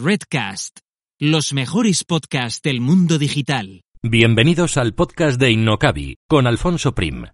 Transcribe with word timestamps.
Redcast, 0.00 0.78
los 1.18 1.52
mejores 1.52 2.04
podcasts 2.04 2.62
del 2.62 2.80
mundo 2.80 3.18
digital. 3.18 3.82
Bienvenidos 4.00 4.76
al 4.76 4.94
podcast 4.94 5.40
de 5.40 5.50
Innocabi 5.50 6.18
con 6.28 6.46
Alfonso 6.46 6.94
Prim. 6.94 7.24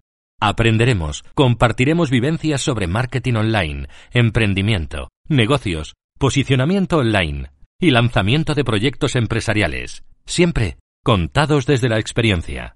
Aprenderemos, 0.41 1.23
compartiremos 1.35 2.09
vivencias 2.09 2.61
sobre 2.61 2.87
marketing 2.87 3.35
online, 3.35 3.87
emprendimiento, 4.11 5.09
negocios, 5.29 5.93
posicionamiento 6.17 6.97
online 6.97 7.51
y 7.79 7.91
lanzamiento 7.91 8.55
de 8.55 8.63
proyectos 8.63 9.15
empresariales, 9.15 10.03
siempre 10.25 10.77
contados 11.03 11.67
desde 11.67 11.87
la 11.87 11.99
experiencia. 11.99 12.73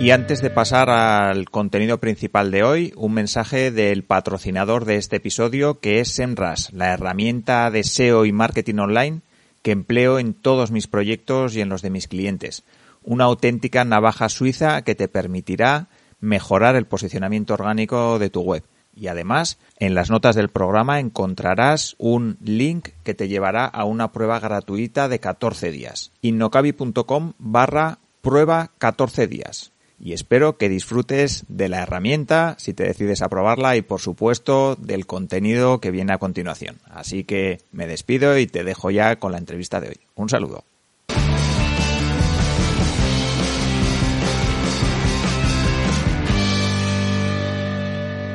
Y 0.00 0.12
antes 0.12 0.40
de 0.40 0.50
pasar 0.50 0.90
al 0.90 1.50
contenido 1.50 1.98
principal 1.98 2.52
de 2.52 2.62
hoy, 2.62 2.92
un 2.96 3.14
mensaje 3.14 3.72
del 3.72 4.04
patrocinador 4.04 4.84
de 4.84 4.94
este 4.94 5.16
episodio 5.16 5.80
que 5.80 5.98
es 5.98 6.14
SEMRAS, 6.14 6.72
la 6.72 6.92
herramienta 6.92 7.68
de 7.72 7.82
SEO 7.82 8.24
y 8.24 8.30
marketing 8.30 8.76
online 8.76 9.22
que 9.62 9.72
empleo 9.72 10.20
en 10.20 10.34
todos 10.34 10.70
mis 10.70 10.86
proyectos 10.86 11.56
y 11.56 11.62
en 11.62 11.68
los 11.68 11.82
de 11.82 11.90
mis 11.90 12.06
clientes. 12.06 12.62
Una 13.02 13.24
auténtica 13.24 13.84
navaja 13.84 14.28
suiza 14.28 14.82
que 14.82 14.94
te 14.94 15.08
permitirá 15.08 15.88
mejorar 16.20 16.76
el 16.76 16.86
posicionamiento 16.86 17.54
orgánico 17.54 18.20
de 18.20 18.30
tu 18.30 18.42
web. 18.42 18.62
Y 18.94 19.08
además, 19.08 19.58
en 19.80 19.96
las 19.96 20.10
notas 20.10 20.36
del 20.36 20.48
programa 20.48 21.00
encontrarás 21.00 21.96
un 21.98 22.38
link 22.40 22.90
que 23.02 23.14
te 23.14 23.26
llevará 23.26 23.64
a 23.64 23.84
una 23.84 24.12
prueba 24.12 24.38
gratuita 24.38 25.08
de 25.08 25.18
14 25.18 25.72
días. 25.72 26.12
innocabi.com 26.22 27.32
barra 27.38 27.98
prueba 28.20 28.70
14 28.78 29.26
días 29.26 29.72
y 30.00 30.12
espero 30.12 30.56
que 30.56 30.68
disfrutes 30.68 31.44
de 31.48 31.68
la 31.68 31.82
herramienta 31.82 32.54
si 32.58 32.72
te 32.72 32.84
decides 32.84 33.22
a 33.22 33.28
probarla 33.28 33.76
y 33.76 33.82
por 33.82 34.00
supuesto 34.00 34.76
del 34.76 35.06
contenido 35.06 35.80
que 35.80 35.90
viene 35.90 36.12
a 36.12 36.18
continuación. 36.18 36.78
Así 36.88 37.24
que 37.24 37.60
me 37.72 37.86
despido 37.86 38.38
y 38.38 38.46
te 38.46 38.64
dejo 38.64 38.90
ya 38.90 39.16
con 39.16 39.32
la 39.32 39.38
entrevista 39.38 39.80
de 39.80 39.88
hoy. 39.88 39.96
Un 40.14 40.28
saludo. 40.28 40.64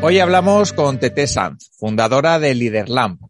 Hoy 0.01 0.19
hablamos 0.19 0.73
con 0.73 0.99
Tete 0.99 1.27
Sanz, 1.27 1.69
fundadora 1.77 2.38
de 2.38 2.53
Liderlamp. 2.55 3.21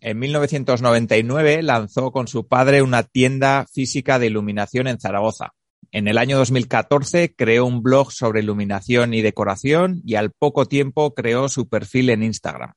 En 0.00 0.18
1999 0.18 1.62
lanzó 1.62 2.10
con 2.10 2.26
su 2.26 2.48
padre 2.48 2.82
una 2.82 3.04
tienda 3.04 3.64
física 3.72 4.18
de 4.18 4.26
iluminación 4.26 4.88
en 4.88 4.98
Zaragoza 4.98 5.55
en 5.92 6.08
el 6.08 6.18
año 6.18 6.38
2014 6.38 7.34
creó 7.34 7.66
un 7.66 7.82
blog 7.82 8.12
sobre 8.12 8.40
iluminación 8.40 9.14
y 9.14 9.22
decoración 9.22 10.02
y 10.04 10.14
al 10.14 10.30
poco 10.30 10.66
tiempo 10.66 11.14
creó 11.14 11.48
su 11.48 11.68
perfil 11.68 12.10
en 12.10 12.22
Instagram. 12.22 12.72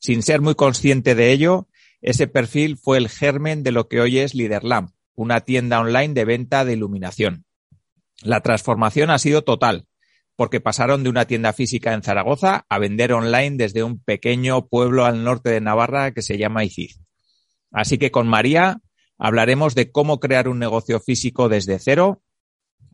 Sin 0.00 0.22
ser 0.22 0.40
muy 0.40 0.54
consciente 0.54 1.14
de 1.14 1.32
ello, 1.32 1.68
ese 2.00 2.28
perfil 2.28 2.76
fue 2.76 2.98
el 2.98 3.08
germen 3.08 3.62
de 3.62 3.72
lo 3.72 3.88
que 3.88 4.00
hoy 4.00 4.18
es 4.18 4.34
Liderlamp, 4.34 4.90
una 5.14 5.40
tienda 5.40 5.80
online 5.80 6.14
de 6.14 6.24
venta 6.24 6.64
de 6.64 6.74
iluminación. 6.74 7.44
La 8.22 8.40
transformación 8.40 9.10
ha 9.10 9.18
sido 9.18 9.42
total, 9.42 9.86
porque 10.36 10.60
pasaron 10.60 11.02
de 11.02 11.10
una 11.10 11.26
tienda 11.26 11.52
física 11.52 11.92
en 11.92 12.02
Zaragoza 12.02 12.64
a 12.68 12.78
vender 12.78 13.12
online 13.12 13.56
desde 13.56 13.82
un 13.82 14.00
pequeño 14.00 14.68
pueblo 14.68 15.04
al 15.04 15.24
norte 15.24 15.50
de 15.50 15.60
Navarra 15.60 16.12
que 16.12 16.22
se 16.22 16.38
llama 16.38 16.64
Iziz. 16.64 17.00
Así 17.72 17.98
que 17.98 18.12
con 18.12 18.28
María 18.28 18.80
hablaremos 19.18 19.74
de 19.74 19.90
cómo 19.90 20.20
crear 20.20 20.48
un 20.48 20.60
negocio 20.60 21.00
físico 21.00 21.48
desde 21.48 21.80
cero, 21.80 22.22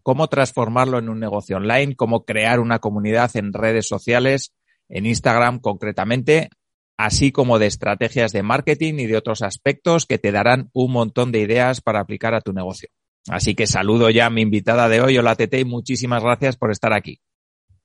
cómo 0.03 0.29
transformarlo 0.29 0.99
en 0.99 1.09
un 1.09 1.19
negocio 1.19 1.57
online, 1.57 1.97
cómo 1.97 2.25
crear 2.25 2.61
una 2.61 2.79
comunidad 2.79 3.31
en 3.37 3.53
redes 3.53 3.89
sociales, 3.89 4.53
en 4.89 5.07
Instagram 5.07 5.61
concretamente, 5.61 6.51
así 6.97 7.33
como 7.33 7.59
de 7.59 7.67
estrategias 7.67 8.33
de 8.33 8.43
marketing 8.43 8.95
y 8.95 9.07
de 9.07 9.17
otros 9.17 9.43
aspectos 9.43 10.07
que 10.07 10.19
te 10.19 10.33
darán 10.33 10.70
un 10.73 10.92
montón 10.92 11.33
de 11.33 11.41
ideas 11.41 11.81
para 11.81 12.01
aplicar 12.01 12.35
a 12.35 12.41
tu 12.41 12.53
negocio. 12.53 12.89
Así 13.29 13.55
que 13.55 13.67
saludo 13.67 14.11
ya 14.11 14.27
a 14.27 14.31
mi 14.31 14.42
invitada 14.42 14.89
de 14.89 15.01
hoy, 15.01 15.17
hola 15.17 15.35
Tete, 15.35 15.61
y 15.61 15.64
muchísimas 15.64 16.23
gracias 16.23 16.57
por 16.57 16.70
estar 16.70 16.92
aquí. 16.92 17.20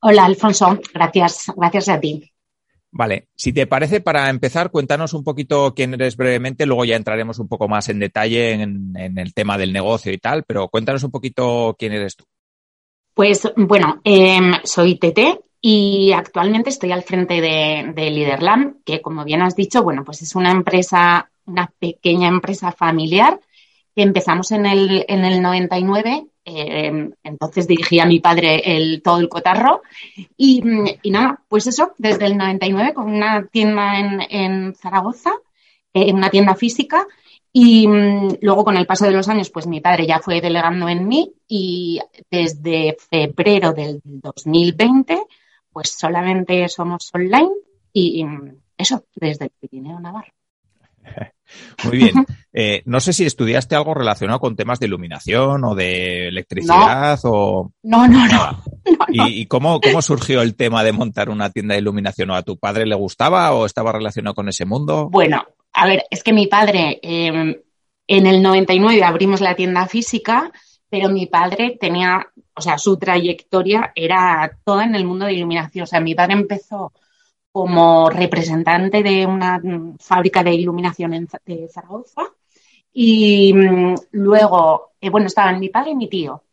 Hola 0.02 0.26
Alfonso, 0.26 0.80
gracias, 0.94 1.52
gracias 1.56 1.90
a 1.90 2.00
ti. 2.00 2.32
Vale, 2.92 3.28
si 3.36 3.54
te 3.54 3.68
parece, 3.68 4.02
para 4.02 4.30
empezar, 4.30 4.72
cuéntanos 4.72 5.14
un 5.14 5.24
poquito 5.24 5.74
quién 5.76 5.94
eres 5.94 6.18
brevemente, 6.18 6.66
luego 6.66 6.86
ya 6.86 6.96
entraremos 6.96 7.38
un 7.38 7.48
poco 7.48 7.68
más 7.68 7.88
en 7.90 8.00
detalle 8.00 8.54
en, 8.54 8.96
el 8.96 9.34
tema 9.34 9.58
del 9.58 9.72
negocio 9.72 10.12
y 10.12 10.18
tal, 10.18 10.44
pero 10.44 10.70
cuéntanos 10.70 11.04
un 11.04 11.12
poquito 11.12 11.76
quién 11.78 11.94
eres 11.94 12.16
tú. 12.16 12.26
Pues 13.14 13.48
bueno, 13.56 14.02
em, 14.04 14.54
soy 14.64 14.96
Tete 14.96 15.40
y 15.62 16.14
actualmente 16.14 16.72
estoy 16.72 16.92
al 16.92 17.04
frente 17.04 17.42
de, 17.42 17.94
de 17.94 18.10
Liderland, 18.10 18.84
que 18.84 19.02
como 19.02 19.24
bien 19.24 19.44
has 19.44 19.56
dicho, 19.56 19.84
bueno, 19.84 20.04
pues 20.04 20.24
es 20.24 20.36
una 20.36 20.52
empresa, 20.52 21.30
una 21.46 21.72
pequeña 21.80 22.28
empresa 22.28 22.72
familiar 22.72 23.40
que 23.96 24.02
empezamos 24.02 24.52
en 24.52 24.66
el, 24.66 25.06
en 25.08 25.26
el 25.26 25.42
99 25.42 26.26
eh, 26.50 27.10
entonces 27.24 27.68
dirigía 27.68 28.06
mi 28.06 28.20
padre 28.20 28.62
el, 28.76 29.02
todo 29.02 29.20
el 29.20 29.30
cotarro. 29.30 29.82
Y, 30.38 30.62
nada, 31.06 31.42
pues 31.48 31.68
eso, 31.68 31.94
desde 31.98 32.26
el 32.26 32.38
99 32.38 32.94
con 32.94 33.12
una 33.12 33.46
tienda 33.48 34.00
en, 34.30 34.76
Zaragoza, 34.76 35.32
eh, 35.94 36.14
una 36.14 36.30
tienda 36.30 36.56
física. 36.56 37.08
Y 37.52 37.88
mm, 37.88 38.38
luego 38.42 38.64
con 38.64 38.78
el 38.78 38.86
paso 38.86 39.06
de 39.06 39.12
los 39.12 39.28
años, 39.28 39.50
pues 39.50 39.68
mi 39.68 39.82
padre 39.82 40.06
ya 40.06 40.20
fue 40.20 40.42
delegando 40.42 40.88
en 40.88 41.08
mí 41.08 41.34
y 41.48 42.00
desde 42.30 42.96
febrero 43.10 43.74
del 43.74 44.02
2020, 44.04 45.20
pues 45.72 45.90
solamente 45.92 46.68
somos 46.70 47.10
online 47.14 47.52
y, 47.94 48.26
eso, 48.78 49.06
desde 49.16 49.46
el 49.46 49.52
Pirineo 49.60 50.00
Navarro. 50.00 50.32
Muy 51.84 51.98
bien. 51.98 52.26
Eh, 52.52 52.82
no 52.86 53.00
sé 53.00 53.14
si 53.14 53.26
estudiaste 53.26 53.76
algo 53.76 53.94
relacionado 53.94 54.40
con 54.40 54.56
temas 54.56 54.80
de 54.80 54.88
iluminación 54.88 55.64
o 55.64 55.76
de 55.76 56.28
electricidad 56.28 57.20
no. 57.24 57.32
o... 57.32 57.72
No, 57.84 58.08
no, 58.08 58.28
no. 58.28 58.64
¿Y, 59.10 59.46
cómo, 59.46 59.80
cómo, 59.80 60.02
surgió 60.02 60.42
el 60.42 60.56
tema 60.56 60.84
de 60.84 60.92
montar 60.92 61.30
una 61.30 61.52
tienda 61.52 61.76
de 61.76 61.82
iluminación? 61.82 62.32
¿O 62.32 62.36
a 62.36 62.44
tu 62.44 62.58
padre 62.58 62.86
le 62.86 62.96
gustaba 62.96 63.54
o 63.54 63.66
estaba 63.66 63.92
relacionado 63.92 64.36
con 64.36 64.50
ese 64.50 64.66
mundo? 64.66 65.10
Bueno, 65.10 65.46
a 65.74 65.86
ver, 65.86 66.04
es 66.10 66.24
que 66.24 66.34
mi 66.34 66.48
padre, 66.48 67.00
em, 67.02 67.56
en 68.08 68.28
el 68.28 68.42
99 68.42 69.04
abrimos 69.04 69.42
la 69.42 69.56
tienda 69.56 69.86
física, 69.88 70.52
pero 70.90 71.10
mi 71.10 71.28
padre 71.28 71.78
tenía, 71.80 72.28
o 72.56 72.62
sea, 72.62 72.78
su 72.78 72.98
trayectoria 72.98 73.92
era 73.96 74.58
toda 74.64 74.86
en 74.86 74.96
el 74.96 75.06
mundo 75.06 75.26
de 75.26 75.34
iluminación. 75.34 75.84
O 75.84 75.88
sea, 75.88 76.00
mi 76.00 76.16
padre 76.16 76.34
empezó 76.34 76.92
como 77.52 78.10
representante 78.10 79.04
de 79.04 79.26
una 79.26 79.62
fábrica 80.00 80.44
de 80.44 80.54
iluminación 80.54 81.14
en, 81.14 81.28
de 81.46 81.68
Zaragoza. 81.68 82.22
Y 82.94 83.54
mm, 83.54 83.96
luego, 84.12 84.92
eh, 85.02 85.10
bueno, 85.10 85.28
estaban 85.28 85.60
mi 85.60 85.70
padre 85.70 85.92
y 85.92 85.96
mi 85.96 86.10
tío. 86.10 86.44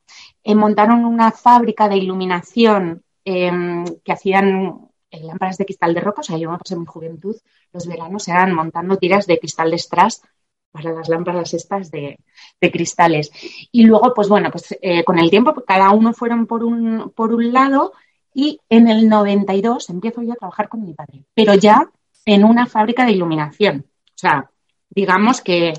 Eh, 0.42 0.54
montaron 0.54 1.04
una 1.04 1.32
fábrica 1.32 1.88
de 1.88 1.96
iluminación 1.96 3.02
em, 3.24 3.84
que 4.04 4.12
hacían 4.12 4.88
eh, 5.10 5.22
lámparas 5.22 5.58
de 5.58 5.64
cristal 5.64 5.94
de 5.94 6.00
roca. 6.00 6.20
O 6.20 6.24
sea, 6.24 6.38
yo 6.38 6.50
me 6.50 6.58
pasé 6.58 6.76
mi 6.76 6.86
juventud, 6.86 7.36
los 7.72 7.86
veranos 7.86 8.28
eran 8.28 8.54
montando 8.54 8.96
tiras 8.96 9.26
de 9.26 9.38
cristal 9.38 9.70
de 9.70 9.78
strass 9.78 10.22
para 10.70 10.92
las 10.92 11.08
lámparas 11.08 11.54
estas 11.54 11.90
de, 11.90 12.18
cristales. 12.60 13.30
Y 13.72 13.84
luego, 13.84 14.12
pues 14.14 14.28
bueno, 14.28 14.50
pues 14.50 14.76
con 15.06 15.18
el 15.18 15.30
tiempo 15.30 15.54
cada 15.66 15.90
uno 15.90 16.12
fueron 16.12 16.46
por 16.46 16.62
un, 16.64 17.12
por 17.14 17.32
un 17.32 17.52
lado 17.52 17.92
y 18.38 18.60
en 18.68 18.86
el 18.86 19.08
92 19.08 19.88
empiezo 19.88 20.20
yo 20.20 20.34
a 20.34 20.36
trabajar 20.36 20.68
con 20.68 20.84
mi 20.84 20.92
padre, 20.92 21.24
pero 21.32 21.54
ya 21.54 21.90
en 22.26 22.44
una 22.44 22.66
fábrica 22.66 23.06
de 23.06 23.12
iluminación. 23.12 23.86
O 24.08 24.18
sea, 24.18 24.50
digamos 24.90 25.40
que 25.40 25.72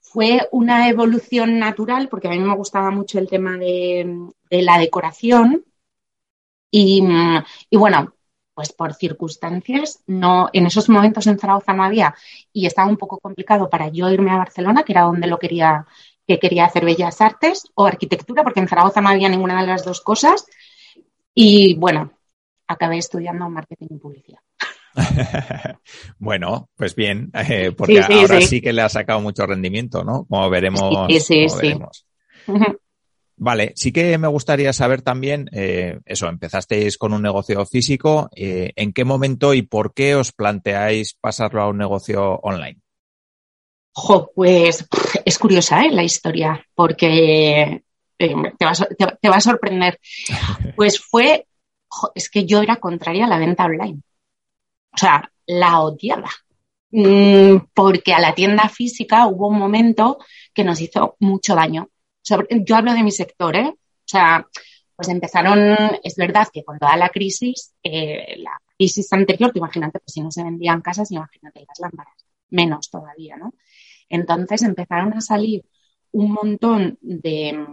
fue 0.00 0.48
una 0.52 0.88
evolución 0.88 1.58
natural 1.58 2.08
porque 2.08 2.28
a 2.28 2.30
mí 2.30 2.38
me 2.38 2.54
gustaba 2.54 2.92
mucho 2.92 3.18
el 3.18 3.28
tema 3.28 3.56
de, 3.58 4.30
la 4.50 4.78
decoración 4.78 5.64
y, 6.70 7.02
bueno, 7.72 8.14
pues 8.54 8.72
por 8.72 8.94
circunstancias, 8.94 10.04
no, 10.06 10.48
en 10.52 10.66
esos 10.66 10.88
momentos 10.88 11.26
en 11.26 11.40
Zaragoza 11.40 11.72
no 11.72 11.82
había 11.82 12.14
y 12.52 12.66
estaba 12.66 12.88
un 12.88 12.98
poco 12.98 13.18
complicado 13.18 13.68
para 13.68 13.88
yo 13.88 14.08
irme 14.10 14.30
a 14.30 14.38
Barcelona, 14.38 14.84
que 14.84 14.92
era 14.92 15.02
donde 15.02 15.26
lo 15.26 15.40
quería, 15.40 15.86
que 16.24 16.38
quería 16.38 16.66
hacer 16.66 16.84
bellas 16.84 17.20
artes 17.20 17.64
o 17.74 17.84
arquitectura, 17.84 18.44
porque 18.44 18.60
en 18.60 18.68
Zaragoza 18.68 19.00
no 19.00 19.08
había 19.08 19.28
ninguna 19.28 19.60
de 19.60 19.66
las 19.66 19.84
dos 19.84 20.00
cosas. 20.00 20.46
Y 21.34 21.74
bueno, 21.74 22.12
acabé 22.66 22.98
estudiando 22.98 23.48
marketing 23.48 23.88
y 23.90 23.98
publicidad. 23.98 24.40
bueno, 26.18 26.68
pues 26.76 26.94
bien, 26.94 27.30
eh, 27.34 27.72
porque 27.76 28.00
ahora 28.00 28.40
sí. 28.40 28.60
que 28.60 28.72
le 28.72 28.82
ha 28.82 28.88
sacado 28.88 29.20
mucho 29.20 29.46
rendimiento, 29.46 30.04
¿no? 30.04 30.24
Como 30.26 30.50
veremos. 30.50 31.10
Sí, 31.20 31.48
sí, 31.48 31.74
Vale, 33.42 33.72
sí 33.74 33.90
que 33.90 34.18
me 34.18 34.28
gustaría 34.28 34.70
saber 34.74 35.00
también, 35.00 35.48
eh, 35.52 35.98
eso, 36.04 36.28
empezasteis 36.28 36.98
con 36.98 37.14
un 37.14 37.22
negocio 37.22 37.64
físico, 37.64 38.28
eh, 38.36 38.72
¿en 38.76 38.92
qué 38.92 39.06
momento 39.06 39.54
y 39.54 39.62
por 39.62 39.94
qué 39.94 40.14
os 40.14 40.32
planteáis 40.32 41.16
pasarlo 41.18 41.62
a 41.62 41.68
un 41.68 41.78
negocio 41.78 42.38
online? 42.42 42.82
Jo, 43.94 44.30
pues 44.34 44.86
es 45.24 45.38
curiosa 45.38 45.86
¿eh? 45.86 45.90
la 45.90 46.02
historia, 46.02 46.62
porque 46.74 47.82
te, 48.28 49.28
va, 49.28 49.36
a 49.36 49.40
sorprender. 49.40 49.98
Pues 50.76 51.00
fue 51.00 51.46
es 52.14 52.30
que 52.30 52.44
yo 52.44 52.62
era 52.62 52.76
contraria 52.76 53.24
a 53.24 53.28
la 53.28 53.38
venta 53.38 53.64
online. 53.64 54.00
O 54.92 54.96
sea, 54.96 55.30
la 55.46 55.80
odiaba. 55.80 56.30
Mm, 56.92 57.56
porque 57.74 58.12
a 58.12 58.20
la 58.20 58.34
tienda 58.34 58.68
física 58.68 59.26
hubo 59.26 59.48
un 59.48 59.58
momento 59.58 60.18
que 60.52 60.64
nos 60.64 60.80
hizo 60.80 61.16
mucho 61.20 61.54
daño. 61.54 61.88
yo 62.64 62.76
hablo 62.76 62.92
de 62.92 63.02
mi 63.02 63.10
sector, 63.10 63.56
¿eh? 63.56 63.68
O 63.68 64.06
sea, 64.06 64.46
pues 64.96 65.08
empezaron, 65.08 65.76
es 66.02 66.16
verdad 66.16 66.48
que 66.52 66.64
con 66.64 66.78
toda 66.78 66.96
la 66.96 67.08
crisis, 67.08 67.74
eh, 67.82 68.36
la 68.38 68.60
crisis 68.76 69.12
anterior, 69.12 69.50
imagínate, 69.54 69.98
pues 70.00 70.12
si 70.12 70.20
no 70.20 70.30
se 70.30 70.44
vendían 70.44 70.82
casas, 70.82 71.10
imagínate 71.10 71.64
las 71.66 71.80
lámparas, 71.80 72.14
menos 72.50 72.90
todavía, 72.90 73.36
¿no? 73.36 73.54
Entonces 74.08 74.62
empezaron 74.62 75.14
a 75.14 75.20
salir 75.20 75.64
un 76.12 76.32
montón 76.32 76.98
de 77.00 77.66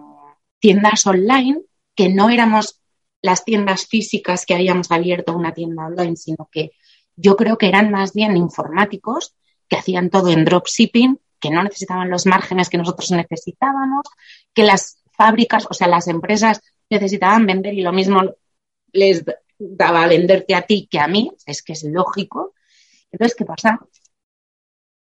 tiendas 0.60 1.06
online 1.06 1.62
que 1.96 2.10
no 2.10 2.30
éramos 2.30 2.82
las 3.22 3.44
tiendas 3.44 3.88
físicas 3.88 4.46
que 4.46 4.54
habíamos 4.54 4.92
abierto 4.92 5.34
una 5.34 5.54
tienda 5.54 5.86
online, 5.86 6.16
sino 6.16 6.50
que 6.52 6.72
yo 7.16 7.36
creo 7.36 7.58
que 7.58 7.68
eran 7.68 7.92
más 7.92 8.14
bien 8.14 8.38
informáticos 8.38 9.36
que 9.68 9.78
hacían 9.78 10.10
todo 10.10 10.30
en 10.30 10.46
dropshipping, 10.46 11.20
que 11.40 11.50
no 11.50 11.64
necesitaban 11.64 12.10
los 12.10 12.26
márgenes 12.26 12.70
que 12.70 12.78
nosotros 12.78 13.12
necesitábamos, 13.12 14.04
que 14.54 14.64
las 14.64 15.02
fábricas, 15.12 15.66
o 15.70 15.74
sea, 15.74 15.88
las 15.88 16.08
empresas 16.08 16.62
necesitaban 16.90 17.46
vender 17.46 17.74
y 17.74 17.82
lo 17.82 17.92
mismo 17.92 18.22
les 18.92 19.26
daba 19.58 20.04
a 20.04 20.08
venderte 20.08 20.56
a 20.56 20.62
ti 20.62 20.88
que 20.90 21.00
a 21.00 21.08
mí, 21.08 21.32
es 21.46 21.64
que 21.64 21.74
es 21.74 21.84
lógico. 21.84 22.54
Entonces, 23.12 23.36
¿qué 23.36 23.46
pasa? 23.46 23.80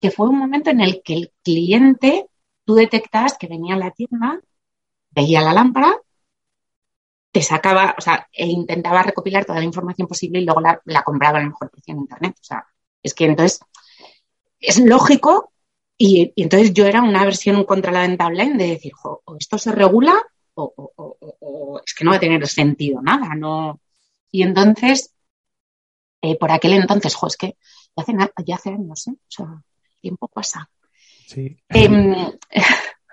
Que 0.01 0.11
fue 0.11 0.29
un 0.29 0.39
momento 0.39 0.71
en 0.71 0.81
el 0.81 1.03
que 1.03 1.15
el 1.15 1.33
cliente, 1.43 2.27
tú 2.65 2.75
detectas 2.75 3.37
que 3.39 3.47
venía 3.47 3.77
la 3.77 3.91
tienda, 3.91 4.41
veía 5.15 5.41
la 5.41 5.53
lámpara, 5.53 5.95
te 7.33 7.43
sacaba, 7.43 7.95
o 7.99 8.01
sea, 8.01 8.29
e 8.33 8.47
intentaba 8.47 9.03
recopilar 9.03 9.45
toda 9.45 9.59
la 9.59 9.65
información 9.65 10.07
posible 10.07 10.41
y 10.41 10.45
luego 10.45 10.61
la, 10.61 11.03
compraba 11.05 11.39
a 11.39 11.43
lo 11.43 11.49
mejor 11.49 11.71
precio 11.71 11.93
en 11.93 12.01
Internet. 12.01 12.37
O 12.41 12.45
sea, 12.45 12.67
es 13.03 13.15
que 13.15 13.25
entonces 13.25 13.61
es 14.61 14.79
lógico 14.79 15.53
y, 15.99 16.33
entonces 16.37 16.73
yo 16.73 16.87
era 16.87 17.03
una 17.03 17.25
versión 17.25 17.65
contra 17.65 17.93
la 17.93 18.03
venta 18.03 18.27
online 18.27 18.57
de 18.57 18.71
decir, 18.71 18.93
o 19.03 19.37
esto 19.39 19.59
se 19.59 19.73
regula 19.73 20.15
o, 20.55 21.81
es 21.85 21.95
que 21.95 22.05
no 22.05 22.11
va 22.11 22.17
a 22.17 22.21
tener 22.21 22.47
sentido 22.47 23.03
nada, 23.03 23.35
no. 23.35 23.81
Y 24.31 24.43
entonces, 24.43 25.13
eh, 26.23 26.37
por 26.39 26.51
aquel 26.51 26.75
entonces, 26.75 27.15
jo, 27.15 27.27
es 27.27 27.37
que 27.37 27.57
ya 27.97 28.03
hace, 28.03 28.13
ya 28.45 28.55
hace 28.57 28.71
años, 28.71 29.07
¿eh? 29.09 29.13
o 29.13 29.31
sea, 29.31 29.63
tiempo 30.01 30.29
pasa. 30.29 30.69
Sí. 31.27 31.57
Em, 31.69 32.15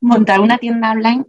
montar 0.00 0.40
una 0.40 0.58
tienda 0.58 0.92
online 0.92 1.24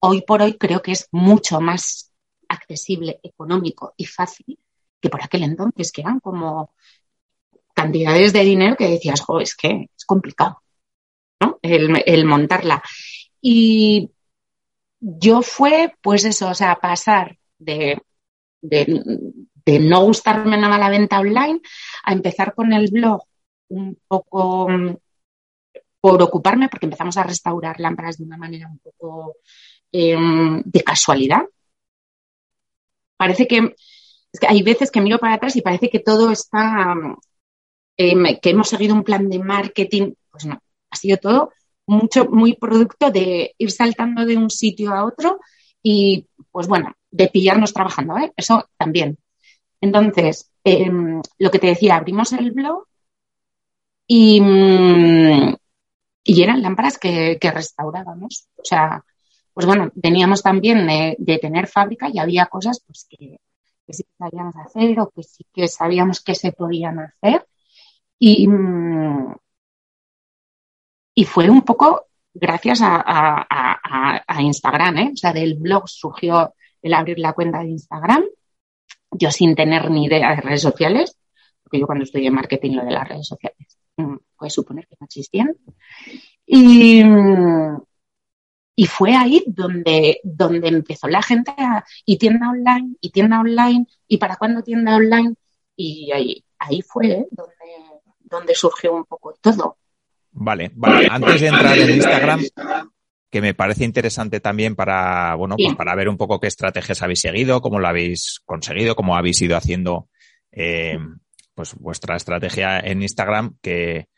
hoy 0.00 0.22
por 0.22 0.42
hoy 0.42 0.54
creo 0.56 0.82
que 0.82 0.92
es 0.92 1.08
mucho 1.12 1.60
más 1.60 2.12
accesible, 2.48 3.20
económico 3.22 3.94
y 3.96 4.06
fácil 4.06 4.58
que 5.00 5.08
por 5.08 5.22
aquel 5.22 5.44
entonces, 5.44 5.92
que 5.92 6.02
eran 6.02 6.20
como 6.20 6.74
cantidades 7.74 8.32
de 8.32 8.44
dinero 8.44 8.76
que 8.76 8.88
decías, 8.88 9.20
jo, 9.20 9.40
es 9.40 9.56
que 9.56 9.88
es 9.96 10.04
complicado, 10.04 10.62
¿no? 11.40 11.58
El, 11.62 12.24
montarla. 12.26 12.82
Y 13.40 14.10
yo 15.00 15.40
fue, 15.40 15.94
pues 16.02 16.24
eso, 16.24 16.48
o 16.50 16.54
sea, 16.54 16.76
pasar 16.76 17.38
de, 17.58 18.02
de, 18.60 19.78
no 19.80 20.04
gustarme 20.04 20.58
nada 20.58 20.76
la 20.76 20.90
venta 20.90 21.20
online 21.20 21.60
a 22.04 22.12
empezar 22.12 22.54
con 22.54 22.72
el 22.72 22.90
blog 22.90 23.22
un 23.68 23.98
poco 24.06 24.68
por 26.00 26.22
ocuparme, 26.22 26.68
porque 26.68 26.86
empezamos 26.86 27.16
a 27.16 27.24
restaurar 27.24 27.78
lámparas 27.78 28.18
de 28.18 28.24
una 28.24 28.36
manera 28.36 28.68
un 28.68 28.78
poco 28.78 29.36
Em, 29.92 30.62
de 30.64 30.82
casualidad. 30.84 31.42
Parece 33.16 33.46
que, 33.46 33.74
hay 34.48 34.62
veces 34.62 34.90
que 34.90 35.00
miro 35.00 35.18
para 35.18 35.34
atrás 35.34 35.56
y 35.56 35.62
parece 35.62 35.90
que 35.90 35.98
todo 36.00 36.30
está, 36.30 36.94
em, 37.96 38.38
que 38.40 38.50
hemos 38.50 38.68
seguido 38.68 38.94
un 38.94 39.04
plan 39.04 39.28
de 39.28 39.38
marketing. 39.38 40.14
Pues 40.30 40.46
no, 40.46 40.60
ha 40.90 40.96
sido 40.96 41.16
todo 41.18 41.50
mucho, 41.86 42.26
muy 42.26 42.54
producto 42.54 43.10
de 43.10 43.54
ir 43.58 43.70
saltando 43.72 44.24
de 44.24 44.36
un 44.36 44.50
sitio 44.50 44.92
a 44.94 45.04
otro 45.04 45.40
y, 45.82 46.26
pues 46.52 46.68
bueno, 46.68 46.94
de 47.10 47.28
pillarnos 47.28 47.72
trabajando, 47.72 48.16
¿eh? 48.18 48.32
Eso 48.36 48.68
también. 48.76 49.18
Entonces, 49.80 50.50
em, 50.64 51.20
lo 51.38 51.50
que 51.50 51.58
te 51.58 51.68
decía, 51.68 51.96
abrimos 51.96 52.32
el 52.32 52.52
blog 52.52 52.86
y, 54.06 54.40
mm, 54.40 55.56
y 56.22 56.42
eran 56.42 56.62
lámparas 56.62 56.98
que, 56.98 57.38
que 57.40 57.50
restaurábamos. 57.50 58.48
O 58.56 58.64
sea, 58.64 59.04
pues 59.52 59.66
bueno, 59.66 59.90
veníamos 59.94 60.42
también 60.42 60.86
de, 60.86 61.38
tener 61.38 61.66
fábrica 61.66 62.08
y 62.12 62.18
había 62.18 62.46
cosas 62.46 62.82
pues 62.86 63.06
que, 63.08 63.38
sí 63.88 64.04
sabíamos 64.16 64.54
hacer 64.56 64.98
o 65.00 65.10
que 65.10 65.22
sí 65.22 65.44
que 65.52 65.68
sabíamos 65.68 66.22
que 66.22 66.34
se 66.34 66.52
podían 66.52 67.00
hacer. 67.00 67.46
Y, 68.18 68.46
mm, 68.48 69.34
y 71.14 71.24
fue 71.24 71.50
un 71.50 71.62
poco 71.62 72.06
gracias 72.32 72.80
a, 72.82 73.46
Instagram, 74.40 74.96
¿eh? 74.98 75.10
O 75.12 75.16
sea, 75.16 75.32
del 75.32 75.54
blog 75.58 75.88
surgió 75.88 76.54
el 76.80 76.94
abrir 76.94 77.18
la 77.18 77.32
cuenta 77.34 77.58
de 77.58 77.70
Instagram, 77.70 78.24
yo 79.10 79.30
sin 79.30 79.54
tener 79.54 79.90
ni 79.90 80.06
idea 80.06 80.34
de 80.36 80.40
redes 80.40 80.62
sociales, 80.62 81.18
porque 81.62 81.80
yo 81.80 81.86
cuando 81.86 82.04
estudié 82.04 82.30
marketing 82.30 82.76
lo 82.76 82.84
de 82.84 82.92
las 82.92 83.08
redes 83.08 83.26
sociales, 83.26 83.78
mm, 83.96 84.16
puede 84.40 84.50
suponer 84.50 84.86
que 84.88 84.96
no 84.98 85.04
existían. 85.04 85.54
Y, 86.46 87.02
y 88.74 88.86
fue 88.86 89.14
ahí 89.14 89.44
donde, 89.46 90.18
donde 90.24 90.68
empezó 90.68 91.06
la 91.08 91.22
gente 91.22 91.52
a, 91.58 91.84
y 92.06 92.16
tienda 92.16 92.48
online, 92.48 92.96
y 93.02 93.10
tienda 93.10 93.38
online, 93.38 93.86
y 94.08 94.16
para 94.16 94.36
cuándo 94.36 94.62
tienda 94.62 94.96
online. 94.96 95.34
Y 95.76 96.10
ahí, 96.12 96.42
ahí 96.58 96.80
fue 96.80 97.26
donde, 97.30 98.00
donde 98.20 98.54
surgió 98.54 98.94
un 98.94 99.04
poco 99.04 99.34
todo. 99.40 99.76
Vale, 100.32 100.70
vale. 100.74 101.06
Antes 101.10 101.42
de 101.42 101.48
entrar 101.48 101.78
en 101.78 101.90
Instagram, 101.90 102.40
que 103.30 103.40
me 103.42 103.54
parece 103.54 103.84
interesante 103.84 104.40
también 104.40 104.74
para, 104.74 105.34
bueno, 105.34 105.56
pues 105.56 105.74
para 105.76 105.94
ver 105.94 106.08
un 106.08 106.16
poco 106.16 106.40
qué 106.40 106.46
estrategias 106.46 107.02
habéis 107.02 107.20
seguido, 107.20 107.60
cómo 107.60 107.78
lo 107.78 107.86
habéis 107.86 108.40
conseguido, 108.46 108.96
cómo 108.96 109.14
habéis 109.14 109.42
ido 109.42 109.56
haciendo 109.56 110.08
eh, 110.52 110.98
pues 111.54 111.74
vuestra 111.74 112.16
estrategia 112.16 112.80
en 112.80 113.02
Instagram, 113.02 113.56
que, 113.60 114.08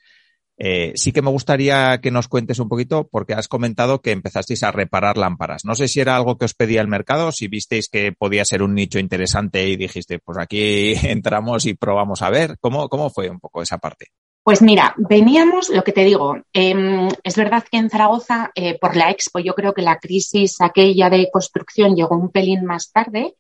eh, 0.64 0.93
sí 0.94 1.11
que 1.11 1.23
me 1.23 1.31
gustaría 1.31 2.00
que 2.00 2.12
nos 2.12 2.29
cuentes 2.29 2.61
un 2.61 2.69
poquito, 2.69 3.09
porque 3.11 3.35
has 3.35 3.49
comentado 3.49 4.00
que 4.00 4.12
empezasteis 4.12 4.62
a 4.62 4.70
reparar 4.70 5.19
lámparas. 5.19 5.64
No 5.64 5.75
sé 5.75 5.88
si 5.88 5.99
era 5.99 6.14
algo 6.14 6.38
que 6.38 6.44
os 6.44 6.55
pedía 6.55 6.81
el 6.81 6.87
mercado, 6.87 7.32
si 7.32 7.49
visteis 7.49 7.88
que 7.88 8.12
podía 8.12 8.44
ser 8.44 8.62
un 8.62 8.73
nicho 8.73 9.00
interesante 9.00 9.69
y 9.69 9.75
dijiste, 9.75 10.20
pues 10.20 10.39
aquí 10.39 10.94
entramos 11.03 11.67
y 11.67 11.75
probamos 11.75 12.22
a 12.22 12.31
ver. 12.31 12.58
¿Cómo, 12.60 12.89
cómo 12.89 13.10
fue 13.10 13.29
un 13.29 13.41
poco 13.41 13.60
esa 13.60 13.79
parte? 13.79 14.13
Pues 14.44 14.63
mira, 14.63 14.94
veníamos, 14.96 15.69
lo 15.69 15.82
que 15.82 15.93
te 15.93 16.05
digo, 16.05 16.36
em, 16.53 17.08
es 17.25 17.34
verdad 17.34 17.65
que 17.69 17.79
en 17.79 17.91
Zaragoza, 17.91 18.53
eh, 18.55 18.79
por 18.79 18.94
la 18.94 19.10
expo, 19.10 19.41
yo 19.41 19.55
creo 19.55 19.75
que 19.75 19.82
la 19.82 19.98
crisis 19.98 20.60
aquella 20.60 21.10
de 21.10 21.29
construcción 21.32 21.96
llegó 21.96 22.17
un 22.17 22.31
pelín 22.31 22.65
más 22.65 22.93
tarde 22.93 23.34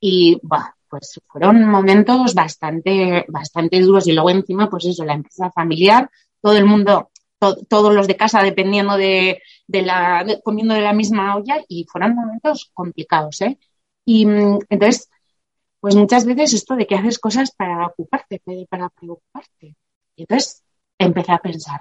y, 0.00 0.40
pues 0.88 1.20
fueron 1.26 1.68
momentos 1.68 2.34
bastante, 2.34 3.26
bastante 3.28 3.80
duros 3.80 4.06
y 4.06 4.12
luego 4.12 4.30
encima, 4.30 4.70
pues 4.70 4.86
eso, 4.86 5.04
la 5.04 5.14
empresa 5.14 5.50
familiar, 5.50 6.08
todo 6.44 6.58
el 6.58 6.66
mundo, 6.66 7.10
todos 7.70 7.94
los 7.94 8.06
de 8.06 8.18
casa 8.18 8.42
dependiendo 8.42 8.98
de, 8.98 9.40
la, 9.66 10.26
comiendo 10.44 10.74
de 10.74 10.82
la 10.82 10.92
misma 10.92 11.34
olla 11.36 11.64
y 11.68 11.86
fueron 11.90 12.14
momentos 12.14 12.70
complicados, 12.74 13.40
¿eh? 13.40 13.58
Y 14.04 14.26
mm, 14.26 14.58
entonces, 14.68 15.08
pues 15.80 15.96
muchas 15.96 16.26
veces 16.26 16.52
esto 16.52 16.76
de 16.76 16.86
que 16.86 16.96
haces 16.96 17.18
cosas 17.18 17.50
para 17.52 17.86
ocuparte, 17.86 18.42
para 18.68 18.90
preocuparte. 18.90 19.74
Y 20.16 20.22
entonces 20.22 20.62
empecé 20.98 21.32
a 21.32 21.38
pensar, 21.38 21.80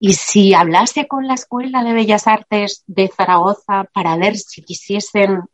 y 0.00 0.14
si 0.14 0.52
hablase 0.52 1.06
con 1.06 1.28
la 1.28 1.34
Escuela 1.34 1.84
de 1.84 1.92
Bellas 1.92 2.26
Artes 2.26 2.82
de 2.88 3.06
Zaragoza 3.06 3.84
para 3.94 4.16
ver 4.16 4.36
si 4.36 4.62
quisiesen 4.62 5.44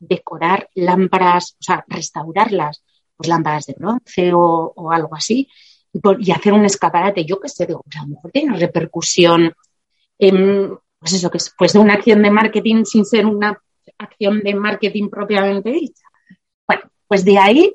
decorar 0.00 0.68
lámparas, 0.74 1.52
o 1.60 1.62
sea, 1.62 1.84
restaurarlas, 1.86 2.82
pues 3.16 3.28
lámparas 3.28 3.66
de 3.66 3.76
bronce 3.78 4.34
o, 4.34 4.72
o 4.74 4.90
algo 4.90 5.14
así, 5.14 5.48
y 6.18 6.30
hacer 6.30 6.52
un 6.52 6.64
escaparate, 6.64 7.24
yo 7.24 7.38
qué 7.38 7.48
sé, 7.48 7.66
digo, 7.66 7.82
pues 7.82 7.96
a 7.96 8.02
lo 8.02 8.08
mejor 8.08 8.30
tiene 8.30 8.58
repercusión, 8.58 9.52
en, 10.18 10.78
pues 10.98 11.12
eso, 11.12 11.30
que 11.30 11.38
es 11.38 11.54
pues 11.56 11.74
una 11.74 11.94
acción 11.94 12.22
de 12.22 12.30
marketing 12.30 12.84
sin 12.84 13.04
ser 13.04 13.26
una 13.26 13.60
acción 13.98 14.40
de 14.40 14.54
marketing 14.54 15.08
propiamente 15.10 15.70
dicha. 15.70 16.04
Bueno, 16.66 16.82
pues 17.06 17.24
de 17.24 17.38
ahí 17.38 17.74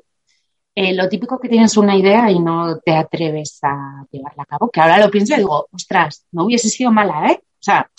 eh, 0.75 0.93
lo 0.93 1.09
típico 1.09 1.39
que 1.39 1.49
tienes 1.49 1.75
una 1.77 1.95
idea 1.95 2.29
y 2.31 2.39
no 2.39 2.79
te 2.79 2.95
atreves 2.95 3.59
a 3.63 4.05
llevarla 4.11 4.43
a 4.43 4.45
cabo, 4.45 4.69
que 4.69 4.79
ahora 4.79 4.99
lo 4.99 5.11
pienso 5.11 5.33
y 5.33 5.37
digo, 5.37 5.67
ostras, 5.71 6.25
no 6.31 6.45
hubiese 6.45 6.69
sido 6.69 6.91
mala, 6.91 7.31
¿eh? 7.31 7.39
O 7.41 7.63
sea, 7.63 7.89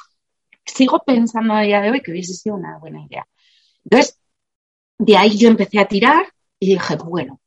sigo 0.65 1.03
pensando 1.05 1.55
a 1.55 1.63
día 1.63 1.81
de 1.81 1.91
hoy 1.91 2.01
que 2.01 2.13
hubiese 2.13 2.35
sido 2.35 2.57
una 2.57 2.79
buena 2.79 3.05
idea. 3.05 3.27
Entonces, 3.85 4.19
de 4.99 5.17
ahí 5.17 5.37
yo 5.37 5.49
empecé 5.49 5.81
a 5.81 5.89
tirar 5.89 6.33
y 6.61 6.69
dije, 6.69 6.97
bueno, 7.05 7.38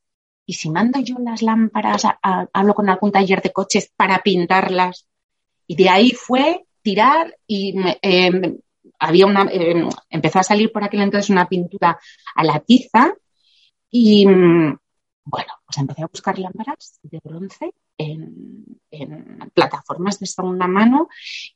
y 0.51 0.53
si 0.53 0.69
mando 0.69 0.99
yo 0.99 1.15
las 1.17 1.41
lámparas, 1.41 2.03
hablo 2.21 2.73
con 2.73 2.89
algún 2.89 3.09
taller 3.09 3.41
de 3.41 3.53
coches 3.53 3.89
para 3.95 4.19
pintarlas. 4.19 5.07
Y 5.65 5.77
de 5.77 5.87
ahí 5.87 6.11
fue 6.11 6.65
tirar 6.81 7.37
y 7.47 7.73
em, 8.01 8.59
había 8.99 9.27
una, 9.27 9.43
eh, 9.49 9.87
empezó 10.09 10.39
a 10.39 10.43
salir 10.43 10.69
por 10.69 10.83
aquel 10.83 11.03
entonces 11.03 11.29
una 11.29 11.47
pintura 11.47 11.97
a 12.35 12.43
la 12.43 12.59
tiza 12.59 13.13
y 13.89 14.27
mm, 14.27 14.77
bueno, 15.23 15.53
pues 15.65 15.77
empecé 15.77 16.03
a 16.03 16.07
buscar 16.07 16.37
lámparas 16.37 16.99
de 17.01 17.21
bronce 17.23 17.73
en, 17.97 18.65
plataformas 19.53 20.19
de 20.19 20.25
segunda 20.25 20.67
mano 20.67 21.07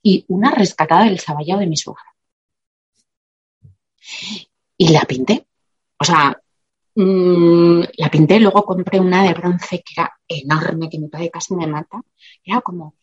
y 0.02 0.24
una 0.30 0.52
rescatada 0.52 1.04
del 1.04 1.20
saballado 1.20 1.60
de 1.60 1.68
mi 1.68 1.76
suegra. 1.76 2.16
Y 4.78 4.88
la 4.88 5.02
pinté. 5.02 5.48
O 6.00 6.06
sea, 6.06 6.42
mm, 6.96 7.84
la 7.98 8.10
pinté, 8.10 8.40
luego 8.40 8.64
compré 8.64 9.00
una 9.00 9.24
de 9.24 9.34
bronce 9.34 9.84
que 9.84 9.94
era 9.98 10.12
enorme, 10.28 10.90
que 10.90 11.00
mi 11.00 11.08
padre 11.08 11.30
casi 11.30 11.56
me 11.56 11.68
mata. 11.68 12.02
Era 12.44 12.62
como 12.62 12.96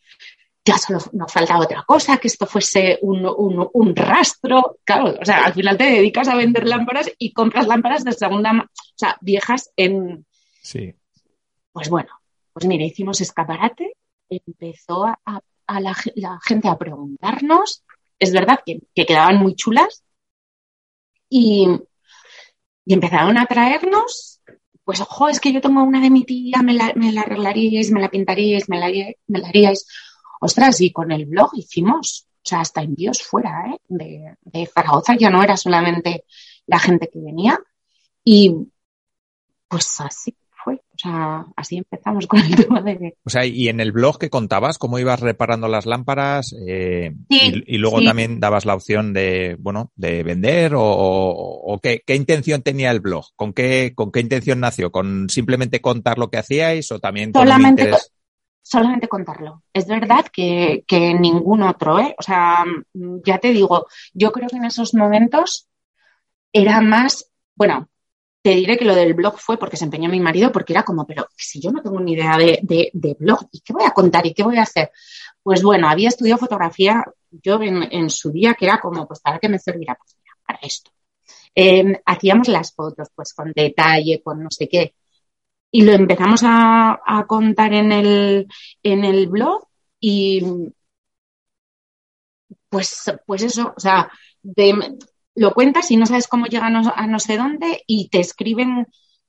ya 0.65 0.77
solo 0.77 0.99
nos 1.11 1.31
falta 1.31 1.59
otra 1.59 1.83
cosa, 1.83 2.17
que 2.17 2.27
esto 2.27 2.45
fuese 2.45 2.97
un, 3.01 3.95
rastro. 3.95 4.77
Claro, 4.83 5.17
o 5.21 5.25
sea, 5.25 5.45
al 5.45 5.53
final 5.53 5.77
te 5.77 5.83
dedicas 5.85 6.27
a 6.27 6.35
vender 6.35 6.67
lámparas 6.67 7.11
y 7.17 7.33
compras 7.33 7.67
lámparas 7.67 8.03
de 8.03 8.13
segunda 8.13 8.53
mano, 8.53 8.69
o 8.73 8.97
sea, 8.97 9.17
viejas 9.21 9.71
en... 9.75 10.25
Sí. 10.61 10.95
Pues 11.73 11.89
bueno, 11.89 12.09
pues 12.53 12.65
mira, 12.65 12.85
hicimos 12.85 13.19
escaparate, 13.19 13.97
empezó 14.29 15.05
a, 15.05 15.41
la, 15.79 15.95
gente 16.43 16.67
a 16.69 16.77
preguntarnos, 16.77 17.83
es 18.19 18.31
verdad 18.31 18.59
que, 18.65 18.79
quedaban 18.93 19.37
muy 19.37 19.55
chulas, 19.55 20.03
y, 21.29 21.67
y, 22.85 22.93
empezaron 22.93 23.37
a 23.37 23.45
traernos, 23.45 24.41
pues 24.83 25.01
ojo, 25.01 25.29
es 25.29 25.39
que 25.39 25.53
yo 25.53 25.61
tengo 25.61 25.83
una 25.83 26.01
de 26.01 26.09
mi 26.09 26.23
tía, 26.23 26.61
me 26.61 26.73
la, 26.73 26.93
me 26.95 27.11
la 27.11 27.21
arreglaríais, 27.21 27.91
me 27.91 28.01
la 28.01 28.09
pintaríais, 28.09 28.69
me 28.69 28.79
la, 28.79 28.87
me 29.27 29.39
la 29.39 29.47
haríais. 29.47 29.85
Ostras, 30.41 30.81
y 30.81 30.91
con 30.91 31.11
el 31.11 31.25
blog 31.25 31.51
hicimos, 31.55 32.27
o 32.37 32.41
sea, 32.43 32.59
hasta 32.61 32.81
envíos 32.81 33.21
fuera 33.21 33.65
¿eh? 33.73 33.77
de, 33.87 34.35
de 34.41 34.65
Zaragoza, 34.65 35.15
ya 35.17 35.29
no 35.29 35.41
era 35.41 35.55
solamente 35.55 36.25
la 36.67 36.79
gente 36.79 37.09
que 37.11 37.19
venía. 37.19 37.59
Y 38.25 38.53
pues 39.67 39.99
así 40.01 40.35
sea, 41.03 41.45
así 41.55 41.77
empezamos 41.77 42.27
con 42.27 42.39
el 42.39 42.55
tema 42.55 42.81
de... 42.81 43.15
O 43.23 43.29
sea, 43.29 43.45
y 43.45 43.67
en 43.67 43.79
el 43.79 43.91
blog 43.91 44.17
que 44.17 44.29
contabas, 44.29 44.77
cómo 44.77 44.99
ibas 44.99 45.19
reparando 45.19 45.67
las 45.67 45.85
lámparas 45.85 46.55
eh, 46.67 47.13
y, 47.29 47.77
luego 47.77 48.01
también 48.01 48.39
dabas 48.39 48.65
la 48.65 48.75
opción 48.75 49.13
de, 49.13 49.57
bueno, 49.59 49.91
de 49.95 50.23
vender 50.23 50.73
o, 50.75 51.79
qué, 51.81 52.01
intención 52.07 52.61
tenía 52.61 52.91
el 52.91 53.01
blog, 53.01 53.25
con 53.35 53.53
qué, 53.53 53.93
con 53.95 54.11
qué 54.11 54.21
intención 54.21 54.59
nació, 54.59 54.91
con 54.91 55.29
simplemente 55.29 55.81
contar 55.81 56.17
lo 56.17 56.29
que 56.29 56.37
hacíais 56.37 56.91
o 56.91 56.99
también 56.99 57.31
con 57.31 57.43
Solamente 57.43 57.83
interés 57.83 58.13
solamente 58.63 59.07
contarlo. 59.07 59.61
Es 59.73 59.87
verdad 59.87 60.25
que, 60.31 60.83
ningún 61.19 61.61
otro, 61.61 61.99
¿eh? 61.99 62.15
O 62.17 62.23
sea, 62.23 62.63
ya 62.93 63.37
te 63.37 63.51
digo, 63.51 63.87
yo 64.13 64.31
creo 64.31 64.47
que 64.47 64.55
en 64.55 64.65
esos 64.65 64.95
momentos 64.95 65.67
era 66.51 66.81
más, 66.81 67.29
bueno, 67.55 67.89
te 68.43 68.51
diré 68.51 68.77
que 68.77 68.85
lo 68.85 68.93
del 68.93 69.13
blog 69.13 69.39
fue 69.39 69.57
porque 69.57 69.77
se 69.77 69.85
empeñó 69.85 70.09
mi 70.09 70.19
marido, 70.19 70.51
porque 70.51 70.73
era 70.73 70.83
como, 70.83 71.07
pero 71.07 71.27
si 71.35 71.61
yo 71.61 71.71
no 71.71 71.81
tengo 71.81 71.99
ni 71.99 72.13
idea 72.13 72.37
de, 72.37 72.59
de, 72.93 73.15
blog, 73.19 73.47
¿y 73.51 73.61
qué 73.61 73.73
voy 73.73 73.85
a 73.85 73.91
contar 73.91 74.25
y 74.27 74.33
qué 74.33 74.43
voy 74.43 74.57
a 74.57 74.63
hacer? 74.63 74.91
Pues 75.41 75.63
bueno, 75.63 75.89
había 75.89 76.09
estudiado 76.09 76.39
fotografía 76.39 77.03
yo 77.31 77.59
en, 77.61 78.09
su 78.09 78.31
día, 78.31 78.53
que 78.53 78.65
era 78.65 78.79
como, 78.79 79.07
pues, 79.07 79.21
¿para 79.21 79.39
qué 79.39 79.49
me 79.49 79.59
servirá? 79.59 79.95
Pues 79.95 80.17
para 80.45 80.59
esto. 80.61 80.91
Em, 81.55 81.95
hacíamos 82.05 82.47
las 82.49 82.73
fotos, 82.73 83.09
pues, 83.15 83.33
con 83.33 83.53
detalle, 83.53 84.21
con 84.21 84.43
no 84.43 84.49
sé 84.51 84.67
qué 84.67 84.93
y 85.75 85.83
lo 85.83 85.93
empezamos 85.93 86.41
a, 86.45 87.25
contar 87.27 87.73
en 87.73 87.91
el, 87.91 88.47
en 88.83 89.03
el 89.03 89.27
blog 89.27 89.67
y 89.99 90.41
pues, 92.69 93.11
pues 93.25 93.43
eso, 93.43 93.73
o 93.75 93.79
sea, 93.79 94.11
lo 95.35 95.53
cuentas 95.53 95.89
y 95.91 95.97
no 95.97 96.05
sabes 96.05 96.27
cómo 96.27 96.45
llegan 96.45 96.75
a 96.75 97.07
no 97.07 97.19
sé 97.19 97.37
dónde 97.37 97.83
y 97.87 98.09
te 98.09 98.19
escriben, 98.19 98.87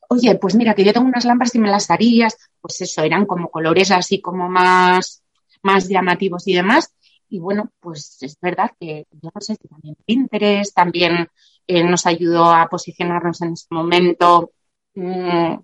oye, 0.08 0.34
pues 0.36 0.54
mira, 0.54 0.74
que 0.74 0.84
yo 0.84 0.92
tengo 0.92 1.06
unas 1.06 1.24
lámparas 1.24 1.54
y 1.54 1.58
me 1.58 1.70
las 1.70 1.90
harías, 1.90 2.36
pues 2.60 2.80
eso, 2.80 3.02
eran 3.02 3.26
como 3.26 3.50
colores 3.50 3.90
así 3.90 4.20
como 4.20 4.48
más, 4.48 5.22
más 5.62 5.88
llamativos 5.88 6.46
y 6.46 6.54
demás. 6.54 6.94
Y 7.28 7.38
bueno, 7.38 7.72
pues 7.80 8.18
es 8.22 8.38
verdad 8.40 8.70
que 8.78 9.06
yo 9.10 9.30
no 9.34 9.40
sé 9.40 9.56
si 9.60 9.66
también 9.66 9.96
Pinterest 10.04 10.74
también 10.74 11.28
eh, 11.66 11.82
nos 11.82 12.06
ayudó 12.06 12.52
a 12.52 12.68
posicionarnos 12.68 13.40
en 13.42 13.54
ese 13.54 13.66
momento. 13.70 14.52
Mm, 14.94 15.56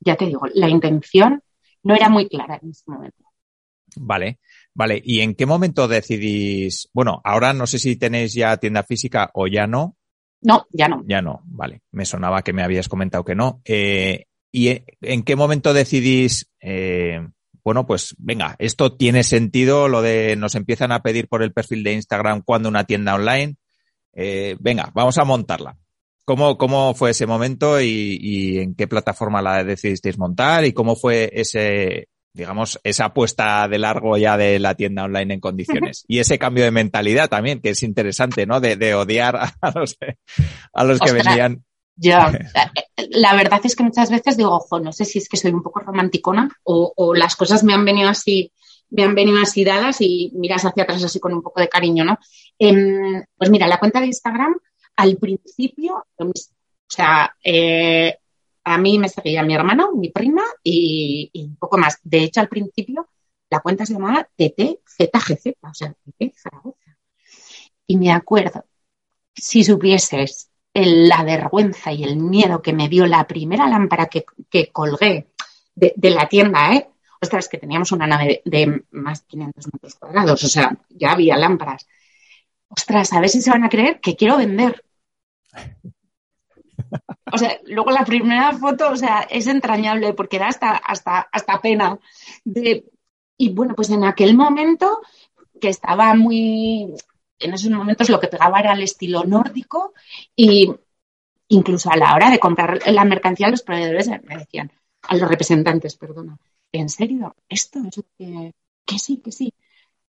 ya 0.00 0.16
te 0.16 0.26
digo, 0.26 0.42
la 0.54 0.68
intención 0.68 1.42
no 1.82 1.94
era 1.94 2.08
muy 2.08 2.28
clara 2.28 2.58
en 2.62 2.70
ese 2.70 2.84
momento. 2.86 3.24
Vale, 3.96 4.38
vale. 4.74 5.00
¿Y 5.04 5.20
en 5.20 5.34
qué 5.34 5.46
momento 5.46 5.88
decidís? 5.88 6.88
Bueno, 6.92 7.20
ahora 7.24 7.52
no 7.52 7.66
sé 7.66 7.78
si 7.78 7.96
tenéis 7.96 8.34
ya 8.34 8.56
tienda 8.56 8.82
física 8.82 9.30
o 9.34 9.46
ya 9.46 9.66
no. 9.66 9.96
No, 10.40 10.66
ya 10.70 10.88
no. 10.88 11.04
Ya 11.06 11.20
no, 11.20 11.42
vale. 11.44 11.82
Me 11.90 12.04
sonaba 12.04 12.42
que 12.42 12.52
me 12.52 12.62
habías 12.62 12.88
comentado 12.88 13.24
que 13.24 13.34
no. 13.34 13.60
Eh, 13.64 14.26
¿Y 14.52 14.82
en 15.02 15.22
qué 15.24 15.36
momento 15.36 15.74
decidís, 15.74 16.50
eh, 16.60 17.20
bueno, 17.64 17.86
pues 17.86 18.14
venga, 18.18 18.56
esto 18.58 18.96
tiene 18.96 19.24
sentido, 19.24 19.88
lo 19.88 20.00
de 20.00 20.36
nos 20.36 20.54
empiezan 20.54 20.92
a 20.92 21.02
pedir 21.02 21.28
por 21.28 21.42
el 21.42 21.52
perfil 21.52 21.84
de 21.84 21.92
Instagram 21.92 22.42
cuando 22.42 22.68
una 22.68 22.84
tienda 22.84 23.14
online? 23.14 23.56
Eh, 24.14 24.56
venga, 24.60 24.90
vamos 24.94 25.18
a 25.18 25.24
montarla. 25.24 25.76
¿Cómo, 26.24 26.58
¿Cómo 26.58 26.94
fue 26.94 27.10
ese 27.10 27.26
momento 27.26 27.80
y, 27.80 28.58
en 28.58 28.74
qué 28.74 28.86
plataforma 28.86 29.40
la 29.40 29.64
decidisteis 29.64 30.18
montar 30.18 30.64
y 30.64 30.72
cómo 30.72 30.94
fue 30.94 31.30
ese, 31.32 32.08
digamos, 32.38 32.78
esa 32.84 33.06
apuesta 33.06 33.66
de 33.66 33.78
largo 33.78 34.16
ya 34.16 34.36
de 34.36 34.60
la 34.60 34.76
tienda 34.76 35.04
online 35.04 35.34
en 35.34 35.40
condiciones? 35.40 36.04
Y 36.06 36.20
ese 36.20 36.38
cambio 36.38 36.62
de 36.62 36.70
mentalidad 36.70 37.28
también, 37.28 37.60
que 37.60 37.70
es 37.70 37.82
interesante, 37.82 38.46
¿no? 38.46 38.60
De, 38.60 38.94
odiar 38.94 39.36
a 39.36 39.52
los, 39.74 39.98
a 40.72 40.84
los 40.84 41.00
que 41.00 41.12
venían. 41.12 41.64
Ya, 41.96 42.30
la 43.10 43.34
verdad 43.34 43.60
es 43.64 43.74
que 43.74 43.82
muchas 43.82 44.08
veces 44.08 44.36
digo, 44.36 44.52
ojo, 44.54 44.78
no 44.78 44.92
sé 44.92 45.04
si 45.04 45.18
es 45.18 45.28
que 45.28 45.36
soy 45.36 45.50
un 45.50 45.64
poco 45.64 45.80
romanticona 45.80 46.48
o, 46.62 47.12
las 47.12 47.34
cosas 47.34 47.64
me 47.64 47.74
han 47.74 47.84
venido 47.84 48.08
así, 48.08 48.52
me 48.90 49.02
han 49.02 49.16
venido 49.16 49.40
así 49.42 49.64
dadas 49.64 50.00
y 50.00 50.30
miras 50.36 50.64
hacia 50.64 50.84
atrás 50.84 51.02
así 51.02 51.18
con 51.18 51.34
un 51.34 51.42
poco 51.42 51.60
de 51.60 51.68
cariño, 51.68 52.04
¿no? 52.04 52.18
Em, 52.56 53.24
pues 53.36 53.50
mira, 53.50 53.66
la 53.66 53.80
cuenta 53.80 54.00
de 54.00 54.06
Instagram 54.06 54.54
al 54.94 55.16
principio, 55.16 56.06
o 56.16 56.32
sea, 56.88 57.34
eh, 57.42 58.16
a 58.68 58.78
mí 58.78 58.98
me 58.98 59.08
seguía 59.08 59.42
mi 59.42 59.54
hermano, 59.54 59.92
mi 59.92 60.10
prima 60.10 60.42
y, 60.62 61.30
un 61.34 61.56
poco 61.56 61.78
más. 61.78 61.98
De 62.02 62.24
hecho, 62.24 62.40
al 62.40 62.48
principio 62.48 63.08
la 63.50 63.60
cuenta 63.60 63.86
se 63.86 63.94
llamaba 63.94 64.28
TTZGZ, 64.36 65.46
o 65.62 65.74
sea, 65.74 65.92
TT 65.92 66.34
Zaragoza. 66.36 66.96
Y 67.86 67.96
me 67.96 68.12
acuerdo, 68.12 68.64
si 69.34 69.64
supieses 69.64 70.50
la 70.74 71.24
vergüenza 71.24 71.92
y 71.92 72.04
el 72.04 72.16
miedo 72.16 72.62
que 72.62 72.72
me 72.72 72.88
dio 72.88 73.06
la 73.06 73.26
primera 73.26 73.68
lámpara 73.68 74.06
que, 74.06 74.70
colgué 74.70 75.28
de, 75.74 76.10
la 76.10 76.28
tienda, 76.28 76.74
¿eh? 76.74 76.88
Ostras, 77.20 77.48
que 77.48 77.58
teníamos 77.58 77.90
una 77.90 78.06
nave 78.06 78.42
de, 78.44 78.66
de 78.66 78.84
más 78.92 79.22
de 79.22 79.26
500 79.28 79.72
metros 79.72 79.94
cuadrados, 79.96 80.44
o 80.44 80.48
sea, 80.48 80.76
ya 80.90 81.12
había 81.12 81.36
lámparas. 81.36 81.86
Ostras, 82.68 83.12
a 83.12 83.20
ver 83.20 83.30
si 83.30 83.40
se 83.40 83.50
van 83.50 83.64
a 83.64 83.68
creer 83.68 84.00
que 84.00 84.14
quiero 84.14 84.36
vender. 84.36 84.84
O 87.32 87.38
sea, 87.38 87.58
luego 87.66 87.90
la 87.90 88.04
primera 88.04 88.52
foto, 88.52 88.90
o 88.90 88.96
sea, 88.96 89.26
es 89.30 89.46
entrañable 89.46 90.14
porque 90.14 90.38
da 90.38 90.48
hasta, 90.48 90.70
hasta, 90.70 91.28
hasta 91.32 91.60
pena. 91.60 91.98
y 93.36 93.50
bueno, 93.50 93.74
pues 93.74 93.90
en 93.90 94.04
aquel 94.04 94.36
momento, 94.36 95.00
que 95.60 95.68
estaba 95.68 96.14
muy, 96.14 96.94
en 97.38 97.54
esos 97.54 97.70
momentos 97.70 98.08
lo 98.08 98.20
que 98.20 98.28
pegaba 98.28 98.60
era 98.60 98.72
el 98.72 98.82
estilo 98.82 99.24
nórdico 99.24 99.94
y 100.34 100.72
incluso 101.48 101.90
a 101.90 101.96
la 101.96 102.14
hora 102.14 102.30
de 102.30 102.38
comprar 102.38 102.80
la 102.86 103.04
mercancía, 103.04 103.48
los 103.48 103.62
proveedores 103.62 104.08
me 104.08 104.36
decían, 104.36 104.70
a 105.02 105.16
los 105.16 105.28
representantes, 105.28 105.96
perdona, 105.96 106.38
¿en 106.72 106.88
serio? 106.88 107.34
Esto 107.48 107.80
es 107.88 108.04
que, 108.16 108.52
que 108.84 108.98
sí, 108.98 109.18
que 109.18 109.32
sí, 109.32 109.54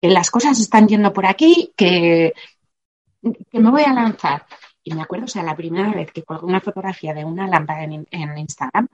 que 0.00 0.08
las 0.08 0.30
cosas 0.30 0.58
están 0.58 0.88
yendo 0.88 1.12
por 1.12 1.26
aquí, 1.26 1.72
que, 1.76 2.32
que 3.50 3.58
me 3.60 3.70
voy 3.70 3.82
a 3.82 3.92
lanzar. 3.92 4.46
Y 4.88 4.94
me 4.94 5.02
acuerdo, 5.02 5.26
o 5.26 5.28
sea, 5.28 5.42
la 5.42 5.54
primera 5.54 5.92
vez 5.92 6.10
que 6.12 6.22
colgué 6.22 6.46
una 6.46 6.62
fotografía 6.62 7.12
de 7.12 7.22
una 7.22 7.46
lámpara 7.46 7.84
en, 7.84 8.06
Instagram, 8.10 8.88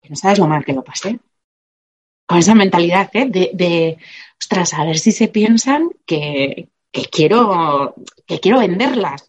que 0.00 0.08
no 0.08 0.14
sabes 0.14 0.38
lo 0.38 0.46
mal 0.46 0.64
que 0.64 0.72
lo 0.72 0.84
pasé. 0.84 1.18
Con 2.24 2.38
esa 2.38 2.54
mentalidad 2.54 3.10
¿eh? 3.14 3.26
de, 3.26 3.98
ostras, 4.40 4.74
a 4.74 4.84
ver 4.84 4.96
si 4.96 5.10
se 5.10 5.26
piensan 5.26 5.90
que, 6.06 6.68
quiero, 7.10 7.96
que 8.26 8.38
quiero 8.38 8.60
venderlas. 8.60 9.28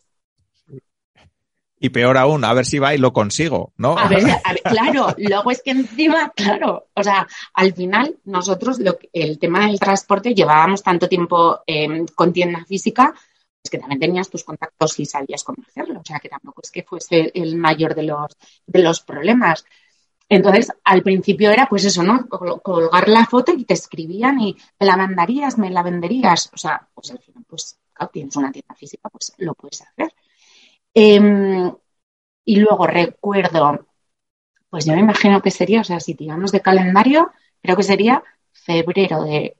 Y 1.79 1.89
peor 1.89 2.17
aún, 2.17 2.43
a 2.43 2.53
ver 2.53 2.67
si 2.67 2.77
va 2.77 2.93
y 2.93 2.99
lo 2.99 3.11
consigo, 3.11 3.73
¿no? 3.77 3.97
A 3.97 4.07
ver, 4.07 4.23
claro, 4.63 5.07
luego 5.17 5.49
es 5.49 5.63
que 5.63 5.71
encima, 5.71 6.31
claro, 6.35 6.89
o 6.93 7.03
sea, 7.03 7.27
al 7.55 7.73
final 7.73 8.15
nosotros 8.25 8.77
lo, 8.77 8.99
el 9.11 9.39
tema 9.39 9.65
del 9.65 9.79
transporte 9.79 10.35
llevábamos 10.35 10.83
tanto 10.83 11.09
tiempo 11.09 11.61
eh, 11.65 12.05
con 12.13 12.31
tienda 12.31 12.63
física 12.63 13.15
que 13.69 13.77
también 13.77 13.99
tenías 13.99 14.29
tus 14.29 14.43
contactos 14.43 14.99
y 14.99 15.05
sabías 15.05 15.43
cómo 15.43 15.63
hacerlo. 15.67 15.99
O 15.99 16.05
sea, 16.05 16.19
que 16.19 16.29
tampoco 16.29 16.61
es 16.63 16.71
que 16.71 16.83
fuese 16.83 17.31
el 17.33 17.55
mayor 17.55 17.95
de 17.95 18.03
los, 18.03 18.37
de 18.65 18.79
los 18.79 19.01
problemas. 19.01 19.65
Entonces, 20.27 20.71
al 20.83 21.03
principio 21.03 21.51
era 21.51 21.67
pues 21.67 21.85
eso, 21.85 22.03
¿no? 22.03 22.27
Colgar 22.27 23.09
la 23.09 23.25
foto 23.25 23.53
y 23.53 23.65
te 23.65 23.75
escribían 23.75 24.39
y 24.41 24.55
me 24.79 24.87
la 24.87 24.97
mandarías, 24.97 25.57
me 25.57 25.69
la 25.69 25.83
venderías. 25.83 26.49
O 26.53 26.57
sea, 26.57 26.87
pues 26.93 27.11
al 27.11 27.19
final, 27.19 27.43
pues 27.47 27.79
claro, 27.93 28.11
tienes 28.11 28.35
una 28.35 28.51
tienda 28.51 28.73
física, 28.75 29.09
pues 29.09 29.33
lo 29.37 29.53
puedes 29.53 29.81
hacer. 29.81 30.13
Em, 30.93 31.71
y 32.45 32.55
luego 32.57 32.87
recuerdo, 32.87 33.85
pues 34.69 34.85
yo 34.85 34.93
me 34.93 35.01
imagino 35.01 35.41
que 35.41 35.51
sería, 35.51 35.81
o 35.81 35.83
sea, 35.83 35.99
si 35.99 36.15
tiramos 36.15 36.51
de 36.51 36.61
calendario, 36.61 37.31
creo 37.61 37.75
que 37.75 37.83
sería 37.83 38.23
febrero 38.51 39.23
de, 39.23 39.57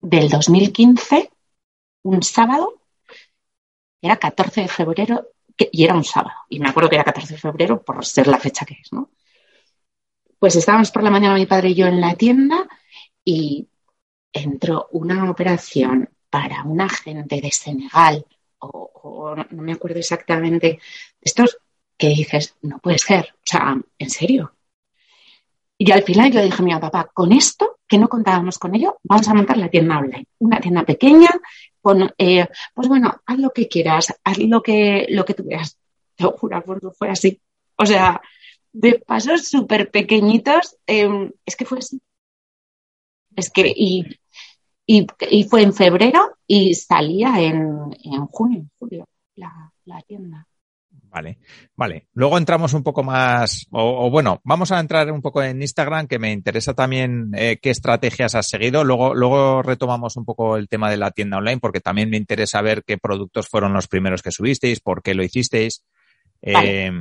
del 0.00 0.28
2015, 0.28 1.30
un 2.02 2.22
sábado, 2.22 2.79
era 4.00 4.16
14 4.16 4.62
de 4.62 4.68
febrero, 4.68 5.28
y 5.56 5.84
era 5.84 5.94
un 5.94 6.04
sábado, 6.04 6.36
y 6.48 6.58
me 6.58 6.68
acuerdo 6.68 6.88
que 6.88 6.96
era 6.96 7.04
14 7.04 7.34
de 7.34 7.40
febrero 7.40 7.82
por 7.82 8.04
ser 8.04 8.26
la 8.26 8.38
fecha 8.38 8.64
que 8.64 8.78
es, 8.82 8.92
¿no? 8.92 9.10
Pues 10.38 10.56
estábamos 10.56 10.90
por 10.90 11.02
la 11.02 11.10
mañana 11.10 11.34
mi 11.34 11.46
padre 11.46 11.70
y 11.70 11.74
yo 11.74 11.86
en 11.86 12.00
la 12.00 12.14
tienda 12.14 12.66
y 13.24 13.68
entró 14.32 14.88
una 14.92 15.30
operación 15.30 16.08
para 16.30 16.62
un 16.62 16.80
agente 16.80 17.40
de 17.40 17.50
Senegal, 17.50 18.24
o, 18.58 19.34
no 19.50 19.62
me 19.62 19.72
acuerdo 19.72 19.98
exactamente, 19.98 20.78
estos 21.20 21.58
que 21.96 22.08
dices, 22.08 22.56
no 22.62 22.78
puede 22.78 22.98
ser, 22.98 23.34
o 23.34 23.42
sea, 23.44 23.76
¿en 23.98 24.10
serio? 24.10 24.54
Y 25.82 25.90
al 25.92 26.02
final 26.02 26.30
yo 26.30 26.42
dije, 26.42 26.62
mira, 26.62 26.78
papá, 26.78 27.10
con 27.14 27.32
esto, 27.32 27.78
que 27.88 27.96
no 27.96 28.06
contábamos 28.06 28.58
con 28.58 28.74
ello, 28.74 28.98
vamos 29.02 29.26
a 29.26 29.32
montar 29.32 29.56
la 29.56 29.70
tienda 29.70 29.96
online. 29.96 30.26
Una 30.38 30.60
tienda 30.60 30.84
pequeña, 30.84 31.30
con, 31.80 32.12
eh, 32.18 32.46
pues 32.74 32.86
bueno, 32.86 33.22
haz 33.24 33.38
lo 33.38 33.48
que 33.48 33.66
quieras, 33.66 34.14
haz 34.22 34.38
lo 34.40 34.62
que, 34.62 35.06
lo 35.08 35.24
que 35.24 35.32
tú 35.32 35.42
veas. 35.42 35.78
Te 36.16 36.24
lo 36.24 36.32
juro, 36.32 36.62
fue 36.92 37.08
así. 37.08 37.40
O 37.76 37.86
sea, 37.86 38.20
de 38.70 38.98
pasos 38.98 39.48
súper 39.48 39.90
pequeñitos, 39.90 40.76
em, 40.86 41.32
es 41.46 41.56
que 41.56 41.64
fue 41.64 41.78
así. 41.78 41.98
Es 43.34 43.50
que, 43.50 43.72
y, 43.74 44.04
y, 44.84 45.44
fue 45.48 45.62
en 45.62 45.72
febrero 45.72 46.36
y 46.46 46.74
salía 46.74 47.40
en, 47.40 47.96
en 48.04 48.26
junio, 48.26 48.66
julio, 48.78 49.08
la, 49.34 49.72
la 49.86 50.02
tienda. 50.02 50.46
Vale, 51.10 51.38
vale. 51.74 52.06
Luego 52.14 52.38
entramos 52.38 52.72
un 52.72 52.84
poco 52.84 53.02
más, 53.02 53.66
o, 53.72 54.08
bueno, 54.10 54.40
vamos 54.44 54.70
a 54.70 54.78
entrar 54.78 55.10
un 55.10 55.20
poco 55.20 55.42
en 55.42 55.60
Instagram, 55.60 56.06
que 56.06 56.20
me 56.20 56.30
interesa 56.30 56.72
también 56.72 57.32
eh, 57.34 57.58
qué 57.60 57.70
estrategias 57.70 58.36
has 58.36 58.48
seguido. 58.48 58.84
Luego, 58.84 59.12
luego 59.12 59.60
retomamos 59.62 60.16
un 60.16 60.24
poco 60.24 60.56
el 60.56 60.68
tema 60.68 60.88
de 60.88 60.98
la 60.98 61.10
tienda 61.10 61.38
online, 61.38 61.58
porque 61.58 61.80
también 61.80 62.10
me 62.10 62.16
interesa 62.16 62.62
ver 62.62 62.84
qué 62.84 62.96
productos 62.96 63.48
fueron 63.48 63.72
los 63.72 63.88
primeros 63.88 64.22
que 64.22 64.30
subisteis, 64.30 64.78
por 64.78 65.02
qué 65.02 65.14
lo 65.14 65.24
hicisteis. 65.24 65.84
Eh, 66.42 66.92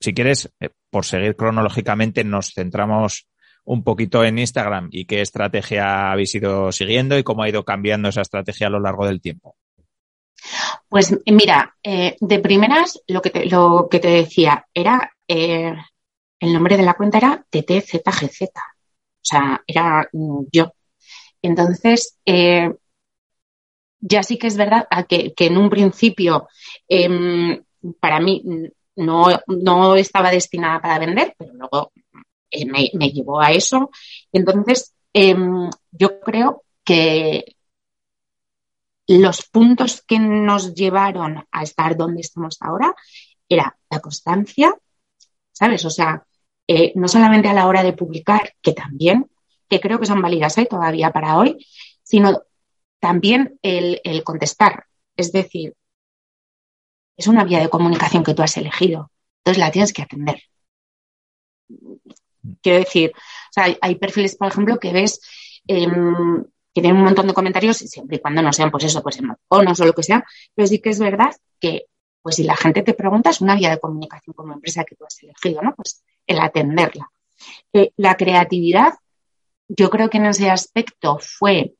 si 0.00 0.14
quieres, 0.14 0.52
eh, 0.58 0.70
por 0.90 1.04
seguir 1.04 1.36
cronológicamente, 1.36 2.24
nos 2.24 2.52
centramos 2.52 3.28
un 3.64 3.84
poquito 3.84 4.24
en 4.24 4.38
Instagram 4.38 4.88
y 4.90 5.04
qué 5.04 5.20
estrategia 5.20 6.10
habéis 6.10 6.34
ido 6.34 6.72
siguiendo 6.72 7.16
y 7.16 7.22
cómo 7.22 7.44
ha 7.44 7.48
ido 7.48 7.64
cambiando 7.64 8.08
esa 8.08 8.22
estrategia 8.22 8.66
a 8.66 8.70
lo 8.70 8.80
largo 8.80 9.06
del 9.06 9.20
tiempo. 9.20 9.56
Pues 10.88 11.14
mira, 11.26 11.76
eh, 11.82 12.16
de 12.20 12.38
primeras 12.38 13.00
lo 13.08 13.20
que 13.20 13.30
te, 13.30 13.44
lo 13.46 13.88
que 13.90 14.00
te 14.00 14.08
decía 14.08 14.66
era 14.72 15.12
eh, 15.26 15.74
el 16.40 16.52
nombre 16.52 16.76
de 16.76 16.82
la 16.82 16.94
cuenta 16.94 17.18
era 17.18 17.44
TTZGZ, 17.50 18.42
o 18.42 19.22
sea, 19.22 19.62
era 19.66 20.08
mm, 20.12 20.44
yo. 20.50 20.72
Entonces, 21.42 22.18
eh, 22.24 22.72
ya 24.00 24.22
sí 24.22 24.38
que 24.38 24.46
es 24.46 24.56
verdad 24.56 24.86
que, 25.08 25.34
en 25.36 25.58
un 25.58 25.68
principio 25.68 26.48
em, 26.88 27.62
para 28.00 28.20
mí 28.20 28.42
no, 28.96 29.26
no, 29.46 29.96
estaba 29.96 30.30
destinada 30.30 30.80
para 30.80 30.98
vender, 30.98 31.34
pero 31.38 31.52
luego 31.54 31.92
me, 32.66 32.90
me, 32.94 33.10
llevó 33.10 33.40
a 33.40 33.52
eso. 33.52 33.90
Entonces, 34.32 34.94
em, 35.12 35.68
yo 35.92 36.20
creo 36.20 36.64
que 36.84 37.56
los 39.08 39.46
puntos 39.46 40.02
que 40.02 40.18
nos 40.18 40.74
llevaron 40.74 41.46
a 41.50 41.62
estar 41.62 41.96
donde 41.96 42.20
estamos 42.20 42.58
ahora 42.60 42.94
era 43.48 43.78
la 43.90 44.00
constancia, 44.00 44.74
¿sabes? 45.50 45.84
O 45.86 45.90
sea, 45.90 46.24
eh, 46.66 46.92
no 46.94 47.08
solamente 47.08 47.48
a 47.48 47.54
la 47.54 47.66
hora 47.66 47.82
de 47.82 47.94
publicar, 47.94 48.54
que 48.60 48.74
también, 48.74 49.30
que 49.68 49.80
creo 49.80 49.98
que 49.98 50.06
son 50.06 50.20
válidas 50.20 50.58
¿eh? 50.58 50.66
todavía 50.66 51.10
para 51.10 51.38
hoy, 51.38 51.66
sino 52.02 52.42
también 53.00 53.58
el, 53.62 54.00
el 54.04 54.22
contestar. 54.24 54.84
Es 55.16 55.32
decir, 55.32 55.74
es 57.16 57.26
una 57.26 57.44
vía 57.44 57.60
de 57.60 57.70
comunicación 57.70 58.22
que 58.22 58.34
tú 58.34 58.42
has 58.42 58.56
elegido, 58.58 59.10
entonces 59.38 59.58
la 59.58 59.70
tienes 59.70 59.94
que 59.94 60.02
atender. 60.02 60.42
Quiero 62.62 62.78
decir, 62.78 63.12
o 63.14 63.52
sea, 63.52 63.74
hay, 63.80 63.94
perfiles, 63.96 64.36
por 64.36 64.48
ejemplo, 64.48 64.78
que 64.78 64.92
ves 64.92 65.20
em, 65.66 66.44
tienen 66.80 66.98
un 66.98 67.04
montón 67.04 67.26
de 67.26 67.34
comentarios, 67.34 67.78
siempre 67.78 68.16
y 68.16 68.20
cuando 68.20 68.42
no 68.42 68.52
sean, 68.52 68.70
pues 68.70 68.84
eso, 68.84 69.02
pues 69.02 69.18
monos 69.50 69.80
o 69.80 69.84
lo 69.84 69.92
que 69.92 70.02
sea, 70.02 70.24
pero 70.54 70.66
sí 70.66 70.80
que 70.80 70.90
es 70.90 70.98
verdad 70.98 71.34
que, 71.60 71.86
pues 72.22 72.36
si 72.36 72.44
la 72.44 72.56
gente 72.56 72.82
te 72.82 72.94
pregunta, 72.94 73.30
es 73.30 73.40
una 73.40 73.54
vía 73.54 73.70
de 73.70 73.80
comunicación 73.80 74.34
como 74.34 74.52
empresa 74.52 74.84
que 74.84 74.94
tú 74.94 75.04
has 75.04 75.22
elegido, 75.22 75.62
¿no? 75.62 75.74
Pues 75.74 76.02
el 76.26 76.40
atenderla. 76.40 77.10
Eh, 77.72 77.92
la 77.96 78.16
creatividad, 78.16 78.94
yo 79.68 79.90
creo 79.90 80.10
que 80.10 80.18
en 80.18 80.26
ese 80.26 80.50
aspecto 80.50 81.18
fue 81.20 81.74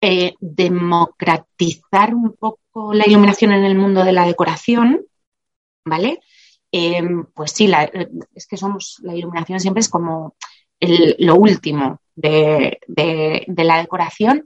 eh, 0.00 0.34
democratizar 0.40 2.14
un 2.14 2.34
poco 2.34 2.94
la 2.94 3.06
iluminación 3.06 3.52
en 3.52 3.64
el 3.64 3.76
mundo 3.76 4.04
de 4.04 4.12
la 4.12 4.26
decoración, 4.26 5.04
¿vale? 5.84 6.20
Eh, 6.70 7.02
pues 7.34 7.52
sí, 7.52 7.70
es 8.34 8.46
que 8.46 8.56
somos, 8.56 8.98
la 9.02 9.14
iluminación 9.14 9.58
siempre 9.58 9.80
es 9.80 9.88
como 9.88 10.36
lo 10.80 11.36
último 11.36 12.00
de, 12.14 12.78
la 13.56 13.78
decoración 13.78 14.44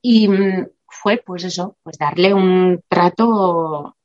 y 0.00 0.28
mm, 0.28 0.66
fue 0.86 1.18
pues 1.24 1.44
eso, 1.44 1.76
pues 1.82 1.98
darle 1.98 2.34
un 2.34 2.82
trato 2.88 3.96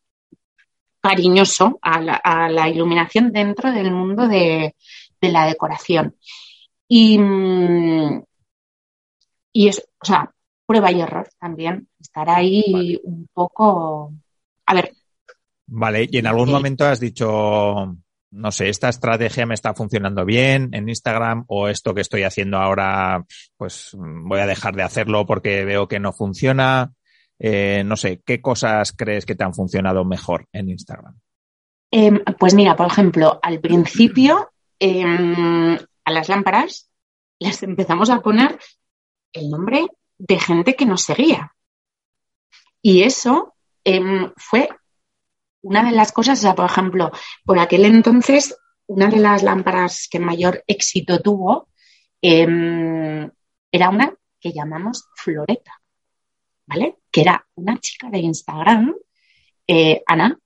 cariñoso 1.02 1.80
a 1.82 2.02
la, 2.02 2.70
iluminación 2.70 3.32
dentro 3.32 3.72
del 3.72 3.92
mundo 3.92 4.28
de, 4.28 4.76
la 5.22 5.46
decoración. 5.46 6.16
Y, 6.88 7.18
mm, 7.18 8.24
y 9.54 9.68
es, 9.68 9.86
o 10.02 10.06
sea, 10.06 10.32
prueba 10.66 10.92
y 10.92 11.02
error 11.02 11.30
también, 11.40 11.88
estar 12.00 12.30
ahí 12.30 13.00
un 13.04 13.28
poco, 13.34 14.14
a 14.66 14.74
ver. 14.74 14.94
Vale, 15.68 16.08
y 16.10 16.18
en 16.18 16.28
algún 16.28 16.52
momento 16.52 16.86
has 16.86 17.00
dicho, 17.00 17.96
no 18.34 18.52
sé, 18.52 18.70
esta 18.70 18.90
estrategia 18.90 19.46
me 19.46 19.54
está 19.54 19.74
funcionando 19.74 20.26
bien 20.26 20.70
en 20.74 20.90
Instagram 20.90 21.46
o 21.48 21.68
esto 21.68 21.94
que 21.94 22.02
estoy 22.02 22.24
haciendo 22.24 22.58
ahora, 22.58 23.24
pues 23.58 23.92
voy 23.94 24.40
a 24.40 24.48
dejar 24.48 24.76
de 24.76 24.84
hacerlo 24.84 25.26
porque 25.26 25.64
veo 25.64 25.88
que 25.88 26.00
no 26.00 26.14
funciona. 26.14 26.92
Eh, 27.38 27.84
no 27.86 27.96
sé, 27.96 28.22
¿qué 28.26 28.42
cosas 28.42 28.92
crees 28.92 29.26
que 29.26 29.36
te 29.36 29.44
han 29.44 29.54
funcionado 29.54 30.04
mejor 30.04 30.48
en 30.52 30.70
Instagram? 30.70 31.20
Em, 31.92 32.24
pues 32.40 32.56
mira, 32.56 32.76
por 32.76 32.88
ejemplo, 32.88 33.40
al 33.42 33.60
principio 33.60 34.52
em, 34.80 35.78
a 36.06 36.12
las 36.12 36.28
lámparas 36.28 36.90
les 37.40 37.62
empezamos 37.62 38.10
a 38.10 38.22
poner 38.22 38.58
el 39.32 39.50
nombre 39.50 39.86
de 40.18 40.40
gente 40.40 40.76
que 40.76 40.86
nos 40.86 41.04
seguía. 41.04 41.54
Y 42.82 43.04
eso 43.04 43.54
em, 43.84 44.32
fue 44.38 44.70
una 45.64 45.84
de 45.84 45.92
las 45.92 46.12
cosas, 46.12 46.40
o 46.40 46.42
sea, 46.42 46.56
por 46.56 46.66
ejemplo, 46.66 47.12
por 47.46 47.58
aquel 47.58 47.86
entonces, 47.86 48.56
una 48.86 49.08
de 49.08 49.18
las 49.18 49.44
lámparas 49.44 50.08
que 50.10 50.20
mayor 50.20 50.64
éxito 50.68 51.20
tuvo 51.22 51.70
em, 52.22 53.30
era 53.72 53.90
una 53.90 54.14
que 54.40 54.52
llamamos 54.52 55.08
Floreta, 55.16 55.82
¿vale? 56.68 56.98
Que 57.10 57.22
era 57.22 57.46
una 57.56 57.80
chica 57.80 58.10
de 58.10 58.20
Instagram, 58.20 58.94
eh, 59.68 60.04
Ana, 60.06 60.38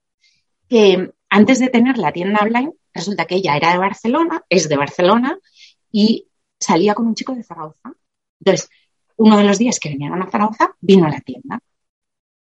que 0.69 1.11
antes 1.29 1.59
de 1.59 1.69
tener 1.69 1.97
la 1.97 2.11
tienda 2.11 2.39
online, 2.41 2.73
resulta 2.93 3.25
que 3.25 3.35
ella 3.35 3.57
era 3.57 3.71
de 3.71 3.79
Barcelona, 3.79 4.43
es 4.49 4.69
de 4.69 4.77
Barcelona, 4.77 5.39
y 5.91 6.27
salía 6.59 6.93
con 6.93 7.07
un 7.07 7.15
chico 7.15 7.33
de 7.33 7.43
Zaragoza. 7.43 7.93
Entonces, 8.39 8.69
uno 9.17 9.37
de 9.37 9.43
los 9.43 9.57
días 9.57 9.79
que 9.79 9.89
venían 9.89 10.21
a 10.21 10.29
Zaragoza, 10.29 10.75
vino 10.79 11.05
a 11.05 11.09
la 11.09 11.21
tienda 11.21 11.59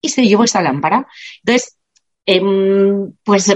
y 0.01 0.09
se 0.09 0.27
llevó 0.27 0.45
esa 0.45 0.63
lámpara. 0.63 1.07
Entonces, 1.45 1.79
Em, 2.27 3.13
pues 3.25 3.53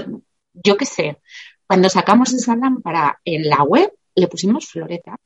yo 0.52 0.76
qué 0.76 0.85
sé, 0.85 1.20
cuando 1.66 1.88
sacamos 1.88 2.33
esa 2.33 2.57
lámpara 2.57 3.20
en 3.24 3.48
la 3.48 3.62
web, 3.62 3.92
le 4.14 4.29
pusimos 4.29 4.66
floreta. 4.66 5.16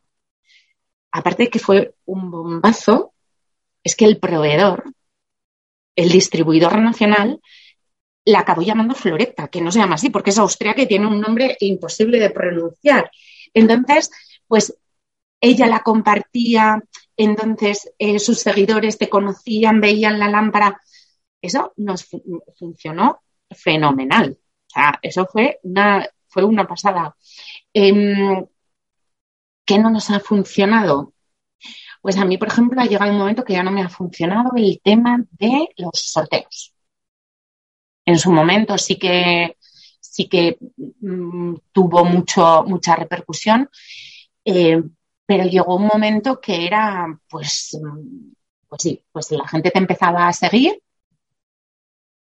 Aparte 1.12 1.44
de 1.44 1.50
que 1.50 1.59
fue 1.59 1.94
un 2.07 2.31
bombazo, 2.31 3.14
es 3.83 3.96
que 3.96 4.05
el 4.05 4.18
proveedor, 4.18 4.92
el 5.96 6.11
distribuidor 6.11 6.79
nacional, 6.79 7.40
la 8.24 8.40
acabó 8.40 8.62
llamando 8.62 8.94
Floreta, 8.94 9.48
que 9.48 9.61
no 9.61 9.72
se 9.72 9.79
llama 9.79 9.94
así, 9.94 10.11
porque 10.11 10.31
es 10.31 10.38
Austria 10.38 10.74
que 10.74 10.87
tiene 10.87 11.07
un 11.07 11.20
nombre 11.20 11.57
imposible 11.61 12.18
de 12.18 12.31
pronunciar. 12.31 13.11
Entonces, 13.55 14.11
pues 14.46 14.76
ella 15.40 15.66
la 15.66 15.81
compartía, 15.81 16.83
entonces 17.16 17.92
eh, 17.98 18.18
sus 18.18 18.40
seguidores 18.40 18.98
te 18.98 19.09
conocían, 19.09 19.81
veían 19.81 20.18
la 20.18 20.29
lámpara. 20.29 20.81
Eso 21.40 21.72
nos 21.76 22.09
funcionó 22.59 23.22
fenomenal. 23.50 24.38
O 24.66 24.70
sea, 24.70 24.98
eso 25.02 25.26
fue 25.26 25.58
una, 25.62 26.08
fue 26.28 26.44
una 26.44 26.66
pasada. 26.66 27.16
Eh, 27.74 28.46
¿Qué 29.64 29.78
no 29.78 29.90
nos 29.90 30.10
ha 30.10 30.20
funcionado? 30.20 31.14
Pues 32.02 32.16
a 32.16 32.24
mí, 32.24 32.38
por 32.38 32.48
ejemplo, 32.48 32.80
ha 32.80 32.86
llegado 32.86 33.12
un 33.12 33.18
momento 33.18 33.44
que 33.44 33.52
ya 33.52 33.62
no 33.62 33.70
me 33.70 33.82
ha 33.82 33.88
funcionado 33.88 34.50
el 34.56 34.80
tema 34.82 35.24
de 35.32 35.68
los 35.76 35.92
sorteos. 35.94 36.74
En 38.06 38.18
su 38.18 38.32
momento 38.32 38.76
sí 38.78 38.98
que 38.98 39.56
sí 40.00 40.28
que 40.28 40.58
mm, 41.00 41.54
tuvo 41.72 42.04
mucho, 42.04 42.64
mucha 42.66 42.96
repercusión, 42.96 43.70
eh, 44.44 44.82
pero 45.26 45.44
llegó 45.44 45.76
un 45.76 45.86
momento 45.86 46.40
que 46.40 46.66
era, 46.66 47.06
pues, 47.28 47.78
pues 48.68 48.82
sí, 48.82 49.04
pues 49.12 49.30
la 49.32 49.46
gente 49.46 49.70
te 49.70 49.78
empezaba 49.78 50.26
a 50.26 50.32
seguir 50.32 50.82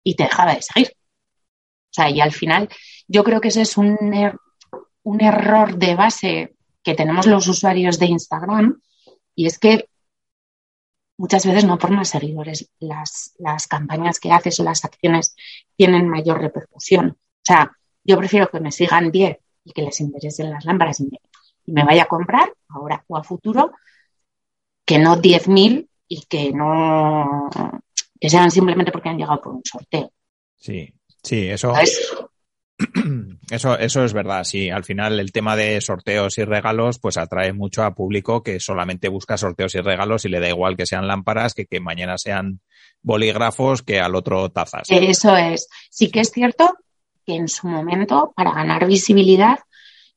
y 0.04 0.16
te 0.16 0.24
dejaba 0.24 0.56
de 0.56 0.62
seguir. 0.62 0.92
O 1.92 1.94
sea, 1.94 2.10
y 2.10 2.22
al 2.22 2.32
final 2.32 2.70
yo 3.08 3.24
creo 3.24 3.42
que 3.42 3.50
ese 3.50 3.62
es 3.62 3.78
un, 3.78 4.14
er, 4.14 4.38
un 5.04 5.22
error 5.22 5.76
de 5.78 5.96
base 5.96 6.56
que 6.84 6.96
tenemos 6.96 7.28
los 7.28 7.48
usuarios 7.48 8.00
de 8.00 8.06
Instagram 8.06 8.82
y 9.36 9.46
es 9.46 9.60
que 9.60 9.90
muchas 11.18 11.46
veces 11.46 11.66
no 11.66 11.78
por 11.78 11.92
más 11.92 12.10
seguidores 12.10 12.72
las, 12.80 13.36
las 13.38 13.68
campañas 13.68 14.20
que 14.20 14.32
haces 14.32 14.60
o 14.60 14.64
las 14.64 14.84
acciones 14.86 15.36
tienen 15.76 16.08
mayor 16.08 16.42
repercusión. 16.42 17.10
O 17.10 17.44
sea, 17.44 17.72
yo 18.04 18.18
prefiero 18.18 18.50
que 18.50 18.60
me 18.60 18.72
sigan 18.72 19.12
10 19.12 19.38
y 19.66 19.72
que 19.74 19.82
les 19.82 20.00
interesen 20.00 20.50
las 20.50 20.66
lámparas 20.66 21.00
y 21.02 21.10
me, 21.68 21.84
vaya 21.84 22.04
a 22.04 22.08
comprar 22.08 22.54
ahora 22.70 23.04
o 23.08 23.18
a 23.18 23.24
futuro 23.24 23.72
que 24.86 24.98
no 24.98 25.18
10.000 25.18 25.88
y 26.08 26.22
que 26.26 26.52
no 26.52 27.50
que 28.20 28.30
sean 28.30 28.52
simplemente 28.52 28.92
porque 28.92 29.10
han 29.10 29.18
llegado 29.18 29.42
por 29.42 29.54
un 29.54 29.62
sorteo. 29.64 30.12
Sí, 30.56 30.94
sí, 31.24 31.50
eso. 31.50 31.74
Eso, 33.52 33.78
eso 33.78 34.04
es 34.04 34.14
verdad, 34.14 34.44
sí. 34.44 34.70
Al 34.70 34.84
final 34.84 35.20
el 35.20 35.32
tema 35.32 35.56
de 35.56 35.82
sorteos 35.82 36.38
y 36.38 36.46
regalos 36.46 37.00
pues 37.00 37.18
atrae 37.18 37.54
mucho 37.54 37.84
a 37.84 37.94
público 37.94 38.42
que 38.42 38.60
solamente 38.60 39.10
busca 39.10 39.38
sorteos 39.38 39.76
y 39.76 39.82
regalos 39.82 40.26
y 40.26 40.30
le 40.30 40.40
da 40.40 40.50
igual 40.50 40.78
que 40.78 40.86
sean 40.86 41.08
lámparas 41.08 41.54
que 41.54 41.66
que 41.66 41.80
mañana 41.80 42.18
sean 42.18 42.62
bolígrafos 43.02 43.82
que 43.82 44.00
al 44.00 44.16
otro 44.16 44.50
tazas. 44.50 44.88
Eso 44.90 45.36
es. 45.36 45.68
Sí 45.90 46.10
que 46.10 46.22
es 46.22 46.32
cierto 46.32 46.78
que 47.26 47.36
en 47.36 47.48
su 47.48 47.68
momento, 47.68 48.34
para 48.36 48.52
ganar 48.52 48.88
visibilidad, 48.88 49.60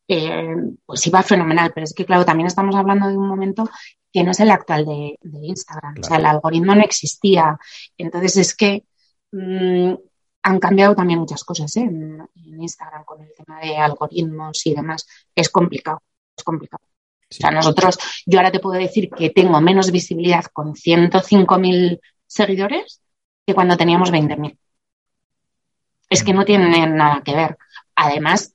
eh, 0.08 0.54
pues 0.86 1.06
iba 1.06 1.22
fenomenal. 1.22 1.72
Pero 1.74 1.84
es 1.84 1.94
que, 1.94 2.04
claro, 2.04 2.24
también 2.24 2.46
estamos 2.46 2.74
hablando 2.76 3.08
de 3.08 3.16
un 3.16 3.28
momento 3.28 3.68
que 4.12 4.22
no 4.22 4.30
es 4.30 4.40
el 4.40 4.50
actual 4.50 4.84
de, 4.86 5.18
Instagram. 5.42 5.94
O 6.00 6.04
sea, 6.04 6.18
el 6.18 6.26
algoritmo 6.26 6.74
no 6.74 6.82
existía. 6.82 7.58
Entonces 7.98 8.36
es 8.36 8.56
que 8.56 8.84
mm, 9.32 9.94
han 10.44 10.60
cambiado 10.60 10.94
también 10.94 11.18
muchas 11.18 11.42
cosas 11.42 11.74
¿eh? 11.76 11.80
en, 11.80 12.28
Instagram 12.36 13.04
con 13.04 13.20
el 13.22 13.32
tema 13.34 13.60
de 13.60 13.76
algoritmos 13.78 14.64
y 14.66 14.74
demás. 14.74 15.06
Es 15.34 15.48
complicado, 15.48 16.02
es 16.36 16.44
complicado. 16.44 16.84
O 16.84 17.34
sea, 17.34 17.50
nosotros, 17.50 17.98
yo 18.26 18.38
ahora 18.38 18.52
te 18.52 18.60
puedo 18.60 18.78
decir 18.78 19.10
que 19.10 19.30
tengo 19.30 19.60
menos 19.60 19.90
visibilidad 19.90 20.44
con 20.52 20.74
105.000 20.74 21.98
seguidores 22.26 23.00
que 23.46 23.54
cuando 23.54 23.76
teníamos 23.76 24.12
20.000. 24.12 24.56
Es 26.10 26.22
que 26.22 26.34
no 26.34 26.44
tienen 26.44 26.94
nada 26.94 27.22
que 27.24 27.34
ver. 27.34 27.56
Además, 27.96 28.54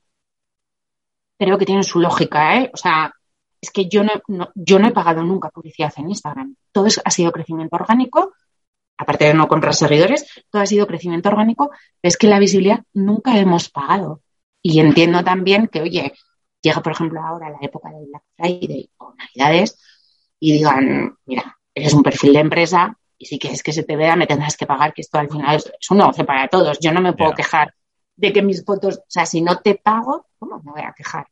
creo 1.40 1.58
que 1.58 1.66
tienen 1.66 1.84
su 1.84 2.00
lógica, 2.00 2.58
¿eh? 2.58 2.70
O 2.72 2.78
sea, 2.78 3.12
es 3.60 3.72
que 3.72 3.90
yo 3.90 4.04
no, 4.04 4.12
yo 4.54 4.78
no 4.78 4.88
he 4.88 4.92
pagado 4.92 5.24
nunca 5.24 5.50
publicidad 5.50 5.92
en 5.98 6.10
Instagram. 6.10 6.56
Todo 6.72 6.88
ha 7.04 7.12
sido 7.12 7.32
crecimiento 7.32 7.76
orgánico, 7.76 8.34
aparte 9.00 9.26
de 9.26 9.34
no 9.34 9.48
comprar 9.48 9.74
seguidores, 9.74 10.26
todo 10.52 10.62
ha 10.62 10.66
sido 10.66 10.86
crecimiento 10.86 11.30
orgánico. 11.30 11.72
Es 12.02 12.18
que 12.18 12.28
la 12.28 12.38
visibilidad 12.38 12.82
nunca 12.94 13.38
hemos 13.40 13.70
pagado. 13.70 14.22
Y 14.62 14.82
entiendo 14.82 15.24
también 15.24 15.68
que, 15.68 15.82
oye, 15.82 16.14
llega, 16.62 16.82
por 16.82 16.92
ejemplo, 16.92 17.22
ahora 17.22 17.50
la 17.50 17.60
época 17.62 17.90
de 17.90 18.06
Black 18.06 18.24
Friday 18.36 18.92
o 18.98 19.14
Navidades 19.16 19.80
y 20.38 20.52
digan, 20.52 21.18
mira, 21.26 21.58
eres 21.74 21.94
un 21.94 22.04
perfil 22.04 22.34
de 22.34 22.40
empresa, 22.40 22.98
y 23.18 23.26
si 23.26 23.40
quieres 23.40 23.64
que 23.64 23.72
se 23.72 23.84
te 23.84 23.96
vea, 23.96 24.18
me 24.18 24.28
tendrás 24.28 24.58
que 24.58 24.66
pagar, 24.66 24.94
que 24.94 25.02
esto 25.02 25.18
al 25.18 25.30
final 25.30 25.56
es, 25.56 25.92
un 25.92 25.98
negocio 25.98 26.26
para 26.26 26.50
todos. 26.50 26.78
Yo 26.80 26.92
no 26.92 27.02
me 27.02 27.14
puedo 27.14 27.34
quejar 27.34 27.74
de 28.18 28.34
que 28.34 28.42
mis 28.42 28.66
fotos, 28.66 28.98
o 28.98 29.06
sea, 29.08 29.26
si 29.26 29.42
no 29.42 29.60
te 29.60 29.76
pago, 29.76 30.28
¿cómo 30.38 30.62
me 30.62 30.72
voy 30.72 30.82
a 30.82 30.94
quejar? 30.94 31.26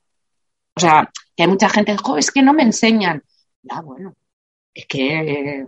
O 0.76 0.80
sea, 0.80 1.10
que 1.36 1.44
hay 1.44 1.50
mucha 1.50 1.68
gente, 1.68 1.98
jo, 1.98 2.18
es 2.18 2.32
que 2.32 2.42
no 2.42 2.54
me 2.54 2.64
enseñan. 2.64 3.24
Ya, 3.62 3.82
bueno, 3.82 4.16
es 4.74 4.86
que 4.86 5.66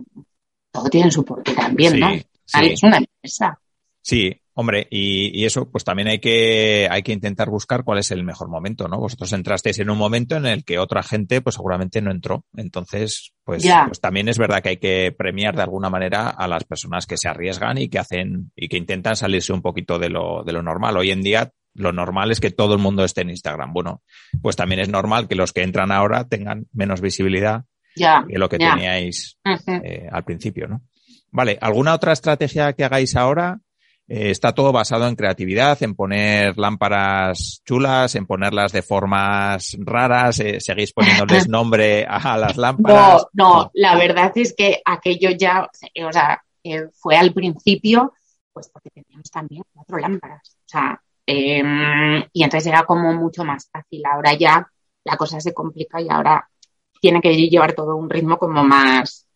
todo 0.70 0.88
tiene 0.88 1.10
su 1.10 1.24
porqué 1.24 1.54
también, 1.54 1.98
¿no? 1.98 2.10
Es 2.12 2.82
una 2.82 2.98
empresa. 2.98 3.58
Sí, 4.02 4.40
Hombre, 4.60 4.86
y, 4.90 5.46
eso, 5.46 5.70
pues 5.70 5.84
también 5.84 6.08
hay 6.08 6.18
que, 6.18 6.86
hay 6.90 7.02
que 7.02 7.12
intentar 7.12 7.48
buscar 7.48 7.82
cuál 7.82 7.98
es 7.98 8.10
el 8.10 8.24
mejor 8.24 8.50
momento, 8.50 8.88
¿no? 8.88 8.98
Vosotros 8.98 9.32
entrasteis 9.32 9.78
en 9.78 9.88
un 9.88 9.96
momento 9.96 10.36
en 10.36 10.44
el 10.44 10.66
que 10.66 10.78
otra 10.78 11.02
gente, 11.02 11.40
pues 11.40 11.54
seguramente 11.54 12.02
no 12.02 12.10
entró. 12.10 12.44
Entonces, 12.54 13.32
pues, 13.42 13.66
pues 13.86 14.00
también 14.02 14.28
es 14.28 14.36
verdad 14.36 14.60
que 14.60 14.68
hay 14.68 14.76
que 14.76 15.14
premiar 15.16 15.56
de 15.56 15.62
alguna 15.62 15.88
manera 15.88 16.28
a 16.28 16.46
las 16.46 16.64
personas 16.64 17.06
que 17.06 17.16
se 17.16 17.26
arriesgan 17.26 17.78
y 17.78 17.88
que 17.88 18.00
hacen, 18.00 18.52
y 18.54 18.68
que 18.68 18.76
intentan 18.76 19.16
salirse 19.16 19.54
un 19.54 19.62
poquito 19.62 19.98
de 19.98 20.10
lo, 20.10 20.42
de 20.44 20.52
lo 20.52 20.62
normal. 20.62 20.98
Hoy 20.98 21.10
en 21.10 21.22
día, 21.22 21.52
lo 21.72 21.94
normal 21.94 22.30
es 22.30 22.40
que 22.40 22.50
todo 22.50 22.74
el 22.74 22.80
mundo 22.80 23.02
esté 23.02 23.22
en 23.22 23.30
Instagram. 23.30 23.72
Bueno, 23.72 24.02
pues 24.42 24.56
también 24.56 24.82
es 24.82 24.90
normal 24.90 25.26
que 25.26 25.36
los 25.36 25.54
que 25.54 25.62
entran 25.62 25.90
ahora 25.90 26.28
tengan 26.28 26.66
menos 26.74 27.00
visibilidad 27.00 27.64
que 27.94 28.38
lo 28.38 28.48
que 28.48 28.58
teníais 28.58 29.38
eh, 29.66 30.08
al 30.10 30.24
principio, 30.24 30.68
¿no? 30.68 30.82
Vale, 31.30 31.58
¿alguna 31.60 31.94
otra 31.94 32.12
estrategia 32.12 32.72
que 32.72 32.84
hagáis 32.84 33.14
ahora? 33.16 33.60
Eh, 34.08 34.30
está 34.30 34.52
todo 34.52 34.72
basado 34.72 35.06
en 35.06 35.14
creatividad, 35.14 35.80
en 35.82 35.94
poner 35.94 36.58
lámparas 36.58 37.62
chulas, 37.64 38.16
en 38.16 38.26
ponerlas 38.26 38.72
de 38.72 38.82
formas 38.82 39.76
raras, 39.78 40.40
eh, 40.40 40.60
seguís 40.60 40.92
poniéndoles 40.92 41.48
nombre 41.48 42.04
a 42.08 42.36
las 42.36 42.56
lámparas. 42.56 43.26
No, 43.32 43.60
no, 43.62 43.70
la 43.74 43.96
verdad 43.96 44.32
es 44.34 44.54
que 44.56 44.82
aquello 44.84 45.30
ya, 45.30 45.62
o 45.62 46.12
sea, 46.12 46.42
fue 46.94 47.16
al 47.16 47.32
principio, 47.32 48.12
pues 48.52 48.68
porque 48.72 48.90
teníamos 48.90 49.30
también 49.30 49.62
cuatro 49.72 49.98
lámparas. 49.98 50.56
O 50.58 50.68
sea, 50.68 51.00
em, 51.26 52.24
y 52.32 52.42
entonces 52.42 52.66
era 52.66 52.82
como 52.82 53.12
mucho 53.12 53.44
más 53.44 53.68
fácil. 53.70 54.02
Ahora 54.12 54.34
ya 54.34 54.66
la 55.04 55.16
cosa 55.16 55.40
se 55.40 55.54
complica 55.54 56.00
y 56.00 56.08
ahora 56.08 56.48
tiene 57.00 57.20
que 57.20 57.34
llevar 57.34 57.74
todo 57.74 57.96
un 57.96 58.10
ritmo 58.10 58.38
como 58.38 58.62
más, 58.62 59.26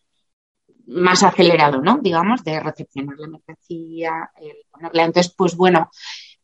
más 0.87 1.23
acelerado, 1.23 1.81
¿no? 1.81 1.99
Digamos, 2.01 2.45
de 2.45 2.61
recepcionar 2.61 3.17
la 3.19 3.29
mercancía, 3.29 4.31
el 4.41 4.57
ponerla. 4.71 5.05
Entonces, 5.05 5.35
pues 5.37 5.57
bueno, 5.57 5.91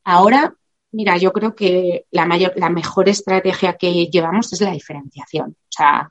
ahora, 0.05 0.55
mira, 0.93 1.17
yo 1.19 1.33
creo 1.33 1.55
que 1.55 2.07
la 2.11 2.27
mayor, 2.27 2.55
la 2.57 2.71
mejor 2.71 3.09
estrategia 3.09 3.75
que 3.75 4.07
llevamos 4.07 4.53
es 4.53 4.61
la 4.63 4.73
diferenciación. 4.73 5.51
O 5.51 5.69
sea, 5.69 6.11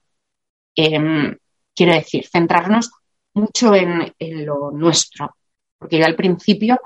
em, 0.76 1.36
quiero 1.76 1.94
decir, 1.94 2.28
centrarnos 2.28 2.92
mucho 3.34 3.74
en, 3.76 4.14
lo 4.46 4.72
nuestro. 4.72 5.36
Porque 5.78 5.98
yo 6.00 6.06
al 6.06 6.16
principio 6.16 6.80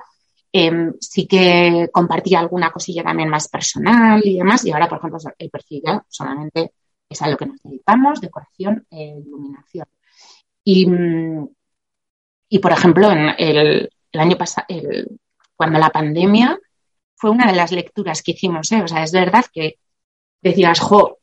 em, 0.52 0.94
sí 1.00 1.28
que 1.28 1.90
compartía 1.92 2.40
alguna 2.40 2.72
cosilla 2.72 3.04
también 3.04 3.30
más 3.30 3.48
personal 3.50 4.22
y 4.24 4.38
demás, 4.38 4.66
y 4.66 4.72
ahora, 4.72 4.88
por 4.88 5.00
ejemplo, 5.00 5.20
el 5.38 5.50
perfil 5.50 5.82
ya 5.86 6.06
solamente 6.08 6.74
es 7.14 7.22
a 7.22 7.30
lo 7.30 7.38
que 7.38 7.46
nos 7.46 7.62
dedicamos, 7.64 8.22
decoración 8.22 8.86
e 8.92 9.20
iluminación. 9.26 9.88
Y, 10.64 10.88
y 12.50 12.60
por 12.60 12.72
ejemplo, 12.72 13.12
en 13.12 13.30
el, 13.38 13.90
año 14.14 14.38
pasado, 14.38 14.68
cuando 15.56 15.80
la 15.80 15.90
pandemia 15.90 16.60
fue 17.16 17.32
una 17.32 17.48
de 17.48 17.56
las 17.56 17.72
lecturas 17.72 18.22
que 18.22 18.32
hicimos, 18.32 18.72
¿eh? 18.72 18.82
o 18.84 18.88
sea, 18.88 19.04
es 19.04 19.12
verdad 19.12 19.46
que 19.52 19.80
decías, 20.42 20.80
jo, 20.80 21.20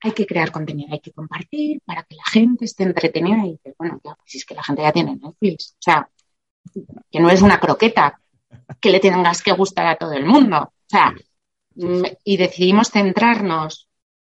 hay 0.00 0.12
que 0.12 0.26
crear 0.26 0.52
contenido, 0.52 0.92
hay 0.92 1.00
que 1.00 1.12
compartir 1.12 1.80
para 1.84 2.04
que 2.04 2.14
la 2.14 2.24
gente 2.30 2.66
esté 2.66 2.84
entretenida 2.84 3.44
y 3.46 3.52
dices, 3.52 3.74
bueno, 3.78 4.00
ya, 4.04 4.14
pues 4.14 4.34
es 4.36 4.44
que 4.44 4.54
la 4.54 4.62
gente 4.62 4.82
ya 4.82 4.92
tiene 4.92 5.16
Netflix, 5.16 5.72
o 5.72 5.82
sea, 5.82 6.08
que 7.10 7.20
no 7.20 7.30
es 7.30 7.42
una 7.42 7.58
croqueta 7.58 8.20
que 8.80 8.90
le 8.90 9.00
tengas 9.00 9.42
que 9.42 9.52
gustar 9.52 9.86
a 9.86 9.96
todo 9.96 10.12
el 10.12 10.24
mundo, 10.24 10.58
o 10.58 10.86
sea, 10.86 11.14
y 12.24 12.36
decidimos 12.36 12.90
centrarnos 12.90 13.87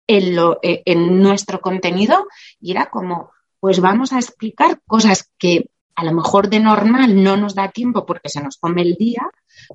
en, 0.10 0.36
lo, 0.36 0.60
en 0.64 1.22
nuestro 1.22 1.62
contenido 1.62 2.28
y 2.60 2.72
era 2.72 2.90
como, 2.90 3.32
pues 3.60 3.80
vamos 3.80 4.12
a 4.12 4.18
explicar 4.18 4.82
cosas 4.88 5.30
que 5.38 5.70
a 5.96 6.04
lo 6.04 6.14
mejor 6.14 6.50
de 6.50 6.60
normal 6.60 7.24
no 7.24 7.38
nos 7.38 7.54
da 7.54 7.70
tiempo 7.70 8.08
porque 8.08 8.30
se 8.30 8.42
nos 8.42 8.58
come 8.58 8.82
el 8.82 8.96
día, 8.96 9.30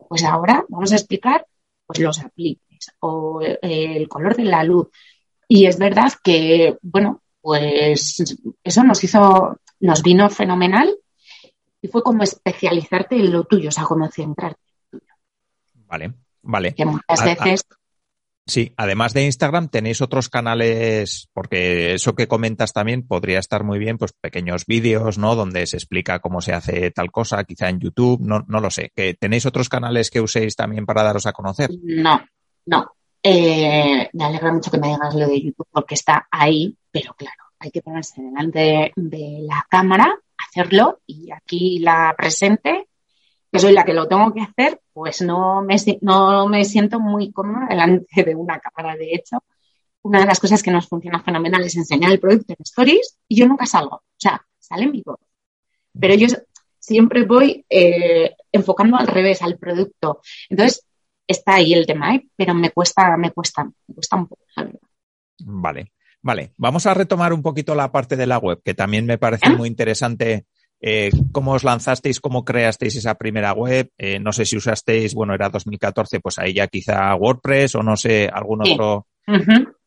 pues 0.09 0.25
ahora 0.25 0.65
vamos 0.69 0.91
a 0.91 0.97
explicar 0.97 1.47
pues 1.87 2.01
los 2.01 2.19
apliques 2.19 2.91
o 2.99 3.43
eh, 3.43 3.59
el 3.63 4.09
color 4.09 4.35
de 4.35 4.45
la 4.45 4.65
luz. 4.65 4.89
Y 5.47 5.67
es 5.67 5.79
verdad 5.79 6.13
que, 6.23 6.79
bueno, 6.83 7.23
pues 7.41 8.37
eso 8.65 8.83
nos 8.83 9.05
hizo, 9.05 9.61
nos 9.79 10.03
vino 10.03 10.29
fenomenal 10.31 10.97
y 11.81 11.87
fue 11.89 12.03
como 12.03 12.25
especializarte 12.25 13.15
en 13.17 13.31
lo 13.31 13.45
tuyo, 13.45 13.69
o 13.69 13.73
sea, 13.73 13.85
como 13.85 14.11
centrarte 14.11 14.61
en 14.67 14.75
lo 14.75 14.99
tuyo. 14.99 15.13
Vale, 15.87 16.15
vale. 16.43 16.75
Que 16.75 16.87
muchas 16.87 17.23
veces 17.23 17.67
Sí, 18.47 18.75
además 18.77 19.15
de 19.15 19.25
Instagram 19.25 19.69
tenéis 19.69 20.03
otros 20.03 20.29
canales, 20.29 21.29
porque 21.33 21.95
eso 21.95 22.15
que 22.15 22.29
comentas 22.29 22.75
también 22.75 23.07
podría 23.07 23.39
estar 23.39 23.65
muy 23.65 23.79
bien, 23.79 23.97
pues 23.97 24.13
pequeños 24.13 24.67
vídeos, 24.67 25.17
¿no? 25.17 25.35
Donde 25.35 25.67
se 25.67 25.79
explica 25.79 26.19
cómo 26.19 26.43
se 26.43 26.53
hace 26.53 26.91
tal 26.91 27.11
cosa, 27.11 27.45
quizá 27.45 27.71
en 27.71 27.81
YouTube, 27.81 28.21
no, 28.21 28.45
no 28.47 28.61
lo 28.61 28.71
sé. 28.71 28.93
¿Que 28.95 29.15
¿Tenéis 29.15 29.47
otros 29.47 29.71
canales 29.71 30.11
que 30.11 30.21
uséis 30.21 30.57
también 30.57 30.85
para 30.85 31.03
daros 31.03 31.25
a 31.27 31.33
conocer? 31.33 31.71
No, 31.83 32.21
no. 32.67 32.93
Eh, 33.23 34.11
me 34.13 34.25
alegra 34.25 34.53
mucho 34.53 34.71
que 34.71 34.79
me 34.79 34.89
digas 34.89 35.15
lo 35.15 35.27
de 35.27 35.41
YouTube 35.41 35.69
porque 35.73 35.95
está 35.95 36.29
ahí, 36.31 36.77
pero 36.91 37.15
claro, 37.15 37.45
hay 37.59 37.71
que 37.71 37.81
ponerse 37.81 38.21
delante 38.21 38.93
de, 38.95 39.39
la 39.41 39.67
cámara, 39.71 40.15
hacerlo 40.37 41.01
y 41.07 41.31
aquí 41.33 41.79
la 41.79 42.15
presente, 42.15 42.89
que 43.55 43.61
soy 43.61 43.73
la 43.73 43.85
que 43.85 43.95
lo 43.95 44.09
tengo 44.09 44.35
que 44.35 44.41
hacer, 44.41 44.81
pues 44.93 45.23
no 45.23 45.63
me, 45.63 45.77
no 46.01 46.49
me 46.49 46.65
siento 46.65 46.99
muy 46.99 47.31
cómoda 47.31 47.69
delante 47.71 48.25
de 48.25 48.35
una 48.35 48.59
cámara. 48.59 48.97
De 48.97 49.15
hecho, 49.15 49.45
una 50.03 50.19
de 50.19 50.27
las 50.27 50.41
cosas 50.41 50.61
que 50.61 50.73
nos 50.73 50.89
funciona 50.89 51.23
fenomenal 51.23 51.63
es 51.63 51.77
enseñar 51.77 52.11
el 52.11 52.19
producto 52.19 52.53
en 52.53 52.57
stories 52.65 53.17
y 53.29 53.37
yo 53.37 53.47
nunca 53.47 53.65
salgo. 53.65 53.95
O 53.95 54.19
sea, 54.19 54.45
sale 54.59 54.83
en 54.83 54.91
vivo. 54.91 55.21
Pero 56.01 56.17
yo 56.17 56.27
siempre 56.81 57.25
voy 57.25 57.65
eh, 57.71 58.35
enfocando 58.51 58.97
al 58.97 59.07
revés, 59.07 59.41
al 59.41 59.57
producto. 59.57 60.21
Entonces, 60.51 60.85
está 61.25 61.55
ahí 61.55 61.75
el 61.75 61.87
tema, 61.87 62.17
¿eh? 62.17 62.27
pero 62.35 62.55
me 62.55 62.73
cuesta, 62.73 63.17
me 63.17 63.31
cuesta, 63.31 63.63
me 63.63 63.95
cuesta 63.95 64.17
un 64.17 64.27
poco, 64.27 64.43
Vale, 65.45 65.93
vale. 66.21 66.55
Vamos 66.57 66.87
a 66.87 66.95
retomar 66.95 67.33
un 67.33 67.43
poquito 67.43 67.77
la 67.77 67.93
parte 67.93 68.17
de 68.17 68.27
la 68.27 68.39
web, 68.39 68.61
que 68.65 68.75
también 68.75 69.07
me 69.07 69.17
parece 69.17 69.47
¿Eh? 69.47 69.57
muy 69.57 69.69
interesante. 69.69 70.47
Eh, 70.87 71.11
¿Cómo 71.33 71.53
os 71.53 71.65
lanzasteis? 71.65 72.21
¿Cómo 72.21 72.45
creasteis 72.45 72.97
esa 72.97 73.15
primera 73.15 73.55
web? 73.55 73.91
Eh, 73.97 74.19
no 74.21 74.35
sé 74.35 74.45
si 74.45 74.59
usasteis, 74.59 75.15
bueno, 75.15 75.33
era 75.35 75.49
2014, 75.49 76.21
pues 76.21 76.39
ahí 76.39 76.53
ya 76.53 76.67
quizá 76.67 77.15
WordPress 77.15 77.77
o 77.77 77.83
no 77.83 77.97
sé, 77.97 78.29
algún 78.31 78.61
otro. 78.61 79.07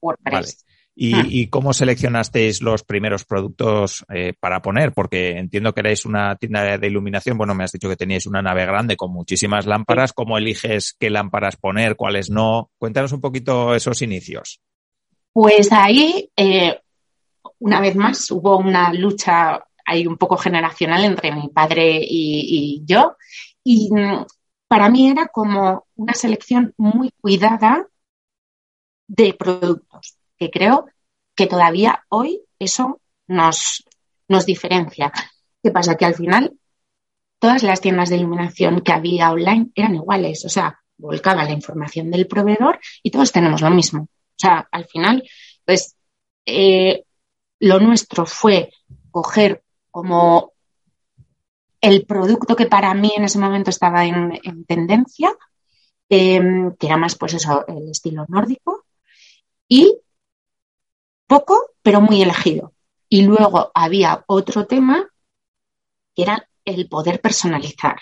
WordPress. 0.01 0.65
Hmm. 0.95 1.27
¿Y, 1.29 1.47
cómo 1.49 1.73
seleccionasteis 1.73 2.63
los 2.63 2.83
primeros 2.83 3.25
productos 3.25 4.03
eh, 4.11 4.33
para 4.39 4.63
poner? 4.63 4.91
Porque 4.91 5.37
entiendo 5.37 5.71
que 5.71 5.81
erais 5.81 6.03
una 6.03 6.35
tienda 6.37 6.79
de 6.79 6.87
iluminación. 6.87 7.37
Bueno, 7.37 7.53
me 7.53 7.63
has 7.63 7.71
dicho 7.71 7.89
que 7.89 7.95
teníais 7.95 8.25
una 8.25 8.41
nave 8.41 8.65
grande 8.65 8.97
con 8.97 9.13
muchísimas 9.13 9.67
lámparas. 9.67 10.13
¿Cómo 10.13 10.39
eliges 10.39 10.95
qué 10.99 11.11
lámparas 11.11 11.57
poner, 11.57 11.95
cuáles 11.95 12.31
no? 12.31 12.71
Cuéntanos 12.79 13.11
un 13.11 13.21
poquito 13.21 13.75
esos 13.75 14.01
inicios. 14.01 14.61
Pues 15.31 15.71
ahí, 15.71 16.31
eh, 16.35 16.79
una 17.59 17.81
vez 17.81 17.95
más, 17.95 18.31
hubo 18.31 18.57
una 18.57 18.91
lucha 18.91 19.63
ahí 19.87 20.05
un 20.05 20.17
poco 20.17 20.37
generacional 20.37 21.03
entre 21.03 21.31
mi 21.33 21.49
padre 21.49 21.99
y 22.01 22.83
yo. 22.85 23.15
Y 23.63 23.89
mm, 23.91 24.25
para 24.67 24.89
mí 24.89 25.09
era 25.09 25.27
como 25.27 25.87
una 25.95 26.13
selección 26.13 26.73
muy 26.77 27.11
cuidada 27.19 27.87
de 29.07 29.33
productos 29.33 30.17
que 30.37 30.51
creo 30.51 30.85
que 31.35 31.47
todavía 31.47 32.05
hoy 32.09 32.41
eso 32.59 33.01
nos, 33.27 33.83
nos 34.27 34.45
diferencia. 34.45 35.11
¿Qué 35.61 35.71
pasa? 35.71 35.95
Que 35.95 36.05
al 36.05 36.15
final 36.15 36.53
todas 37.39 37.63
las 37.63 37.81
tiendas 37.81 38.09
de 38.09 38.17
iluminación 38.17 38.81
que 38.81 38.91
había 38.91 39.31
online 39.31 39.71
eran 39.75 39.95
iguales, 39.95 40.45
o 40.45 40.49
sea, 40.49 40.79
volcaba 40.97 41.43
la 41.43 41.51
información 41.51 42.09
del 42.09 42.27
proveedor 42.27 42.79
y 43.03 43.11
todos 43.11 43.31
tenemos 43.31 43.61
lo 43.61 43.69
mismo. 43.69 44.03
O 44.03 44.39
sea, 44.39 44.67
al 44.71 44.85
final, 44.85 45.23
pues 45.65 45.95
eh, 46.45 47.03
lo 47.59 47.79
nuestro 47.79 48.25
fue 48.25 48.71
coger 49.11 49.63
como 49.97 50.53
el 51.81 52.05
producto 52.05 52.55
que 52.55 52.67
para 52.67 52.93
mí 52.93 53.11
en 53.17 53.23
ese 53.23 53.39
momento 53.39 53.71
estaba 53.71 54.05
en, 54.05 54.63
tendencia, 54.67 55.35
em, 56.07 56.75
que 56.75 56.85
era 56.85 56.97
más 56.97 57.15
pues 57.15 57.33
eso, 57.33 57.65
el 57.67 57.89
estilo 57.89 58.23
nórdico, 58.27 58.85
y 59.67 59.97
poco, 61.25 61.71
pero 61.81 61.99
muy 61.99 62.21
elegido. 62.21 62.73
Y 63.09 63.23
luego 63.23 63.71
había 63.73 64.23
otro 64.27 64.67
tema 64.67 65.03
que 66.13 66.21
era 66.21 66.47
el 66.63 66.87
poder 66.87 67.19
personalizar. 67.19 67.97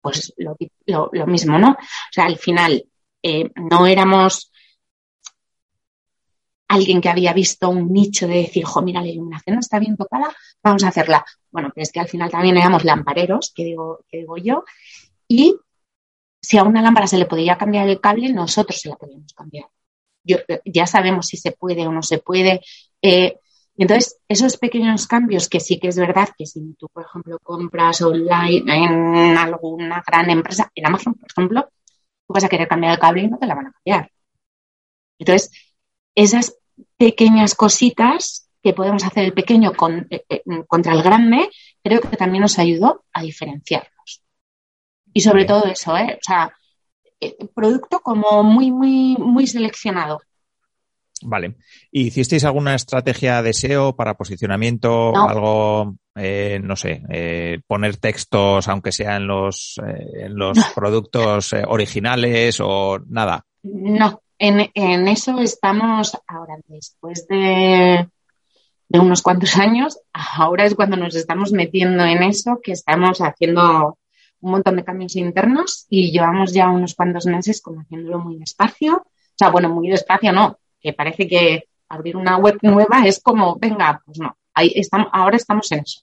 Pues 0.00 0.32
lo, 0.36 0.56
mismo, 1.26 1.58
¿no? 1.58 1.70
O 1.70 2.12
sea, 2.12 2.26
al 2.26 2.38
final 2.38 2.86
eh, 3.20 3.50
no 3.56 3.84
éramos 3.88 4.52
alguien 6.68 7.00
que 7.00 7.08
había 7.08 7.32
visto 7.32 7.68
un 7.70 7.92
nicho 7.92 8.26
de 8.26 8.36
decir, 8.36 8.64
jo, 8.64 8.82
mira, 8.82 9.00
la 9.00 9.08
iluminación 9.08 9.58
está 9.58 9.78
bien 9.78 9.96
tocada, 9.96 10.34
vamos 10.62 10.84
a 10.84 10.88
hacerla. 10.88 11.24
Bueno, 11.50 11.70
pero 11.74 11.82
es 11.82 11.92
que 11.92 12.00
al 12.00 12.08
final 12.08 12.30
también 12.30 12.56
éramos 12.56 12.84
lampareros, 12.84 13.52
que 13.54 13.64
digo, 13.64 14.00
que 14.08 14.18
digo 14.18 14.36
yo, 14.36 14.64
y 15.26 15.56
si 16.40 16.58
a 16.58 16.64
una 16.64 16.82
lámpara 16.82 17.06
se 17.06 17.18
le 17.18 17.26
podía 17.26 17.58
cambiar 17.58 17.88
el 17.88 18.00
cable, 18.00 18.32
nosotros 18.32 18.80
se 18.80 18.88
la 18.88 18.96
podíamos 18.96 19.32
cambiar 19.32 19.66
ya 20.64 20.86
sabemos 20.86 21.26
si 21.26 21.36
se 21.36 21.52
puede 21.52 21.86
o 21.86 21.92
no 21.92 22.02
se 22.02 22.18
puede. 22.18 22.60
Eh, 23.02 23.38
entonces, 23.76 24.18
esos 24.28 24.56
pequeños 24.56 25.06
cambios 25.06 25.48
que 25.48 25.60
sí 25.60 25.78
que 25.78 25.88
es 25.88 25.98
verdad 25.98 26.28
que 26.36 26.46
si 26.46 26.74
tú, 26.74 26.88
por 26.88 27.04
ejemplo, 27.04 27.38
compras 27.42 28.02
online 28.02 28.64
en 28.66 29.36
alguna 29.36 30.02
gran 30.06 30.30
empresa, 30.30 30.70
en 30.74 30.86
Amazon, 30.86 31.14
por 31.14 31.30
ejemplo, 31.30 31.68
tú 32.26 32.34
vas 32.34 32.44
a 32.44 32.48
querer 32.48 32.68
cambiar 32.68 32.94
el 32.94 32.98
cable 32.98 33.22
y 33.22 33.28
no 33.28 33.38
te 33.38 33.46
la 33.46 33.54
van 33.54 33.68
a 33.68 33.72
cambiar. 33.72 34.10
Entonces, 35.18 35.50
esas 36.14 36.57
pequeñas 36.98 37.54
cositas 37.54 38.50
que 38.62 38.74
podemos 38.74 39.04
hacer 39.04 39.24
el 39.24 39.32
pequeño 39.32 39.72
eh, 40.10 40.24
eh, 40.28 40.42
contra 40.66 40.92
el 40.92 41.02
grande, 41.02 41.48
creo 41.82 42.00
que 42.00 42.16
también 42.16 42.42
nos 42.42 42.58
ayudó 42.58 43.04
a 43.12 43.22
diferenciarnos. 43.22 44.22
Y 45.12 45.20
sobre 45.20 45.44
todo 45.44 45.64
eso, 45.66 45.96
¿eh? 45.96 46.18
O 46.20 46.22
sea, 46.22 46.52
eh, 47.20 47.36
producto 47.54 48.00
como 48.00 48.42
muy, 48.42 48.70
muy, 48.70 49.16
muy 49.18 49.46
seleccionado. 49.46 50.20
Vale. 51.22 51.56
¿Hicisteis 51.90 52.44
alguna 52.44 52.76
estrategia 52.76 53.42
de 53.42 53.52
SEO 53.52 53.96
para 53.96 54.14
posicionamiento? 54.14 55.12
Algo, 55.16 55.96
eh, 56.14 56.60
no 56.62 56.76
sé, 56.76 57.02
eh, 57.08 57.60
poner 57.66 57.96
textos, 57.96 58.68
aunque 58.68 58.92
sean 58.92 59.26
los, 59.26 59.80
en 59.84 60.36
los 60.36 60.56
productos 60.76 61.52
originales 61.66 62.60
o 62.60 63.00
nada? 63.08 63.44
No, 63.64 64.22
en, 64.38 64.70
en, 64.74 65.08
eso 65.08 65.38
estamos 65.40 66.16
ahora, 66.26 66.56
después 66.66 67.26
de, 67.28 68.08
de 68.88 68.98
unos 68.98 69.22
cuantos 69.22 69.56
años, 69.56 69.98
ahora 70.12 70.64
es 70.64 70.74
cuando 70.74 70.96
nos 70.96 71.14
estamos 71.14 71.52
metiendo 71.52 72.04
en 72.04 72.22
eso, 72.22 72.60
que 72.62 72.72
estamos 72.72 73.20
haciendo 73.20 73.98
un 74.40 74.50
montón 74.52 74.76
de 74.76 74.84
cambios 74.84 75.16
internos 75.16 75.86
y 75.90 76.12
llevamos 76.12 76.52
ya 76.52 76.68
unos 76.68 76.94
cuantos 76.94 77.26
meses 77.26 77.60
como 77.60 77.80
haciéndolo 77.80 78.18
muy 78.20 78.38
despacio. 78.38 78.96
O 78.96 79.36
sea, 79.36 79.50
bueno, 79.50 79.68
muy 79.68 79.88
despacio 79.88 80.32
no, 80.32 80.58
que 80.80 80.92
parece 80.92 81.26
que 81.26 81.68
abrir 81.88 82.16
una 82.16 82.36
web 82.36 82.58
nueva 82.62 83.06
es 83.06 83.20
como, 83.20 83.56
venga, 83.56 84.02
pues 84.04 84.18
no, 84.18 84.36
ahí 84.54 84.72
estamos, 84.74 85.08
ahora 85.12 85.36
estamos 85.36 85.70
en 85.72 85.80
eso. 85.80 86.02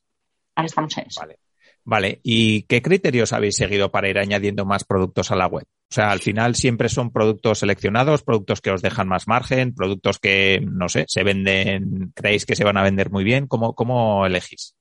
Ahora 0.56 0.68
estamos 0.68 0.98
en 0.98 1.08
eso. 1.08 1.22
Vale. 1.22 1.40
Vale, 1.88 2.20
¿y 2.24 2.64
qué 2.64 2.82
criterios 2.82 3.32
habéis 3.32 3.58
seguido 3.58 3.92
para 3.92 4.10
ir 4.10 4.18
añadiendo 4.18 4.66
más 4.66 4.84
productos 4.84 5.30
a 5.32 5.36
la 5.36 5.46
web? 5.46 5.66
O 5.66 5.94
sea, 5.94 6.10
al 6.10 6.20
final 6.20 6.56
siempre 6.56 6.90
son 6.90 7.12
productos 7.12 7.60
seleccionados, 7.60 8.24
productos 8.24 8.60
que 8.60 8.72
os 8.72 8.82
dejan 8.82 9.08
más 9.08 9.28
margen, 9.28 9.76
productos 9.76 10.18
que, 10.18 10.60
no 10.62 10.90
sé, 10.90 11.06
se 11.08 11.24
venden, 11.24 12.12
creéis 12.16 12.48
que 12.48 12.56
se 12.56 12.64
van 12.64 12.78
a 12.78 12.84
vender 12.84 13.12
muy 13.12 13.24
bien. 13.24 13.46
¿Cómo, 13.46 13.76
cómo 13.76 14.26
elegís? 14.26 14.76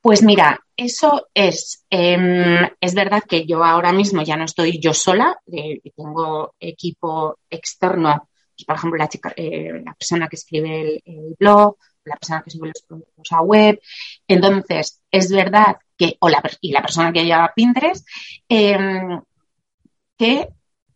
Pues 0.00 0.22
mira, 0.22 0.58
eso 0.76 1.28
es, 1.34 1.84
em, 1.90 2.66
es 2.80 2.94
verdad 2.94 3.22
que 3.28 3.46
yo 3.46 3.62
ahora 3.64 3.92
mismo 3.92 4.22
ya 4.22 4.36
no 4.36 4.44
estoy 4.44 4.78
yo 4.78 4.94
sola, 4.94 5.38
eh, 5.52 5.80
tengo 5.94 6.54
equipo 6.58 7.38
externo, 7.48 8.28
pues, 8.56 8.64
por 8.66 8.76
ejemplo, 8.76 8.98
la, 8.98 9.08
chica, 9.08 9.32
eh, 9.36 9.82
la 9.84 9.94
persona 9.94 10.28
que 10.28 10.36
escribe 10.36 11.02
el, 11.04 11.36
blog, 11.38 11.76
la 12.04 12.16
persona 12.16 12.42
que 12.42 12.50
sube 12.50 12.68
los 12.68 12.82
productos 12.82 13.32
a 13.32 13.40
web. 13.42 13.80
Entonces, 14.26 15.00
es 15.10 15.30
verdad 15.30 15.76
que, 15.96 16.16
o 16.20 16.28
la, 16.28 16.42
y 16.60 16.72
la 16.72 16.82
persona 16.82 17.12
que 17.12 17.24
lleva 17.24 17.52
Pinterest, 17.54 18.06
em, 18.48 19.20
que 20.16 20.48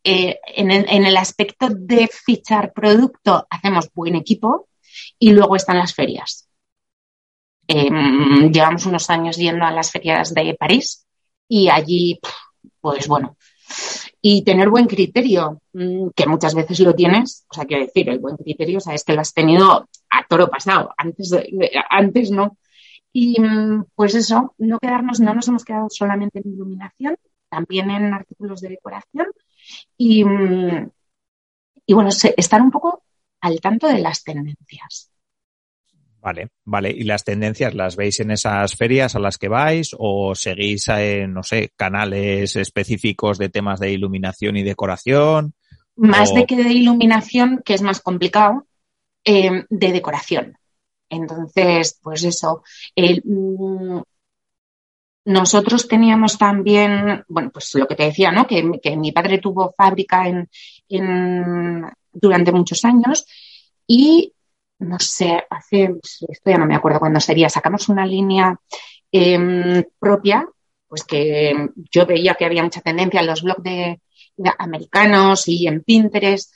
eh, 0.05 0.39
en, 0.55 0.71
el 0.71 1.17
aspecto 1.17 1.69
de 1.71 2.09
fichar 2.09 2.73
producto 2.73 3.47
hacemos 3.51 3.91
buen 3.93 4.15
equipo 4.15 4.69
y 5.19 5.33
luego 5.33 5.57
están 5.57 5.79
las 5.79 5.95
ferias 5.95 6.47
Em, 7.69 8.53
llevamos 8.53 8.87
unos 8.87 9.11
años 9.11 9.37
yendo 9.37 9.65
a 9.65 9.73
las 9.73 9.91
ferias 9.91 10.33
de 10.33 10.55
París 10.55 11.05
y 11.49 11.69
allí, 11.69 12.21
pues 12.81 13.09
bueno, 13.09 13.37
y 14.29 14.43
tener 14.43 14.71
buen 14.71 14.87
criterio, 14.87 15.63
mm, 15.73 16.09
que 16.17 16.27
muchas 16.27 16.53
veces 16.57 16.81
lo 16.81 16.97
tienes, 16.97 17.47
o 17.49 17.55
sea, 17.55 17.65
quiero 17.65 17.85
decir, 17.85 18.09
el 18.09 18.19
buen 18.19 18.37
criterio, 18.37 18.81
sabes 18.81 19.05
que 19.05 19.13
lo 19.13 19.21
has 19.21 19.33
tenido 19.33 19.89
a 20.11 20.27
toro 20.29 20.49
pasado, 20.49 20.93
antes, 20.97 21.33
antes 21.89 22.33
no. 22.33 22.59
Y 23.13 23.41
mm, 23.41 23.85
pues 23.95 24.17
eso, 24.17 24.53
no 24.59 24.81
quedarnos, 24.81 25.21
no 25.21 25.33
nos 25.33 25.47
hemos 25.47 25.65
quedado 25.65 25.87
solamente 25.91 26.41
en 26.41 26.55
iluminación, 26.55 27.17
también 27.49 27.89
en 27.91 28.13
artículos 28.13 28.61
de 28.63 28.71
decoración 28.71 29.29
y, 29.97 30.25
mm, 30.25 30.91
y 31.87 31.95
bueno, 31.95 32.11
estar 32.11 32.61
un 32.61 32.73
poco 32.73 33.05
al 33.41 33.61
tanto 33.61 33.87
de 33.87 34.01
las 34.01 34.25
tendencias. 34.25 35.13
Vale, 36.27 36.49
vale. 36.65 36.91
¿Y 36.91 37.05
las 37.05 37.23
tendencias 37.23 37.73
las 37.73 37.95
veis 37.95 38.19
en 38.19 38.33
esas 38.33 38.75
ferias 38.75 39.15
a 39.15 39.21
las 39.21 39.39
que 39.39 39.47
vais 39.47 39.95
o 39.97 40.35
seguís 40.35 40.89
en, 40.89 41.33
no 41.33 41.45
sé, 41.45 41.71
canales 41.77 42.57
específicos 42.57 43.39
de 43.39 43.49
temas 43.49 43.79
de 43.79 43.93
iluminación 43.93 44.57
y 44.57 44.65
decoración? 44.65 45.55
Más 45.95 46.35
de 46.35 46.45
que 46.45 46.57
de 46.57 46.73
iluminación, 46.73 47.63
que 47.65 47.75
es 47.75 47.83
más 47.83 48.01
complicado, 48.01 48.67
eh, 49.25 49.67
de 49.71 49.93
decoración. 49.93 50.59
Entonces, 51.09 51.97
pues 52.03 52.25
eso. 52.25 52.65
Mm, 52.97 54.01
nosotros 55.27 55.87
teníamos 55.87 56.39
también, 56.39 57.23
bueno, 57.29 57.51
pues 57.53 57.73
lo 57.77 57.87
que 57.87 57.95
te 57.95 58.07
decía, 58.07 58.33
¿no? 58.33 58.49
Que, 58.49 58.65
mi 58.97 59.13
padre 59.13 59.39
tuvo 59.39 59.73
fábrica 59.79 60.27
en, 60.27 60.51
en, 60.89 61.85
durante 62.13 62.51
muchos 62.51 62.85
años 62.85 63.25
y 63.87 64.33
no 64.79 64.99
sé, 64.99 65.45
hace, 65.49 65.95
esto 66.03 66.51
ya 66.51 66.59
no 66.59 66.67
me 66.67 66.75
acuerdo 66.75 67.01
cuándo 67.01 67.21
sería, 67.21 67.49
sacamos 67.49 67.89
una 67.89 68.07
línea 68.07 68.59
em, 69.11 69.85
propia, 69.99 70.47
pues 70.89 71.05
que 71.05 71.71
yo 71.91 72.07
veía 72.07 72.35
que 72.35 72.45
había 72.45 72.63
mucha 72.63 72.81
tendencia 72.81 73.21
en 73.21 73.27
los 73.27 73.43
blogs 73.43 73.63
de, 73.63 74.01
americanos 74.59 75.49
y 75.49 75.67
en 75.67 75.83
Pinterest, 75.83 76.53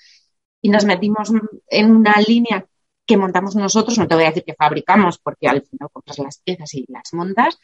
y 0.60 0.68
nos 0.68 0.84
metimos 0.84 1.32
en 1.68 1.90
una 1.90 2.14
línea 2.26 2.66
que 3.06 3.16
montamos 3.16 3.56
nosotros, 3.56 3.98
no 3.98 4.06
te 4.06 4.14
voy 4.14 4.24
a 4.24 4.28
decir 4.28 4.44
que 4.44 4.54
fabricamos, 4.54 5.18
porque 5.18 5.48
al 5.48 5.62
final 5.62 5.88
compras 5.90 6.18
las 6.18 6.38
piezas 6.44 6.74
y 6.74 6.84
las 6.88 7.14
montas, 7.14 7.58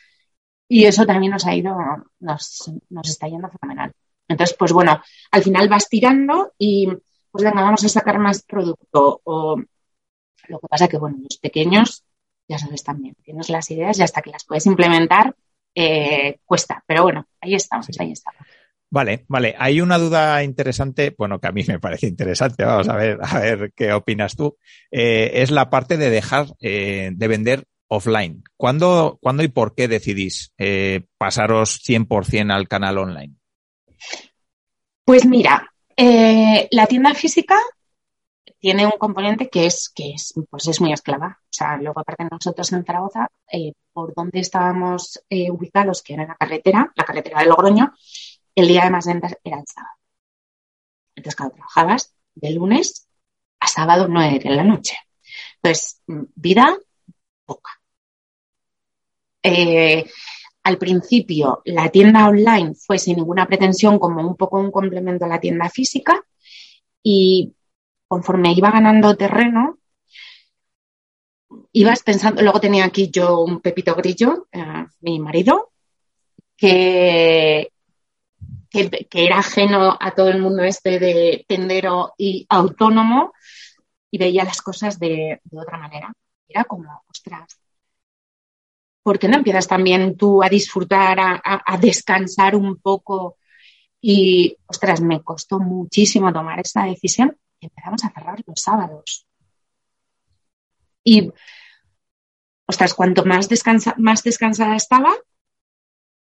y 0.69 0.87
eso 0.87 1.05
también 1.05 1.33
nos 1.33 1.47
ha 1.47 1.55
ido, 1.55 1.77
nos, 2.21 2.73
nos 2.89 3.09
está 3.09 3.29
yendo 3.29 3.49
fenomenal. 3.51 3.93
Entonces, 4.27 4.57
pues 4.59 4.73
bueno, 4.73 5.01
al 5.31 5.43
final 5.43 5.69
vas 5.69 5.89
tirando 5.89 6.53
y 6.59 6.89
pues 7.31 7.45
venga, 7.45 7.63
vamos 7.63 7.85
a 7.85 7.89
sacar 7.89 8.19
más 8.19 8.43
producto. 8.43 9.21
O 9.25 9.57
lo 10.49 10.59
que 10.61 10.69
pasa 10.69 10.89
que, 10.89 10.99
bueno, 10.99 11.19
los 11.23 11.39
pequeños, 11.39 12.05
ya 12.49 12.59
sabes 12.59 12.83
también, 12.83 13.15
tienes 13.23 13.49
las 13.49 13.71
ideas 13.71 13.99
y 13.99 14.03
hasta 14.03 14.23
que 14.23 14.31
las 14.31 14.45
puedes 14.45 14.67
implementar, 14.67 15.35
eh, 15.75 16.39
cuesta. 16.45 16.83
Pero 16.87 17.03
bueno, 17.03 17.27
ahí 17.41 17.55
estamos, 17.55 17.89
ahí 17.99 18.13
estamos. 18.13 18.41
Vale, 18.89 19.25
vale. 19.29 19.55
Hay 19.59 19.81
una 19.81 19.99
duda 19.99 20.43
interesante, 20.43 21.15
bueno, 21.19 21.39
que 21.39 21.49
a 21.49 21.53
mí 21.53 21.65
me 21.67 21.79
parece 21.79 22.07
interesante, 22.07 22.65
vamos 22.65 22.89
a 22.89 22.97
ver, 22.97 23.19
a 23.21 23.41
ver 23.41 23.73
qué 23.75 23.93
opinas 23.93 24.37
tú. 24.37 24.57
Eh, 24.91 25.33
es 25.35 25.51
la 25.51 25.69
parte 25.69 25.97
de 25.97 26.09
dejar 26.09 26.47
eh, 26.61 27.11
de 27.13 27.29
vender 27.29 27.65
offline. 27.89 28.43
¿Cuándo, 28.57 29.19
¿Cuándo, 29.21 29.43
y 29.43 29.49
por 29.49 29.75
qué 29.75 29.87
decidís 29.87 30.53
pasaros 31.19 31.81
100% 31.85 32.53
al 32.53 32.69
canal 32.69 32.99
online? 32.99 33.35
Pues 35.05 35.25
mira, 35.25 35.73
la 35.97 36.87
tienda 36.87 37.15
física 37.15 37.57
tiene 38.59 38.87
un 38.87 38.93
componente 38.99 39.49
que 39.49 39.67
es, 39.67 39.89
que 39.95 40.13
es, 40.13 40.35
pues 40.51 40.69
es 40.69 40.81
muy 40.81 40.93
esclava. 40.93 41.39
O 41.43 41.49
sea, 41.51 41.77
luego 41.77 42.01
aparte 42.01 42.27
nosotros 42.31 42.73
en 42.73 42.85
Zaragoza, 42.85 43.29
eh, 43.51 43.73
por 43.93 44.15
donde 44.15 44.41
estábamos 44.41 45.23
eh, 45.29 45.51
ubicados, 45.51 46.03
que 46.03 46.15
era 46.15 46.27
la 46.27 46.35
carretera, 46.35 46.93
la 46.95 47.05
carretera 47.05 47.41
de 47.41 47.47
Logroño, 47.47 47.93
el 48.55 48.69
día 48.69 48.85
de 48.85 48.91
más 48.91 49.07
ventas 49.07 49.37
era 49.45 49.59
el 49.59 49.67
sábado. 49.67 49.95
Entonces, 51.15 51.37
claro, 51.37 51.53
trabajabas 51.53 52.15
de 52.35 52.51
lunes 52.51 53.09
a 53.61 53.67
sábado 53.67 54.07
nueve 54.09 54.39
de 54.39 54.51
la 54.51 54.65
noche. 54.65 54.97
Entonces, 55.57 56.03
vida 56.07 56.77
poca. 57.45 57.71
Eh, 59.43 60.05
al 60.65 60.79
principio, 60.79 61.63
la 61.65 61.89
tienda 61.91 62.29
online 62.29 62.75
fue 62.75 62.99
sin 62.99 63.17
ninguna 63.17 63.47
pretensión 63.47 63.99
como 63.99 64.27
un 64.27 64.37
poco 64.37 64.59
un 64.59 64.73
complemento 64.73 65.25
a 65.25 65.29
la 65.29 65.41
tienda 65.41 65.69
física 65.71 66.21
y 67.03 67.55
conforme 68.09 68.53
iba 68.53 68.71
ganando 68.71 69.17
terreno, 69.17 69.79
ibas 71.73 72.03
pensando, 72.03 72.43
luego 72.43 72.61
tenía 72.61 72.85
aquí 72.85 73.11
yo 73.11 73.41
un 73.41 73.61
Pepito 73.61 73.95
Grillo, 73.95 74.49
eh, 74.53 74.87
mi 75.01 75.19
marido, 75.19 75.73
que, 76.57 77.73
que, 78.71 79.09
era 79.13 79.39
ajeno 79.39 79.97
a 79.99 80.11
todo 80.13 80.29
el 80.29 80.41
mundo 80.41 80.63
este 80.63 80.99
de 80.99 81.45
tendero 81.49 82.15
y 82.17 82.47
autónomo 82.49 83.33
y 84.11 84.19
veía 84.19 84.45
las 84.45 84.63
cosas 84.63 84.99
de, 84.99 85.41
otra 85.53 85.79
manera. 85.79 86.13
Era 86.49 86.65
como, 86.65 87.03
ostras, 87.11 87.59
¿por 89.03 89.19
qué 89.19 89.29
no 89.29 89.37
empiezas 89.37 89.69
también 89.69 90.17
tú 90.17 90.43
a 90.43 90.49
disfrutar, 90.49 91.19
a 91.21 91.79
descansar 91.79 92.57
un 92.57 92.77
poco? 92.77 93.37
Y, 94.01 94.57
ostras, 94.67 95.01
me 95.01 95.23
costó 95.23 95.59
muchísimo 95.59 96.33
tomar 96.33 96.61
esta 96.61 96.85
decisión 96.85 97.37
empezamos 97.67 98.05
a 98.05 98.11
cerrar 98.11 98.43
los 98.47 98.61
sábados. 98.61 99.27
Y, 101.05 101.31
ostras, 102.67 102.95
cuanto 102.95 103.25
más, 103.25 103.49
descansa, 103.49 103.95
más 103.97 104.23
descansada 104.23 104.77
estaba, 104.77 105.15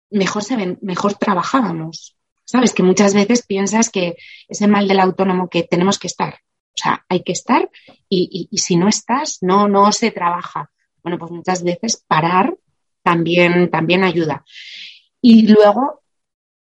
mejor, 0.09 0.43
se 0.43 0.55
ven, 0.55 0.77
mejor 0.81 1.15
trabajábamos. 1.15 2.17
Sabes 2.43 2.73
que 2.73 2.83
muchas 2.83 3.13
veces 3.13 3.45
piensas 3.45 3.89
que 3.89 4.17
es 4.47 4.61
el 4.61 4.69
mal 4.69 4.87
del 4.87 4.99
autónomo 4.99 5.49
que 5.49 5.63
tenemos 5.63 5.97
que 5.97 6.07
estar. 6.07 6.35
O 6.35 6.77
sea, 6.77 7.05
hay 7.07 7.23
que 7.23 7.31
estar 7.31 7.69
y, 8.09 8.49
y, 8.51 8.57
si 8.57 8.75
no 8.75 8.89
estás, 8.89 9.37
no, 9.41 9.67
no 9.67 9.91
se 9.93 10.11
trabaja. 10.11 10.71
Bueno, 11.01 11.17
pues 11.17 11.31
muchas 11.31 11.63
veces 11.63 12.03
parar 12.05 12.57
también, 13.01 13.71
también 13.71 14.03
ayuda. 14.03 14.43
Y 15.21 15.47
luego, 15.47 16.03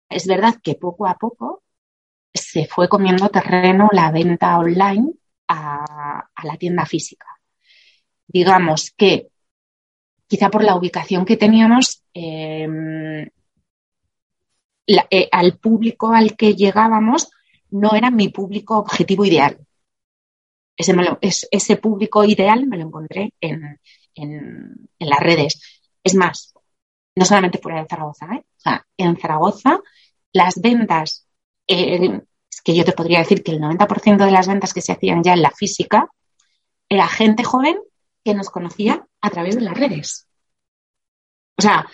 es 0.10 0.26
verdad 0.28 0.56
que 0.64 0.76
poco 0.76 1.08
a 1.08 1.18
poco 1.18 1.64
se 2.38 2.66
fue 2.68 2.88
comiendo 2.88 3.30
terreno 3.30 3.90
la 3.92 4.12
venta 4.12 4.58
online 4.58 5.12
a, 5.48 6.30
la 6.44 6.58
tienda 6.58 6.86
física. 6.86 7.28
Digamos 8.28 8.92
que 8.92 9.28
quizá 10.28 10.50
por 10.50 10.64
la 10.64 10.76
ubicación 10.76 11.26
que 11.26 11.38
teníamos, 11.38 12.04
em, 12.14 13.28
eh, 14.88 15.30
al 15.32 15.58
público 15.58 16.14
al 16.14 16.36
que 16.36 16.56
llegábamos 16.56 17.30
no 17.72 17.94
era 17.94 18.12
mi 18.12 18.30
público 18.30 18.78
objetivo 18.78 19.26
ideal. 19.26 19.58
Ese, 20.78 20.96
ese 21.52 21.78
público 21.78 22.24
ideal 22.24 22.68
me 22.68 22.78
lo 22.78 22.84
encontré 22.84 23.34
en, 23.42 23.80
las 25.00 25.20
redes. 25.20 25.84
Es 26.04 26.16
más, 26.16 26.54
no 27.16 27.26
solamente 27.26 27.58
fuera 27.60 27.82
de 27.82 27.88
Zaragoza, 27.88 28.28
¿eh? 28.36 28.46
en 28.98 29.18
Zaragoza 29.18 29.80
las 30.32 30.62
ventas 30.62 31.27
eh, 31.68 32.22
es 32.50 32.62
que 32.62 32.76
yo 32.76 32.84
te 32.86 32.94
podría 32.94 33.20
decir 33.20 33.44
que 33.44 33.52
el 33.52 33.60
90% 33.60 34.26
de 34.26 34.32
las 34.32 34.48
ventas 34.48 34.74
que 34.74 34.82
se 34.82 34.92
hacían 34.92 35.24
ya 35.24 35.34
en 35.34 35.42
la 35.42 35.52
física 35.52 36.10
era 36.90 37.08
gente 37.08 37.44
joven 37.44 37.78
que 38.24 38.34
nos 38.34 38.50
conocía 38.50 39.06
a 39.22 39.30
través 39.30 39.56
de 39.56 39.62
las 39.62 39.78
redes. 39.78 40.28
O 41.58 41.62
sea, 41.62 41.88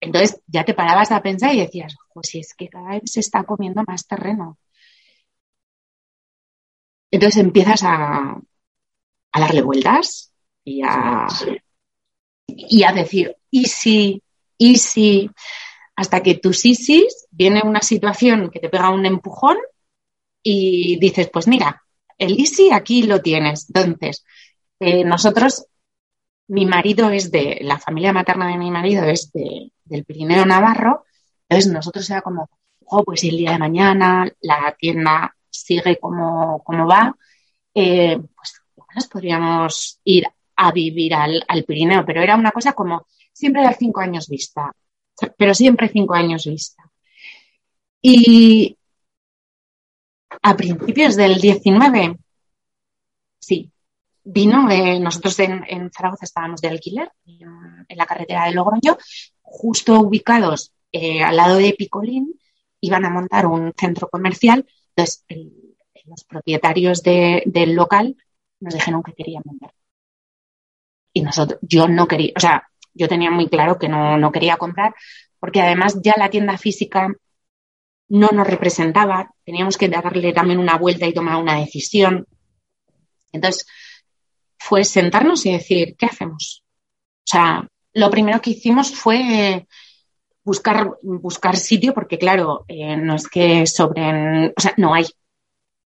entonces 0.00 0.40
ya 0.46 0.64
te 0.64 0.74
parabas 0.74 1.12
a 1.12 1.22
pensar 1.22 1.54
y 1.54 1.60
decías, 1.60 1.96
pues 2.12 2.28
si 2.28 2.40
es 2.40 2.54
que 2.54 2.68
cada 2.68 2.90
vez 2.90 3.02
se 3.06 3.20
está 3.20 3.44
comiendo 3.44 3.82
más 3.86 4.06
terreno. 4.06 4.58
Entonces 7.10 7.40
empiezas 7.42 7.82
a, 7.84 8.40
a 9.32 9.40
darle 9.40 9.62
vueltas 9.62 10.32
y 10.64 10.82
a, 10.82 11.26
y 12.46 12.84
a 12.84 12.92
decir, 12.92 13.36
y 13.50 13.64
si, 13.66 14.22
y 14.58 14.76
si, 14.76 15.30
hasta 16.02 16.20
que 16.20 16.34
tus 16.34 16.64
ISIS 16.64 17.28
viene 17.30 17.62
una 17.64 17.80
situación 17.80 18.50
que 18.50 18.58
te 18.58 18.68
pega 18.68 18.90
un 18.90 19.06
empujón 19.06 19.56
y 20.42 20.98
dices, 20.98 21.30
pues 21.32 21.46
mira, 21.46 21.80
el 22.18 22.40
ISI 22.40 22.72
aquí 22.72 23.04
lo 23.04 23.22
tienes. 23.22 23.70
Entonces, 23.72 24.24
eh, 24.80 25.04
nosotros, 25.04 25.64
mi 26.48 26.66
marido 26.66 27.10
es 27.10 27.30
de, 27.30 27.60
la 27.62 27.78
familia 27.78 28.12
materna 28.12 28.48
de 28.48 28.58
mi 28.58 28.72
marido 28.72 29.04
es 29.04 29.30
de, 29.30 29.70
del 29.84 30.04
Pirineo 30.04 30.44
Navarro, 30.44 31.04
entonces 31.48 31.72
nosotros 31.72 32.10
era 32.10 32.20
como, 32.20 32.50
oh, 32.86 33.04
pues 33.04 33.22
el 33.22 33.36
día 33.36 33.52
de 33.52 33.58
mañana 33.60 34.28
la 34.40 34.74
tienda 34.76 35.36
sigue 35.48 35.98
como, 36.00 36.64
como 36.64 36.84
va, 36.84 37.14
eh, 37.72 38.18
pues 38.34 39.06
podríamos 39.06 40.00
ir 40.02 40.26
a 40.56 40.72
vivir 40.72 41.14
al, 41.14 41.44
al 41.46 41.62
Pirineo, 41.62 42.04
pero 42.04 42.22
era 42.22 42.34
una 42.34 42.50
cosa 42.50 42.72
como 42.72 43.06
siempre 43.32 43.62
de 43.62 43.74
cinco 43.74 44.00
años 44.00 44.28
vista 44.28 44.74
pero 45.36 45.54
siempre 45.54 45.88
cinco 45.88 46.14
años 46.14 46.46
vista. 46.46 46.82
Y 48.00 48.76
a 50.42 50.56
principios 50.56 51.16
del 51.16 51.40
19, 51.40 52.16
sí, 53.38 53.70
vino, 54.24 54.70
eh, 54.70 54.98
nosotros 54.98 55.38
en, 55.40 55.90
Zaragoza 55.90 56.24
estábamos 56.24 56.60
de 56.60 56.68
alquiler, 56.68 57.10
en, 57.26 57.96
la 57.96 58.06
carretera 58.06 58.46
de 58.46 58.52
Logroño, 58.52 58.96
justo 59.40 60.00
ubicados 60.00 60.72
eh, 60.90 61.22
al 61.22 61.36
lado 61.36 61.56
de 61.56 61.74
Picolín, 61.74 62.34
iban 62.80 63.04
a 63.04 63.10
montar 63.10 63.46
un 63.46 63.72
centro 63.76 64.08
comercial, 64.08 64.66
entonces 64.94 65.24
los 66.04 66.24
propietarios 66.24 67.02
del 67.02 67.74
local 67.74 68.16
nos 68.60 68.74
dijeron 68.74 69.02
que 69.02 69.12
querían 69.12 69.42
vender. 69.44 69.70
Y 71.12 71.22
nosotros, 71.22 71.60
yo 71.62 71.88
no 71.88 72.08
quería, 72.08 72.32
o 72.36 72.40
sea, 72.40 72.68
yo 72.94 73.08
tenía 73.08 73.30
muy 73.30 73.48
claro 73.48 73.78
que 73.78 73.88
no, 73.88 74.32
quería 74.32 74.56
comprar, 74.56 74.94
porque 75.38 75.60
además 75.60 75.98
ya 76.02 76.14
la 76.16 76.30
tienda 76.30 76.58
física 76.58 77.08
no 78.08 78.28
nos 78.28 78.46
representaba, 78.46 79.34
teníamos 79.44 79.76
que 79.76 79.88
darle 79.88 80.32
también 80.32 80.58
una 80.58 80.76
vuelta 80.76 81.06
y 81.06 81.14
tomar 81.14 81.36
una 81.36 81.58
decisión. 81.58 82.26
Entonces, 83.32 83.66
fue 84.58 84.84
sentarnos 84.84 85.46
y 85.46 85.52
decir, 85.52 85.96
¿qué 85.96 86.06
hacemos? 86.06 86.62
O 87.18 87.30
sea, 87.30 87.66
lo 87.94 88.10
primero 88.10 88.40
que 88.40 88.50
hicimos 88.50 88.94
fue 88.94 89.66
buscar, 90.44 90.98
buscar 91.02 91.56
sitio, 91.56 91.94
porque 91.94 92.18
claro, 92.18 92.64
eh, 92.68 92.96
no 92.96 93.14
es 93.14 93.28
que 93.28 93.66
sobren, 93.66 94.52
o 94.56 94.60
sea, 94.60 94.74
no 94.76 94.94
hay. 94.94 95.06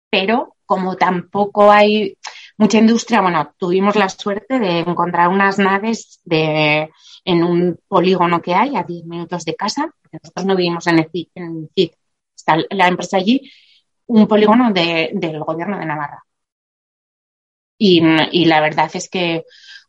Pero 0.10 0.56
como 0.66 0.96
tampoco 0.96 1.72
hay, 1.72 2.18
mucha 2.64 2.78
industria, 2.78 3.20
bueno, 3.20 3.54
tuvimos 3.58 3.98
la 3.98 4.08
suerte 4.08 4.58
de 4.58 4.80
encontrar 4.80 5.28
unas 5.28 5.60
naves 5.60 6.22
de, 6.24 6.90
en 7.26 7.44
un 7.44 7.78
polígono 7.90 8.42
que 8.42 8.56
hay 8.56 8.78
a 8.78 8.84
10 8.84 9.04
minutos 9.04 9.44
de 9.44 9.54
casa, 9.54 9.94
nosotros 10.14 10.46
no 10.46 10.56
vivimos 10.56 10.88
en 10.88 11.00
el 11.00 11.10
CID, 11.12 11.28
en 11.36 11.70
está 12.34 12.56
la 12.70 12.88
empresa 12.88 13.18
allí, 13.18 13.52
un 14.06 14.28
polígono 14.28 14.72
del 14.72 15.44
gobierno 15.44 15.78
de 15.78 15.86
Navarra. 15.86 16.24
Y, 17.78 18.46
la 18.46 18.62
verdad 18.62 18.90
es 18.94 19.10
que, 19.10 19.44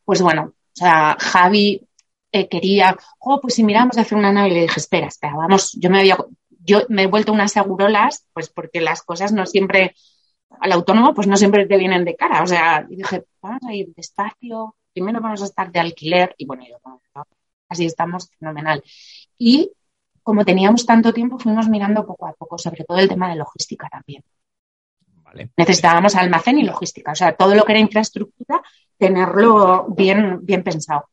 pues 0.05 0.21
bueno, 0.21 0.43
o 0.47 0.77
sea, 0.77 1.17
Javi 1.21 1.87
eh, 2.33 2.49
quería, 2.49 2.97
oh, 3.21 3.41
pues 3.41 3.55
si 3.55 3.63
miramos 3.63 3.95
de 3.95 4.03
hacer 4.03 4.19
una 4.19 4.33
nave, 4.33 4.49
y 4.49 4.55
le 4.55 4.63
dije, 4.63 4.81
espera, 4.81 5.07
espera, 5.07 5.37
vamos, 5.37 5.71
yo 5.81 5.91
me 5.91 6.01
había, 6.01 6.17
yo 6.65 6.83
me 6.89 7.05
he 7.05 7.07
vuelto 7.07 7.33
unas 7.33 7.53
segurolas, 7.53 8.27
pues 8.33 8.49
porque 8.49 8.81
las 8.81 9.03
cosas 9.03 9.33
no 9.33 9.47
siempre, 9.47 9.95
al 10.61 10.73
autónomo, 10.73 11.15
pues 11.15 11.27
no 11.27 11.37
siempre 11.37 11.67
te 11.67 11.77
vienen 11.77 12.05
de 12.05 12.17
cara. 12.17 12.43
O 12.43 12.47
sea, 12.47 12.87
y 12.89 12.97
dije, 12.97 13.25
vamos 13.41 13.63
a 13.67 13.75
ir 13.75 13.93
despacio, 13.95 14.77
primero 14.93 15.21
vamos 15.21 15.43
a 15.43 15.47
estar 15.47 15.71
de 15.71 15.81
alquiler, 15.81 16.35
y 16.39 16.47
bueno, 16.47 16.65
así 17.69 17.87
estamos 17.87 18.31
fenomenal. 18.39 18.83
Y 19.39 19.73
como 20.23 20.45
teníamos 20.45 20.87
tanto 20.87 21.13
tiempo, 21.13 21.39
fuimos 21.39 21.69
mirando 21.69 22.07
poco 22.07 22.27
a 22.27 22.33
poco, 22.33 22.57
sobre 22.59 22.85
todo 22.85 22.99
el 22.99 23.09
tema 23.09 23.29
de 23.29 23.37
logística 23.37 23.89
también. 23.89 24.23
Necesitábamos 25.57 26.15
almacén 26.15 26.59
y 26.59 26.63
logística, 26.63 27.13
o 27.13 27.15
sea, 27.15 27.35
todo 27.35 27.55
lo 27.55 27.65
que 27.65 27.73
era 27.73 27.81
infraestructura, 27.81 28.63
tenerlo 28.97 29.87
bien, 29.89 30.39
bien 30.43 30.63
pensado. 30.63 31.09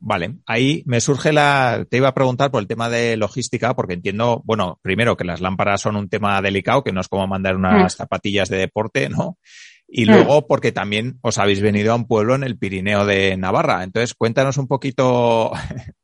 Vale, 0.00 0.36
ahí 0.46 0.82
me 0.86 1.00
surge 1.00 1.32
la, 1.32 1.84
te 1.90 1.96
iba 1.96 2.08
a 2.08 2.14
preguntar 2.14 2.52
por 2.52 2.60
el 2.60 2.68
tema 2.68 2.88
de 2.88 3.16
logística, 3.16 3.74
porque 3.74 3.94
entiendo, 3.94 4.42
bueno, 4.44 4.78
primero 4.80 5.16
que 5.16 5.24
las 5.24 5.40
lámparas 5.40 5.80
son 5.80 5.96
un 5.96 6.08
tema 6.08 6.40
delicado, 6.40 6.84
que 6.84 6.92
no 6.92 7.00
es 7.00 7.08
como 7.08 7.26
mandar 7.26 7.56
unas 7.56 7.94
mm. 7.94 7.96
zapatillas 7.96 8.48
de 8.48 8.58
deporte, 8.58 9.08
¿no? 9.08 9.38
Y 9.88 10.04
mm. 10.04 10.10
luego 10.10 10.46
porque 10.46 10.70
también 10.70 11.18
os 11.22 11.38
habéis 11.38 11.60
venido 11.60 11.92
a 11.92 11.96
un 11.96 12.06
pueblo 12.06 12.36
en 12.36 12.44
el 12.44 12.56
Pirineo 12.56 13.06
de 13.06 13.36
Navarra. 13.36 13.82
Entonces, 13.82 14.14
cuéntanos 14.14 14.56
un 14.56 14.68
poquito, 14.68 15.50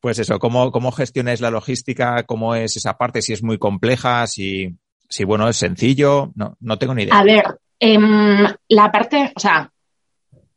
pues 0.00 0.20
eso, 0.20 0.38
cómo, 0.38 0.70
cómo 0.70 0.92
gestionáis 0.92 1.40
la 1.40 1.50
logística, 1.50 2.22
cómo 2.22 2.54
es 2.54 2.76
esa 2.76 2.96
parte, 2.96 3.22
si 3.22 3.32
es 3.32 3.42
muy 3.42 3.58
compleja, 3.58 4.24
si, 4.28 4.76
si 5.08 5.24
bueno, 5.24 5.48
es 5.48 5.56
sencillo, 5.56 6.30
no, 6.36 6.56
no 6.60 6.78
tengo 6.78 6.94
ni 6.94 7.04
idea. 7.04 7.18
A 7.18 7.24
ver, 7.24 7.44
em, 7.80 8.46
la 8.68 8.92
parte, 8.92 9.32
o 9.34 9.40
sea, 9.40 9.71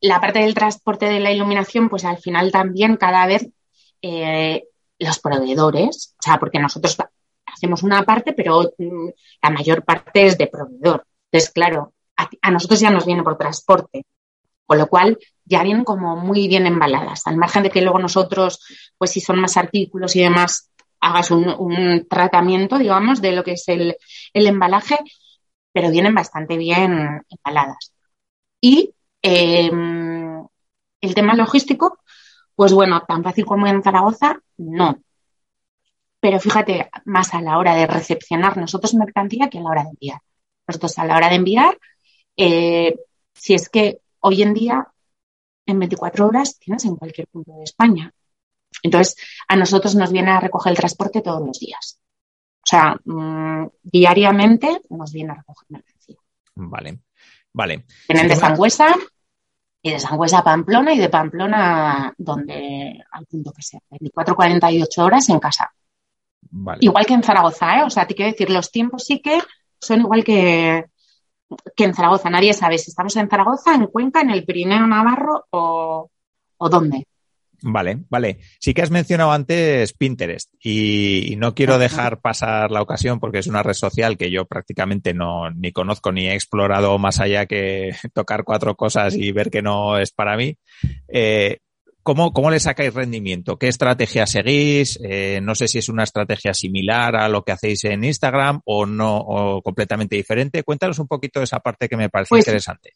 la 0.06 0.22
parte 0.22 0.40
del 0.40 0.54
transporte 0.54 1.08
de 1.08 1.20
la 1.20 1.32
iluminación, 1.32 1.90
pues 1.90 2.06
al 2.06 2.18
final 2.18 2.52
también 2.52 2.96
cada 2.96 3.26
vez 3.26 3.50
eh, 4.02 4.66
los 5.00 5.20
proveedores, 5.20 6.16
o 6.20 6.22
sea, 6.22 6.38
porque 6.38 6.60
nosotros 6.60 6.96
hacemos 7.46 7.82
una 7.84 8.04
parte, 8.04 8.34
pero 8.34 8.74
mm, 8.78 9.10
la 9.42 9.50
mayor 9.50 9.84
parte 9.84 10.28
es 10.28 10.38
de 10.38 10.48
proveedor. 10.48 11.06
Entonces, 11.32 11.52
claro, 11.52 11.94
a, 12.16 12.52
nosotros 12.52 12.80
ya 12.80 12.92
nos 12.92 13.06
viene 13.06 13.24
por 13.24 13.38
transporte, 13.38 14.06
con 14.66 14.78
lo 14.78 14.88
cual 14.88 15.18
ya 15.44 15.64
vienen 15.64 15.84
como 15.84 16.16
muy 16.16 16.48
bien 16.48 16.68
embaladas, 16.68 17.26
al 17.26 17.38
margen 17.38 17.64
de 17.64 17.72
que 17.72 17.82
luego 17.82 18.00
nosotros, 18.00 18.60
pues 18.98 19.12
si 19.12 19.22
son 19.22 19.42
más 19.42 19.58
artículos 19.58 20.16
y 20.16 20.22
demás, 20.22 20.70
hagas 21.00 21.32
un, 21.32 22.08
tratamiento, 22.08 22.78
digamos, 22.78 23.22
de 23.22 23.32
lo 23.32 23.44
que 23.44 23.54
es 23.54 23.68
el, 23.68 23.96
el 24.34 24.48
embalaje, 24.48 24.98
pero 25.72 25.90
vienen 25.90 26.14
bastante 26.14 26.58
bien 26.58 27.22
embaladas. 27.30 27.92
Y 28.62 28.96
Em, 29.28 30.46
el 31.02 31.16
tema 31.16 31.34
logístico, 31.34 31.98
pues 32.56 32.74
bueno, 32.74 33.02
tan 33.08 33.24
fácil 33.24 33.44
como 33.44 33.66
en 33.66 33.82
Zaragoza, 33.82 34.40
no. 34.58 35.00
Pero 36.20 36.40
fíjate, 36.40 36.92
más 37.06 37.34
a 37.34 37.42
la 37.42 37.58
hora 37.58 37.74
de 37.74 37.88
recepcionar 37.88 38.56
nosotros 38.56 38.94
mercancía 38.94 39.50
que 39.50 39.58
a 39.58 39.62
la 39.62 39.70
hora 39.72 39.84
de 39.84 39.90
enviar. 39.90 40.22
Nosotros 40.68 41.00
a 41.00 41.06
la 41.06 41.18
hora 41.18 41.30
de 41.30 41.36
enviar, 41.36 41.80
eh, 42.38 43.00
si 43.34 43.56
es 43.56 43.68
que 43.68 43.98
hoy 44.20 44.44
en 44.44 44.54
día, 44.54 44.88
en 45.66 45.80
24 45.80 46.28
horas, 46.28 46.60
tienes 46.60 46.86
en 46.86 46.96
cualquier 46.96 47.28
punto 47.28 47.52
de 47.58 47.64
España. 47.64 48.14
Entonces, 48.84 49.16
a 49.48 49.56
nosotros 49.56 49.96
nos 49.96 50.12
viene 50.12 50.30
a 50.30 50.40
recoger 50.40 50.70
el 50.70 50.78
transporte 50.78 51.22
todos 51.22 51.44
los 51.44 51.60
días. 51.60 52.00
O 52.58 52.68
sea, 52.68 52.96
mm, 53.04 53.70
diariamente 53.82 54.82
nos 54.92 55.12
viene 55.12 55.32
a 55.32 55.36
recoger 55.36 55.66
mercancía. 55.70 56.18
Vale, 56.54 57.00
vale. 57.54 57.86
Tienen 58.08 58.28
de 58.28 58.36
Sangüesa, 58.36 58.96
y 59.86 59.92
de 59.92 60.00
Sangüesa 60.00 60.40
a 60.40 60.44
Pamplona 60.44 60.94
y 60.94 60.98
de 60.98 61.10
Pamplona 61.10 62.12
donde 62.18 63.04
al 63.12 63.26
punto 63.28 63.52
que 63.52 63.62
sea, 63.62 63.80
24, 63.92 64.36
48 64.36 65.04
horas 65.04 65.30
en 65.30 65.38
casa. 65.38 65.72
Igual 66.80 67.06
que 67.06 67.14
en 67.14 67.22
Zaragoza, 67.22 67.78
¿eh? 67.78 67.84
O 67.84 67.92
sea, 67.92 68.08
te 68.08 68.16
quiero 68.16 68.32
decir, 68.32 68.50
los 68.50 68.72
tiempos 68.72 69.04
sí 69.04 69.22
que 69.22 69.40
son 69.80 70.00
igual 70.00 70.24
que, 70.24 70.86
que 71.76 71.84
en 71.84 71.94
Zaragoza. 71.94 72.32
Nadie 72.32 72.56
sabe 72.56 72.80
si 72.80 72.90
estamos 72.90 73.16
en 73.16 73.30
Zaragoza, 73.30 73.76
en 73.76 73.86
Cuenca, 73.86 74.22
en 74.22 74.32
el 74.32 74.44
Pirineo 74.44 74.88
Navarro 74.88 75.46
o, 75.52 76.10
o 76.58 76.70
dónde. 76.70 77.08
Vale, 77.62 78.00
vale. 78.10 78.40
Sí 78.60 78.74
que 78.74 78.82
has 78.82 78.92
mencionado 78.92 79.32
antes 79.32 79.94
Pinterest 79.94 80.54
y, 80.64 81.36
no 81.38 81.54
quiero 81.54 81.78
dejar 81.78 82.22
pasar 82.22 82.72
la 82.72 82.82
ocasión 82.82 83.20
porque 83.20 83.40
es 83.40 83.48
una 83.48 83.62
red 83.62 83.74
social 83.74 84.18
que 84.18 84.32
yo 84.32 84.46
prácticamente 84.46 85.14
no 85.14 85.52
ni 85.52 85.72
conozco 85.72 86.12
ni 86.12 86.28
he 86.28 86.34
explorado 86.34 86.98
más 86.98 87.20
allá 87.20 87.46
que 87.46 87.92
tocar 88.14 88.44
cuatro 88.44 88.76
cosas 88.76 89.16
y 89.16 89.32
ver 89.32 89.50
que 89.50 89.62
no 89.62 89.98
es 89.98 90.12
para 90.12 90.38
mí. 90.38 90.58
Eh, 91.08 91.60
¿cómo, 92.04 92.32
¿Cómo 92.32 92.52
le 92.52 92.60
sacáis 92.60 92.94
rendimiento? 92.94 93.58
¿Qué 93.58 93.68
estrategia 93.68 94.28
seguís? 94.28 95.00
Eh, 95.04 95.40
no 95.42 95.56
sé 95.56 95.68
si 95.68 95.80
es 95.80 95.90
una 95.90 96.04
estrategia 96.04 96.54
similar 96.54 97.16
a 97.16 97.28
lo 97.28 97.44
que 97.44 97.52
hacéis 97.52 97.84
en 97.86 98.04
Instagram 98.04 98.62
o 98.66 98.86
no, 98.86 99.18
o 99.18 99.62
completamente 99.62 100.16
diferente. 100.16 100.64
Cuéntanos 100.64 101.00
un 101.00 101.08
poquito 101.08 101.40
de 101.40 101.46
esa 101.46 101.60
parte 101.60 101.90
que 101.90 101.98
me 101.98 102.10
parece 102.10 102.30
pues 102.30 102.42
interesante. 102.42 102.94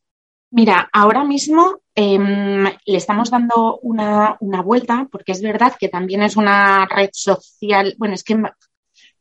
Mira, 0.52 0.90
ahora 0.92 1.24
mismo 1.24 1.82
em, 1.94 2.64
le 2.64 2.98
estamos 2.98 3.30
dando 3.30 3.80
una, 3.84 4.38
vuelta 4.64 5.08
porque 5.12 5.34
es 5.34 5.42
verdad 5.42 5.76
que 5.80 5.90
también 5.90 6.24
es 6.24 6.38
una 6.38 6.88
red 6.88 7.10
social, 7.14 7.94
bueno, 8.00 8.16
es 8.16 8.24
que 8.24 8.36
no 8.36 8.50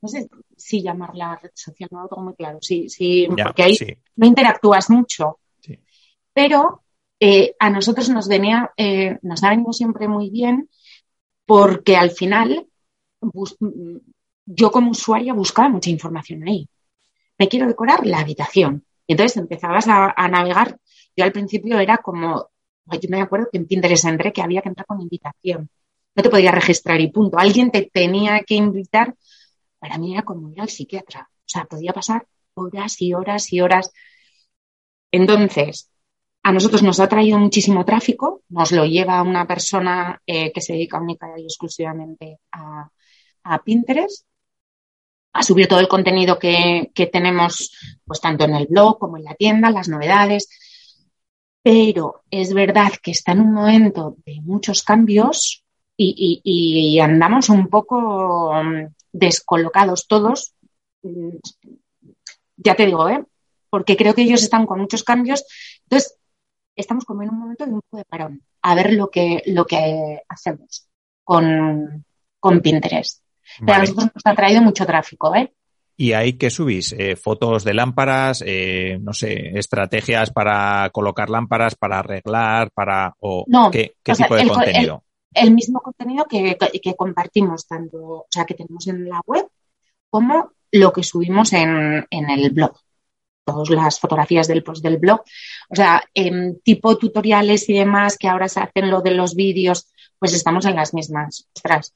sé 0.09 0.29
si 0.57 0.83
llamarla 0.83 1.39
red 1.43 1.51
social, 1.55 1.91
no 1.93 2.03
lo 2.03 2.09
tengo 2.09 2.23
muy 2.23 2.35
claro, 2.35 2.59
sí, 2.63 2.89
sí, 2.89 3.29
porque 3.29 3.63
ahí 3.63 3.77
no 4.17 4.27
interactúas 4.27 4.89
mucho. 4.89 5.41
Pero 6.33 6.85
eh, 7.21 7.55
a 7.59 7.69
nosotros 7.69 8.09
nos 8.09 8.27
venía, 8.27 8.73
eh, 8.77 9.19
nos 9.23 9.43
ha 9.43 9.51
venido 9.51 9.73
siempre 9.73 10.09
muy 10.09 10.31
bien 10.31 10.71
porque 11.45 11.97
al 11.97 12.11
final 12.11 12.67
yo 14.47 14.71
como 14.71 14.93
usuaria 14.93 15.35
buscaba 15.35 15.69
mucha 15.69 15.91
información 15.91 16.47
ahí. 16.49 16.69
Me 17.37 17.49
quiero 17.49 17.67
decorar 17.67 18.07
la 18.07 18.21
habitación. 18.21 18.85
Entonces 19.07 19.37
empezabas 19.37 19.87
a 19.89 20.29
navegar 20.29 20.79
yo 21.17 21.25
al 21.25 21.33
principio 21.33 21.79
era 21.79 21.99
como, 21.99 22.51
yo 22.87 23.09
me 23.09 23.21
acuerdo 23.21 23.49
que 23.51 23.59
en 23.59 23.67
Pinterest 23.67 24.05
entré 24.05 24.33
que 24.33 24.43
había 24.43 24.63
que 24.63 24.69
entrar 24.69 24.87
con 24.87 25.01
invitación. 25.01 25.71
No 26.15 26.23
te 26.23 26.31
podía 26.31 26.51
registrar 26.51 27.01
y 27.01 27.11
punto. 27.11 27.39
Alguien 27.39 27.71
te 27.71 27.91
tenía 27.93 28.41
que 28.41 28.55
invitar. 28.55 29.15
Para 29.79 29.99
mí 29.99 30.15
era 30.15 30.23
como 30.23 30.51
ir 30.51 30.61
al 30.61 30.69
psiquiatra. 30.69 31.29
O 31.31 31.43
sea, 31.47 31.65
podía 31.65 31.93
pasar 31.93 32.27
horas 32.55 33.01
y 33.01 33.15
horas 33.15 33.53
y 33.53 33.61
horas. 33.61 33.93
Entonces, 35.13 35.91
a 36.43 36.53
nosotros 36.53 36.83
nos 36.83 37.01
ha 37.01 37.09
traído 37.09 37.39
muchísimo 37.39 37.85
tráfico, 37.85 38.43
nos 38.49 38.73
lo 38.73 38.85
lleva 38.85 39.23
una 39.23 39.47
persona 39.47 40.21
eh, 40.27 40.53
que 40.53 40.61
se 40.61 40.73
dedica 40.73 41.01
única 41.01 41.29
y 41.39 41.43
exclusivamente 41.43 42.41
a, 42.53 42.91
Pinterest, 43.65 44.27
a 45.33 45.43
subir 45.43 45.69
todo 45.69 45.81
el 45.81 45.89
contenido 45.89 46.39
que, 46.39 46.91
que, 46.95 47.07
tenemos, 47.07 47.73
pues 48.05 48.21
tanto 48.21 48.45
en 48.45 48.55
el 48.55 48.67
blog 48.67 48.99
como 48.99 49.17
en 49.17 49.25
la 49.25 49.35
tienda, 49.35 49.71
las 49.71 49.89
novedades, 49.89 50.49
pero 51.63 52.23
es 52.31 52.55
verdad 52.55 52.93
que 53.03 53.11
está 53.11 53.33
en 53.33 53.41
un 53.41 53.53
momento 53.53 54.17
de 54.25 54.41
muchos 54.43 54.83
cambios 54.83 55.65
y, 55.97 56.99
andamos 57.01 57.49
un 57.49 57.69
poco 57.69 58.53
mm, 58.55 58.95
descolocados 59.13 60.07
todos. 60.07 60.55
Mm, 61.03 61.37
ya 62.57 62.75
te 62.75 62.87
digo, 62.87 63.09
¿eh? 63.09 63.25
porque 63.71 63.97
creo 63.97 64.15
que 64.15 64.23
ellos 64.23 64.43
están 64.43 64.67
con 64.67 64.81
muchos 64.81 65.05
cambios. 65.05 65.45
Entonces, 65.85 66.17
estamos 66.77 67.05
como 67.05 67.23
en 67.23 67.31
un 67.31 67.39
momento 67.39 67.67
de 67.67 67.73
un 67.73 67.81
poco 67.83 67.99
de 67.99 68.05
parón, 68.05 68.43
a 68.63 68.75
ver 68.75 68.93
lo 68.93 69.11
que, 69.11 69.43
lo 69.47 69.67
que 69.67 70.23
hacemos 70.29 70.89
con, 71.25 72.05
Pinterest. 72.63 73.23
Pero 73.61 73.75
a 73.75 73.79
nosotros 73.79 74.11
nos 74.15 74.27
ha 74.27 74.35
traído 74.35 74.63
mucho 74.63 74.87
tráfico, 74.87 75.35
¿eh? 75.35 75.53
¿Y 76.01 76.13
ahí 76.13 76.35
qué 76.35 76.49
subís? 76.49 76.93
Eh, 76.93 77.17
¿Fotos 77.17 77.65
de 77.65 77.75
lámparas? 77.75 78.45
Eh, 78.47 79.01
no 79.03 79.13
sé, 79.13 79.59
estrategias 79.59 80.31
para 80.31 80.89
colocar 80.91 81.29
lámparas, 81.29 81.75
para 81.75 81.99
arreglar, 81.99 82.71
para... 82.71 83.17
O, 83.19 83.45
¿Qué, 83.73 83.97
tipo 84.05 84.37
de 84.37 84.47
contenido? 84.47 85.03
El, 85.35 85.51
mismo 85.51 85.81
contenido 85.81 86.27
que, 86.27 86.57
compartimos, 86.97 87.67
tanto, 87.67 87.99
o 87.99 88.27
sea, 88.31 88.45
que 88.45 88.55
tenemos 88.55 88.87
en 88.87 89.09
la 89.09 89.21
web, 89.27 89.49
como 90.09 90.53
lo 90.71 90.93
que 90.93 91.03
subimos 91.03 91.53
en, 91.53 92.07
el 92.09 92.51
blog. 92.51 92.79
Todas 93.45 93.69
las 93.71 93.99
fotografías 93.99 94.47
del 94.47 94.63
post 94.63 94.85
del 94.85 94.99
blog. 94.99 95.23
O 95.69 95.75
sea, 95.75 96.01
en 96.15 96.61
tipo 96.61 96.97
tutoriales 96.97 97.69
y 97.69 97.73
demás 97.73 98.17
que 98.17 98.29
ahora 98.29 98.47
se 98.47 98.61
hacen 98.61 98.89
lo 98.89 99.01
de 99.01 99.15
los 99.15 99.35
vídeos, 99.35 99.89
pues 100.17 100.33
estamos 100.33 100.65
en 100.65 100.77
las 100.77 100.95
mismas. 100.95 101.49
Ostras, 101.57 101.93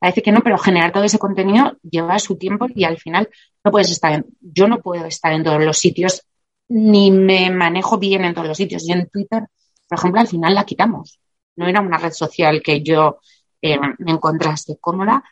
Parece 0.00 0.22
que 0.22 0.32
no, 0.32 0.40
pero 0.40 0.56
generar 0.56 0.92
todo 0.92 1.04
ese 1.04 1.18
contenido 1.18 1.76
lleva 1.82 2.18
su 2.18 2.38
tiempo 2.38 2.66
y 2.74 2.84
al 2.84 2.96
final 2.96 3.28
no 3.62 3.70
puedes 3.70 3.90
estar 3.90 4.14
en, 4.14 4.24
yo 4.40 4.66
no 4.66 4.80
puedo 4.80 5.04
estar 5.04 5.30
en 5.32 5.44
todos 5.44 5.62
los 5.62 5.76
sitios 5.76 6.26
ni 6.68 7.10
me 7.10 7.50
manejo 7.50 7.98
bien 7.98 8.24
en 8.24 8.32
todos 8.32 8.48
los 8.48 8.56
sitios. 8.56 8.88
Y 8.88 8.92
en 8.92 9.10
Twitter, 9.10 9.42
por 9.86 9.98
ejemplo, 9.98 10.20
al 10.20 10.28
final 10.28 10.54
la 10.54 10.64
quitamos. 10.64 11.20
No 11.56 11.66
era 11.68 11.82
una 11.82 11.98
red 11.98 12.12
social 12.12 12.62
que 12.64 12.82
yo 12.82 13.18
eh, 13.60 13.76
me 13.98 14.12
encontrase 14.12 14.78
cómoda 14.80 15.22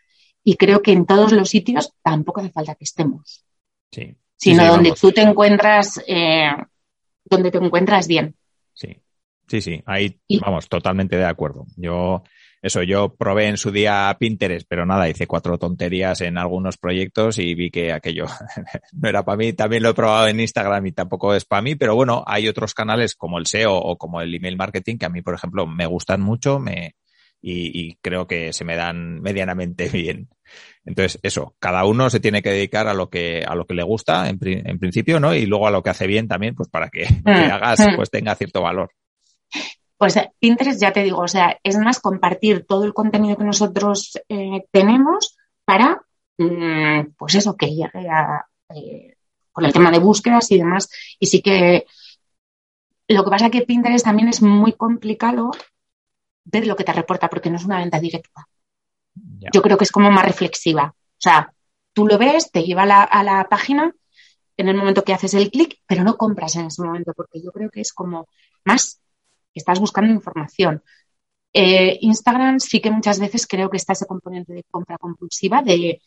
y 0.44 0.56
creo 0.56 0.82
que 0.82 0.92
en 0.92 1.06
todos 1.06 1.32
los 1.32 1.48
sitios 1.48 1.94
tampoco 2.02 2.40
hace 2.40 2.50
falta 2.50 2.74
que 2.74 2.84
estemos. 2.84 3.46
Sí. 3.90 4.16
Sino 4.36 4.66
donde 4.66 4.92
tú 4.92 5.12
te 5.12 5.22
encuentras, 5.22 6.02
eh, 6.06 6.50
donde 7.24 7.50
te 7.50 7.58
encuentras 7.58 8.06
bien. 8.06 8.36
Sí, 8.74 9.00
sí, 9.46 9.60
sí. 9.62 9.82
Ahí 9.86 10.20
vamos, 10.40 10.68
totalmente 10.68 11.16
de 11.16 11.24
acuerdo. 11.24 11.66
Yo 11.76 12.22
eso, 12.60 12.82
yo 12.82 13.14
probé 13.14 13.46
en 13.46 13.56
su 13.56 13.70
día 13.70 14.14
Pinterest, 14.18 14.66
pero 14.68 14.84
nada, 14.84 15.08
hice 15.08 15.26
cuatro 15.26 15.58
tonterías 15.58 16.20
en 16.20 16.38
algunos 16.38 16.76
proyectos 16.76 17.38
y 17.38 17.54
vi 17.54 17.70
que 17.70 17.92
aquello 17.92 18.26
no 18.92 19.08
era 19.08 19.24
para 19.24 19.36
mí. 19.36 19.52
También 19.52 19.82
lo 19.82 19.90
he 19.90 19.94
probado 19.94 20.28
en 20.28 20.40
Instagram 20.40 20.86
y 20.86 20.92
tampoco 20.92 21.34
es 21.34 21.44
para 21.44 21.62
mí, 21.62 21.76
pero 21.76 21.94
bueno, 21.94 22.24
hay 22.26 22.48
otros 22.48 22.74
canales 22.74 23.14
como 23.14 23.38
el 23.38 23.46
SEO 23.46 23.76
o 23.76 23.96
como 23.96 24.20
el 24.20 24.34
email 24.34 24.56
marketing 24.56 24.98
que 24.98 25.06
a 25.06 25.10
mí, 25.10 25.22
por 25.22 25.34
ejemplo, 25.34 25.66
me 25.66 25.86
gustan 25.86 26.20
mucho 26.20 26.58
me, 26.58 26.94
y, 27.40 27.96
creo 28.00 28.26
que 28.26 28.52
se 28.52 28.64
me 28.64 28.76
dan 28.76 29.20
medianamente 29.20 29.88
bien. 29.92 30.28
Entonces, 30.84 31.20
eso, 31.22 31.54
cada 31.58 31.84
uno 31.84 32.10
se 32.10 32.20
tiene 32.20 32.42
que 32.42 32.50
dedicar 32.50 32.88
a 32.88 32.94
lo 32.94 33.10
que, 33.10 33.44
a 33.46 33.54
lo 33.54 33.66
que 33.66 33.74
le 33.74 33.82
gusta 33.82 34.28
en, 34.28 34.38
en 34.40 34.78
principio, 34.78 35.20
¿no? 35.20 35.34
Y 35.34 35.46
luego 35.46 35.66
a 35.68 35.70
lo 35.70 35.82
que 35.82 35.90
hace 35.90 36.06
bien 36.06 36.28
también, 36.28 36.54
pues 36.54 36.68
para 36.68 36.88
que, 36.88 37.02
que 37.02 37.22
mm, 37.24 37.52
hagas, 37.52 37.80
mm. 37.80 37.96
pues 37.96 38.10
tenga 38.10 38.34
cierto 38.34 38.62
valor. 38.62 38.90
Pues 39.98 40.16
eh, 40.16 40.32
Pinterest, 40.38 40.80
ya 40.80 40.92
te 40.92 41.02
digo, 41.02 41.18
o 41.18 41.28
sea, 41.28 41.58
es 41.62 41.76
más 41.76 41.98
compartir 41.98 42.64
todo 42.66 42.84
el 42.84 42.94
contenido 42.94 43.36
que 43.36 43.44
nosotros 43.44 44.18
eh, 44.28 44.64
tenemos 44.70 45.36
para, 45.64 46.00
mm, 46.38 47.14
pues 47.18 47.34
eso, 47.34 47.56
que 47.56 47.66
llegue 47.66 48.08
a, 48.08 48.46
eh, 48.74 49.16
con 49.52 49.64
el 49.64 49.72
tema 49.72 49.90
de 49.90 49.98
búsquedas 49.98 50.50
y 50.52 50.58
demás. 50.58 50.88
Y 51.18 51.26
sí 51.26 51.42
que 51.42 51.84
lo 53.08 53.24
que 53.24 53.30
pasa 53.30 53.46
es 53.46 53.50
que 53.50 53.62
Pinterest 53.62 54.04
también 54.04 54.28
es 54.28 54.40
muy 54.40 54.72
complicado 54.74 55.50
ver 56.44 56.66
lo 56.66 56.76
que 56.76 56.84
te 56.84 56.92
reporta 56.92 57.28
porque 57.28 57.50
no 57.50 57.56
es 57.56 57.64
una 57.64 57.78
venta 57.78 57.98
directa. 57.98 58.46
Yo 59.52 59.62
creo 59.62 59.76
que 59.76 59.84
es 59.84 59.92
como 59.92 60.10
más 60.12 60.24
reflexiva. 60.24 60.94
O 60.94 61.20
sea, 61.20 61.52
tú 61.92 62.06
lo 62.06 62.18
ves, 62.18 62.52
te 62.52 62.62
lleva 62.62 62.82
a 62.82 62.86
la, 62.86 63.02
a 63.02 63.24
la 63.24 63.48
página 63.48 63.92
en 64.56 64.68
el 64.68 64.76
momento 64.76 65.02
que 65.02 65.12
haces 65.12 65.34
el 65.34 65.50
clic, 65.50 65.80
pero 65.86 66.04
no 66.04 66.16
compras 66.16 66.54
en 66.54 66.66
ese 66.66 66.82
momento 66.82 67.12
porque 67.14 67.42
yo 67.42 67.50
creo 67.50 67.70
que 67.70 67.80
es 67.80 67.92
como 67.92 68.28
más 68.64 69.00
estás 69.58 69.80
buscando 69.80 70.12
información. 70.12 70.82
Eh, 71.52 71.98
Instagram 72.02 72.60
sí 72.60 72.80
que 72.80 72.90
muchas 72.90 73.18
veces 73.18 73.46
creo 73.46 73.70
que 73.70 73.78
está 73.78 73.92
ese 73.92 74.06
componente 74.06 74.52
de 74.52 74.64
compra 74.70 74.98
compulsiva 74.98 75.62
de, 75.62 76.00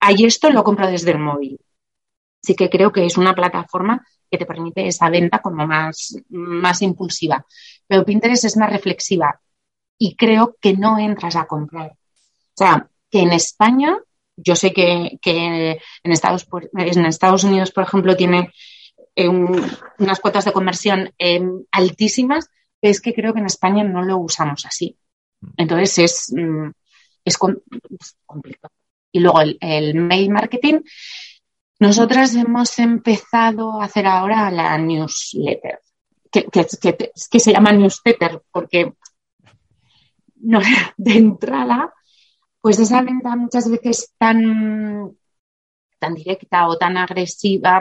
hay 0.00 0.24
esto, 0.24 0.50
lo 0.50 0.64
compro 0.64 0.86
desde 0.86 1.12
el 1.12 1.18
móvil. 1.18 1.58
Sí 2.42 2.54
que 2.54 2.70
creo 2.70 2.90
que 2.90 3.04
es 3.04 3.18
una 3.18 3.34
plataforma 3.34 4.04
que 4.30 4.38
te 4.38 4.46
permite 4.46 4.86
esa 4.86 5.10
venta 5.10 5.40
como 5.40 5.66
más, 5.66 6.16
más 6.30 6.82
impulsiva. 6.82 7.44
Pero 7.86 8.04
Pinterest 8.04 8.44
es 8.44 8.56
más 8.56 8.70
reflexiva 8.70 9.40
y 9.98 10.16
creo 10.16 10.56
que 10.60 10.72
no 10.74 10.98
entras 10.98 11.36
a 11.36 11.46
comprar. 11.46 11.90
O 11.90 12.56
sea, 12.56 12.88
que 13.10 13.20
en 13.20 13.32
España, 13.32 13.98
yo 14.36 14.56
sé 14.56 14.72
que, 14.72 15.18
en, 15.22 16.12
Estados, 16.12 16.48
en 16.72 17.04
Estados 17.04 17.44
Unidos, 17.44 17.72
por 17.72 17.84
ejemplo, 17.84 18.16
tiene 18.16 18.52
unas 19.28 20.20
cuotas 20.20 20.44
de 20.44 20.52
conversión 20.52 21.12
em, 21.18 21.64
altísimas, 21.70 22.48
es 22.80 23.00
que 23.00 23.14
creo 23.14 23.32
que 23.32 23.40
en 23.40 23.46
España 23.46 23.84
no 23.84 24.02
lo 24.02 24.18
usamos 24.18 24.64
así. 24.66 24.96
Entonces 25.56 25.98
es, 25.98 26.32
mm, 26.34 26.70
es, 27.24 27.38
complicado. 27.38 28.74
Y 29.12 29.20
luego 29.20 29.40
el, 29.40 29.94
mail 29.94 30.30
marketing. 30.30 30.80
Nosotras 31.78 32.34
hemos 32.34 32.78
empezado 32.78 33.80
a 33.80 33.86
hacer 33.86 34.06
ahora 34.06 34.50
la 34.50 34.76
newsletter, 34.76 35.80
que, 36.30 36.44
que, 36.44 37.40
se 37.40 37.52
llama 37.52 37.72
newsletter 37.72 38.42
porque 38.52 38.92
no, 40.36 40.60
de 40.96 41.12
entrada, 41.12 41.92
pues 42.60 42.78
esa 42.78 43.02
venta 43.02 43.34
muchas 43.36 43.70
veces 43.70 44.14
tan, 44.18 45.16
tan 45.98 46.14
directa 46.14 46.68
o 46.68 46.76
tan 46.76 46.98
agresiva 46.98 47.80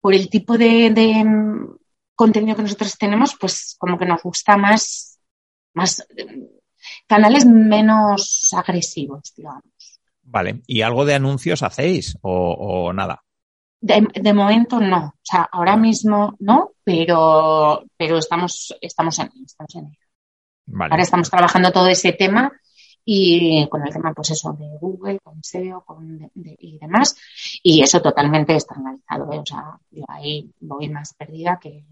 por 0.00 0.14
el 0.14 0.28
tipo 0.28 0.56
de, 0.56 0.90
mm, 1.24 1.76
contenido 2.14 2.56
que 2.56 2.62
nosotros 2.62 2.96
tenemos, 2.98 3.36
pues 3.38 3.76
como 3.78 3.98
que 3.98 4.06
nos 4.06 4.22
gusta 4.22 4.56
más, 4.56 5.18
más 5.74 6.06
canales 7.06 7.46
menos 7.46 8.50
agresivos, 8.52 9.32
digamos. 9.36 9.64
Vale, 10.22 10.62
¿y 10.66 10.82
algo 10.82 11.04
de 11.04 11.14
anuncios 11.14 11.62
hacéis 11.62 12.16
o, 12.22 12.92
nada? 12.92 13.22
De, 13.80 14.32
momento 14.34 14.78
no, 14.78 15.06
o 15.06 15.20
sea, 15.22 15.48
ahora 15.50 15.76
mismo 15.76 16.36
no, 16.40 16.72
pero, 16.84 17.84
pero 17.96 18.18
estamos, 18.18 18.76
estamos 18.80 19.18
en, 19.18 19.30
estamos 19.44 19.74
en 19.76 19.86
ello. 19.86 20.10
Ahora 20.78 21.02
estamos 21.02 21.30
trabajando 21.30 21.72
todo 21.72 21.88
ese 21.88 22.12
tema 22.12 22.52
y 23.12 23.68
con 23.68 23.84
el 23.84 23.92
tema, 23.92 24.14
pues 24.14 24.30
eso, 24.30 24.52
de 24.52 24.78
Google, 24.80 25.18
con 25.18 25.42
SEO 25.42 25.84
con 25.84 26.30
y 26.36 26.78
demás. 26.78 27.16
Y 27.60 27.82
eso 27.82 28.00
totalmente 28.00 28.54
externalizado, 28.54 29.32
¿eh? 29.32 29.38
o 29.40 29.44
sea, 29.44 29.80
yo 29.90 30.04
ahí 30.06 30.48
voy 30.60 30.88
más 30.90 31.12
perdida 31.14 31.58
que 31.60 31.84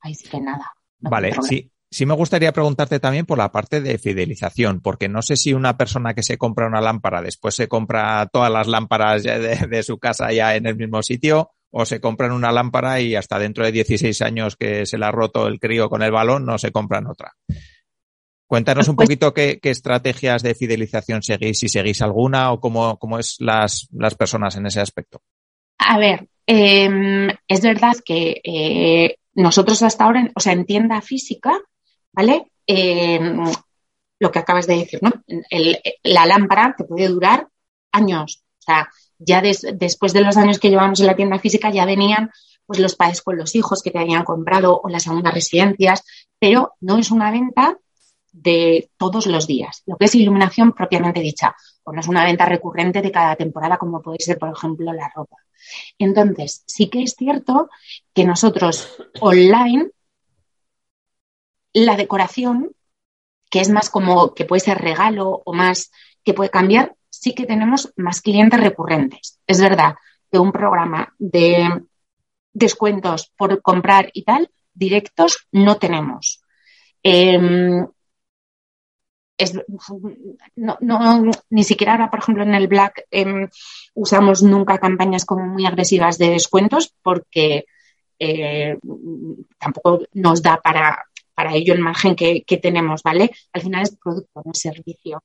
ahí 0.00 0.14
sí 0.14 0.26
que 0.26 0.40
nada. 0.40 0.72
vale, 1.00 1.34
sí. 1.42 1.70
Sí 1.88 2.04
me 2.04 2.14
gustaría 2.14 2.52
preguntarte 2.52 2.98
también 2.98 3.26
por 3.26 3.36
la 3.36 3.52
parte 3.52 3.82
de 3.82 3.98
fidelización, 3.98 4.80
porque 4.80 5.08
no 5.08 5.20
sé 5.20 5.36
si 5.36 5.52
una 5.52 5.76
persona 5.76 6.14
que 6.14 6.22
se 6.22 6.38
compra 6.38 6.66
una 6.66 6.80
lámpara 6.80 7.20
después 7.20 7.54
se 7.54 7.68
compra 7.68 8.26
todas 8.32 8.50
las 8.50 8.66
lámparas 8.66 9.22
de, 9.22 9.66
de 9.68 9.82
su 9.82 9.98
casa 9.98 10.32
ya 10.32 10.56
en 10.56 10.66
el 10.66 10.76
mismo 10.76 11.02
sitio, 11.02 11.52
o 11.70 11.84
se 11.84 12.00
compran 12.00 12.32
una 12.32 12.52
lámpara 12.52 13.00
y 13.00 13.14
hasta 13.16 13.38
dentro 13.38 13.64
de 13.64 13.72
16 13.72 14.22
años 14.22 14.56
que 14.56 14.86
se 14.86 14.96
le 14.96 15.04
ha 15.04 15.10
roto 15.10 15.46
el 15.46 15.60
crío 15.60 15.90
con 15.90 16.02
el 16.02 16.10
balón 16.10 16.46
no 16.46 16.56
se 16.56 16.72
compran 16.72 17.06
otra. 17.06 17.34
Cuéntanos 18.46 18.88
un 18.88 18.96
pues 18.96 19.08
poquito 19.08 19.34
qué, 19.34 19.58
estrategias 19.62 20.42
de 20.42 20.54
fidelización 20.54 21.22
seguís, 21.22 21.58
si 21.58 21.68
seguís 21.68 22.00
alguna 22.00 22.52
o 22.52 22.60
cómo, 22.60 22.96
cómo 22.98 23.18
es 23.18 23.36
las, 23.40 23.88
las 23.92 24.14
personas 24.14 24.56
en 24.56 24.66
ese 24.66 24.80
aspecto. 24.80 25.20
A 25.78 25.98
ver, 25.98 26.28
em, 26.46 27.28
es 27.48 27.60
verdad 27.60 27.94
que 28.04 28.40
eh, 28.44 29.16
nosotros 29.34 29.82
hasta 29.82 30.04
ahora, 30.04 30.30
o 30.34 30.40
sea, 30.40 30.52
en 30.52 30.64
tienda 30.64 31.00
física, 31.02 31.58
¿vale? 32.12 32.52
Em, 32.66 33.44
lo 34.18 34.30
que 34.30 34.38
acabas 34.38 34.66
de 34.66 34.78
decir, 34.78 35.00
¿no? 35.02 35.12
la 36.04 36.26
lámpara 36.26 36.74
te 36.76 36.84
puede 36.84 37.08
durar 37.08 37.48
años. 37.92 38.44
O 38.60 38.62
sea, 38.62 38.88
ya 39.18 39.42
después 39.42 40.12
de 40.12 40.22
los 40.22 40.36
años 40.36 40.58
que 40.58 40.70
llevamos 40.70 41.00
en 41.00 41.06
la 41.06 41.16
tienda 41.16 41.38
física 41.38 41.70
ya 41.70 41.84
venían 41.84 42.30
pues 42.64 42.80
los 42.80 42.96
padres 42.96 43.22
con 43.22 43.36
los 43.36 43.54
hijos 43.54 43.82
que 43.82 43.90
te 43.90 43.98
habían 43.98 44.24
comprado 44.24 44.80
o 44.82 44.88
las 44.88 45.04
segundas 45.04 45.34
residencias, 45.34 46.02
pero 46.38 46.74
no 46.80 46.98
es 46.98 47.10
una 47.10 47.30
venta 47.30 47.78
de 48.36 48.90
todos 48.98 49.26
los 49.26 49.46
días, 49.46 49.82
lo 49.86 49.96
que 49.96 50.04
es 50.04 50.14
iluminación 50.14 50.72
propiamente 50.72 51.20
dicha, 51.20 51.56
o 51.84 51.92
no 51.92 52.00
es 52.00 52.08
una 52.08 52.24
venta 52.24 52.44
recurrente 52.44 53.00
de 53.00 53.10
cada 53.10 53.34
temporada 53.34 53.78
como 53.78 54.02
puede 54.02 54.18
ser, 54.20 54.38
por 54.38 54.50
ejemplo, 54.50 54.92
la 54.92 55.10
ropa. 55.14 55.36
Entonces, 55.98 56.62
sí 56.66 56.88
que 56.88 57.02
es 57.02 57.14
cierto 57.16 57.70
que 58.12 58.24
nosotros 58.24 59.02
online, 59.20 59.90
la 61.72 61.96
decoración, 61.96 62.72
que 63.50 63.60
es 63.60 63.70
más 63.70 63.88
como 63.88 64.34
que 64.34 64.44
puede 64.44 64.60
ser 64.60 64.78
regalo 64.78 65.42
o 65.44 65.52
más 65.54 65.90
que 66.22 66.34
puede 66.34 66.50
cambiar, 66.50 66.94
sí 67.08 67.34
que 67.34 67.46
tenemos 67.46 67.92
más 67.96 68.20
clientes 68.20 68.60
recurrentes. 68.60 69.40
Es 69.46 69.60
verdad 69.60 69.94
que 70.30 70.38
un 70.38 70.52
programa 70.52 71.14
de 71.18 71.82
descuentos 72.52 73.32
por 73.36 73.62
comprar 73.62 74.10
y 74.12 74.24
tal, 74.24 74.50
directos, 74.74 75.46
no 75.52 75.76
tenemos. 75.78 76.42
No, 80.56 81.32
ni 81.50 81.64
siquiera 81.64 81.92
ahora, 81.92 82.10
por 82.10 82.20
ejemplo, 82.20 82.42
en 82.42 82.54
el 82.54 82.68
Black 82.68 83.06
em, 83.10 83.48
usamos 83.94 84.42
nunca 84.42 84.78
campañas 84.78 85.24
como 85.24 85.46
muy 85.46 85.66
agresivas 85.66 86.16
de 86.16 86.30
descuentos 86.30 86.94
porque 87.02 87.66
eh, 88.18 88.78
tampoco 89.58 90.00
nos 90.14 90.42
da 90.42 90.56
para, 90.62 91.04
para 91.34 91.54
ello 91.54 91.74
el 91.74 91.80
margen 91.80 92.16
que, 92.16 92.44
tenemos, 92.62 93.02
¿vale? 93.02 93.30
Al 93.52 93.60
final 93.60 93.82
es 93.82 93.94
producto, 93.96 94.42
no 94.42 94.52
es 94.52 94.58
servicio. 94.58 95.22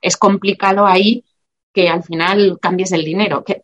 Es, 0.00 0.16
complicado 0.16 0.86
ahí 0.86 1.24
que 1.72 1.88
al 1.88 2.02
final 2.02 2.58
cambies 2.60 2.92
el 2.92 3.04
dinero, 3.04 3.44
que 3.44 3.62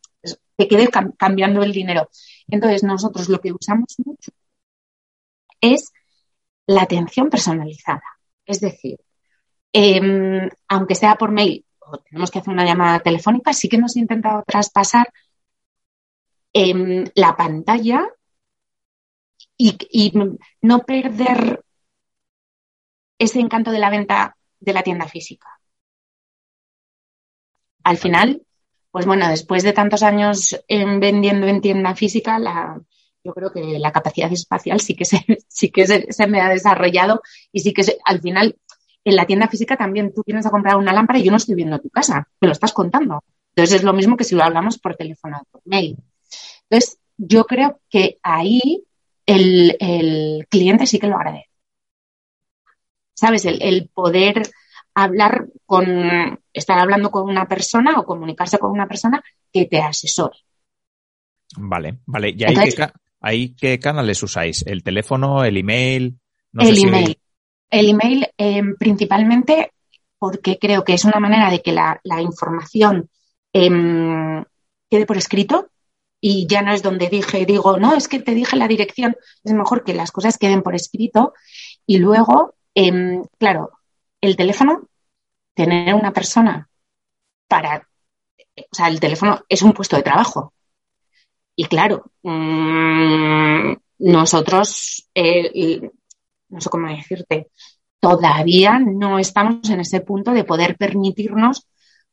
te 0.56 0.68
quedes 0.68 0.90
cambiando 1.16 1.62
el 1.62 1.72
dinero. 1.72 2.10
Entonces, 2.46 2.82
nosotros 2.82 3.28
lo 3.30 3.40
que 3.40 3.52
usamos 3.52 3.96
mucho 4.04 4.32
es 5.60 5.90
la 6.66 6.82
atención 6.82 7.30
personalizada. 7.30 8.02
Es 8.44 8.60
decir, 8.60 8.98
Em, 9.72 10.48
aunque 10.68 10.94
sea 10.94 11.16
por 11.16 11.30
mail 11.30 11.64
o 11.80 11.98
tenemos 11.98 12.30
que 12.30 12.38
hacer 12.38 12.52
una 12.52 12.64
llamada 12.64 13.00
telefónica, 13.00 13.52
sí 13.52 13.68
que 13.68 13.76
hemos 13.76 13.96
intentado 13.96 14.42
traspasar 14.46 15.12
em, 16.52 17.04
la 17.14 17.36
pantalla 17.36 18.06
y, 19.56 20.12
no 20.62 20.80
perder 20.80 21.64
ese 23.18 23.40
encanto 23.40 23.70
de 23.72 23.78
la 23.78 23.90
venta 23.90 24.36
de 24.60 24.72
la 24.72 24.82
tienda 24.82 25.08
física. 25.08 25.60
Al 27.84 27.96
final, 27.96 28.42
pues 28.90 29.06
bueno, 29.06 29.28
después 29.28 29.62
de 29.62 29.72
tantos 29.72 30.02
años 30.02 30.58
vendiendo 30.68 31.46
en 31.46 31.60
tienda 31.60 31.94
física, 31.94 32.38
yo 33.24 33.34
creo 33.34 33.52
que 33.52 33.78
la 33.78 33.92
capacidad 33.92 34.32
espacial 34.32 34.80
sí 34.80 34.94
que 34.94 35.04
se, 35.04 35.24
sí 35.48 35.70
que 35.70 35.86
se, 35.86 36.26
me 36.26 36.40
ha 36.40 36.48
desarrollado 36.48 37.22
y 37.52 37.60
sí 37.60 37.72
que 37.72 37.82
al 38.04 38.20
final 38.20 38.56
en 39.04 39.16
la 39.16 39.26
tienda 39.26 39.48
física 39.48 39.76
también 39.76 40.12
tú 40.12 40.22
vienes 40.26 40.46
a 40.46 40.50
comprar 40.50 40.76
una 40.76 40.92
lámpara 40.92 41.18
y 41.18 41.24
yo 41.24 41.30
no 41.30 41.36
estoy 41.36 41.54
viendo 41.54 41.78
tu 41.78 41.90
casa, 41.90 42.28
me 42.40 42.48
lo 42.48 42.52
estás 42.52 42.72
contando. 42.72 43.22
Entonces 43.54 43.76
es 43.76 43.82
lo 43.82 43.92
mismo 43.92 44.16
que 44.16 44.24
si 44.24 44.34
lo 44.34 44.44
hablamos 44.44 44.78
por 44.78 44.94
teléfono 44.94 45.38
o 45.40 45.44
por 45.50 45.62
mail. 45.64 45.96
Entonces, 46.68 46.98
yo 47.16 47.44
creo 47.44 47.80
que 47.88 48.18
ahí 48.22 48.84
el, 49.26 50.46
cliente 50.48 50.86
sí 50.86 50.98
que 50.98 51.08
lo 51.08 51.16
agradece. 51.16 51.48
¿Sabes? 53.14 53.44
El, 53.46 53.90
poder 53.92 54.42
hablar 54.94 55.48
con, 55.66 56.40
estar 56.52 56.78
hablando 56.78 57.10
con 57.10 57.28
una 57.28 57.48
persona 57.48 57.98
o 57.98 58.04
comunicarse 58.04 58.58
con 58.58 58.70
una 58.70 58.86
persona 58.86 59.22
que 59.52 59.66
te 59.66 59.80
asesore. 59.80 60.38
Vale, 61.56 61.98
vale. 62.06 62.34
¿Y 62.36 62.44
ahí, 63.20 63.54
qué, 63.54 63.78
canales 63.80 64.22
usáis? 64.22 64.64
¿El 64.66 64.82
teléfono, 64.82 65.42
el 65.44 65.56
email? 65.56 66.18
el 66.52 66.78
email. 66.78 67.18
El 67.70 67.88
email 67.88 68.28
em, 68.36 68.76
principalmente 68.76 69.72
porque 70.18 70.58
creo 70.58 70.84
que 70.84 70.94
es 70.94 71.04
una 71.04 71.20
manera 71.20 71.50
de 71.50 71.62
que 71.62 71.72
la, 71.72 72.00
información 72.20 73.08
em, 73.52 74.44
quede 74.90 75.06
por 75.06 75.16
escrito 75.16 75.70
y 76.20 76.46
ya 76.48 76.62
no 76.62 76.72
es 76.72 76.82
donde 76.82 77.08
dije, 77.08 77.46
digo, 77.46 77.78
no, 77.78 77.94
es 77.94 78.08
que 78.08 78.18
te 78.18 78.34
dije 78.34 78.56
la 78.56 78.66
dirección, 78.66 79.16
es 79.44 79.52
mejor 79.52 79.84
que 79.84 79.94
las 79.94 80.10
cosas 80.10 80.38
queden 80.38 80.62
por 80.62 80.74
escrito 80.74 81.34
y 81.86 81.98
luego, 81.98 82.54
em, 82.74 83.22
claro, 83.38 83.70
el 84.20 84.36
teléfono, 84.36 84.88
tener 85.54 85.94
una 85.94 86.12
persona 86.12 86.68
para, 87.48 87.88
o 88.56 88.74
sea, 88.74 88.88
el 88.88 89.00
teléfono 89.00 89.44
es 89.48 89.62
un 89.62 89.72
puesto 89.72 89.96
de 89.96 90.02
trabajo. 90.02 90.52
Y 91.56 91.64
claro, 91.66 92.10
mm, 92.22 93.72
nosotros, 93.98 95.08
eh, 95.14 95.90
no 96.48 96.60
sé 96.60 96.70
cómo 96.70 96.88
decirte, 96.88 97.48
todavía 98.00 98.78
no 98.78 99.18
estamos 99.18 99.68
en 99.70 99.80
ese 99.80 100.00
punto 100.00 100.32
de 100.32 100.44
poder 100.44 100.76
permitirnos 100.76 101.66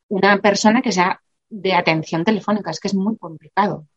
una 0.08 0.38
persona 0.40 0.82
que 0.82 0.92
sea 0.92 1.22
de 1.50 1.74
atención 1.74 2.24
telefónica. 2.24 2.72
Es 2.72 2.80
que 2.80 2.88
es 2.88 2.96
muy 2.96 3.18
complicado. 3.18 3.88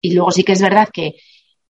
Y 0.00 0.14
luego 0.14 0.30
sí 0.30 0.44
que 0.44 0.52
es 0.52 0.62
verdad 0.62 0.88
que 0.92 1.16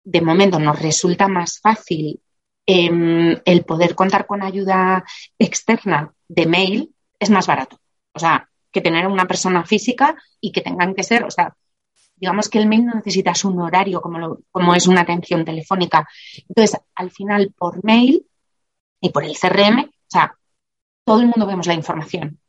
de 0.04 0.20
momento 0.20 0.58
nos 0.58 0.80
resulta 0.80 1.28
más 1.28 1.60
fácil 1.60 2.20
em, 2.66 3.36
el 3.44 3.64
poder 3.64 3.94
contar 3.94 4.26
con 4.26 4.42
ayuda 4.42 5.04
externa 5.38 6.12
de 6.28 6.46
mail, 6.46 6.94
es 7.18 7.30
más 7.30 7.46
barato. 7.46 7.78
O 8.12 8.18
sea, 8.18 8.48
que 8.72 8.80
tener 8.80 9.06
una 9.06 9.26
persona 9.26 9.64
física 9.64 10.16
y 10.40 10.52
que 10.52 10.60
tengan 10.60 10.94
que 10.94 11.02
ser, 11.02 11.24
o 11.24 11.30
sea, 11.30 11.56
digamos 12.16 12.48
que 12.48 12.58
el 12.58 12.66
mail 12.66 12.86
no 12.86 12.94
necesitas 12.94 13.44
un 13.44 13.60
horario 13.60 14.00
como, 14.00 14.38
como 14.50 14.74
es 14.74 14.86
una 14.86 15.02
atención 15.02 15.44
telefónica. 15.44 16.08
Entonces, 16.48 16.80
al 16.94 17.10
final, 17.10 17.52
por 17.56 17.84
mail 17.84 18.26
y 19.00 19.10
por 19.10 19.24
el 19.24 19.36
CRM, 19.36 19.80
o 19.80 20.08
sea, 20.08 20.36
todo 21.04 21.20
el 21.20 21.26
mundo 21.26 21.46
vemos 21.46 21.66
la 21.66 21.74
información. 21.74 22.40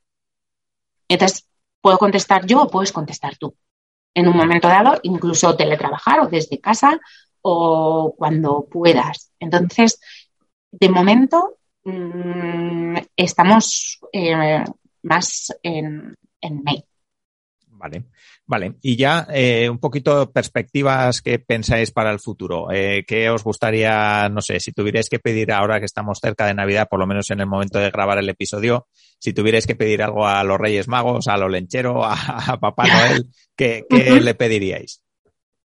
Entonces, 1.08 1.48
puedo 1.82 1.98
contestar 1.98 2.46
yo 2.46 2.64
o 2.64 2.70
puedes 2.70 2.92
contestar 2.92 3.38
tú. 3.38 3.56
En 4.14 4.28
un 4.28 4.36
momento 4.36 4.68
dado, 4.68 5.00
incluso 5.04 5.56
teletrabajar 5.56 6.22
o 6.22 6.28
desde 6.28 6.60
casa 6.60 7.00
o 7.42 8.16
cuando 8.18 8.68
puedas. 8.70 9.32
Entonces, 9.40 10.00
de 10.72 10.90
momento, 10.90 11.58
mm, 11.84 12.98
estamos 13.16 14.00
eh, 14.12 14.64
más 15.04 15.54
en 15.62 16.16
mail. 16.64 16.84
Vale. 17.78 18.06
Vale, 18.46 18.76
y 18.82 18.96
ya 18.96 19.28
eh, 19.30 19.70
un 19.70 19.78
poquito 19.78 20.32
perspectivas 20.32 21.22
que 21.22 21.38
pensáis 21.38 21.92
para 21.92 22.12
el 22.12 22.20
futuro. 22.20 22.72
Eh, 22.72 23.04
¿Qué 23.06 23.30
os 23.30 23.44
gustaría, 23.44 24.30
no 24.30 24.42
sé, 24.42 24.60
si 24.60 24.72
tuvierais 24.72 25.10
que 25.10 25.20
pedir 25.20 25.52
ahora 25.52 25.80
que 25.80 25.86
estamos 25.86 26.20
cerca 26.20 26.48
de 26.48 26.54
Navidad, 26.54 26.88
por 26.90 27.00
lo 27.00 27.06
menos 27.06 27.30
en 27.30 27.42
el 27.42 27.48
momento 27.48 27.78
de 27.78 27.92
grabar 27.92 28.18
el 28.18 28.30
episodio, 28.30 28.88
si 29.20 29.34
tuvierais 29.34 29.68
que 29.68 29.76
pedir 29.76 30.02
algo 30.02 30.26
a 30.26 30.44
los 30.44 30.58
Reyes 30.58 30.88
Magos, 30.88 31.28
a 31.28 31.38
lo 31.38 31.50
lenchero, 31.50 32.04
a, 32.04 32.58
Papá 32.60 32.88
Noel, 32.88 33.28
¿qué, 33.56 33.86
le 33.90 34.34
pediríais? 34.34 35.04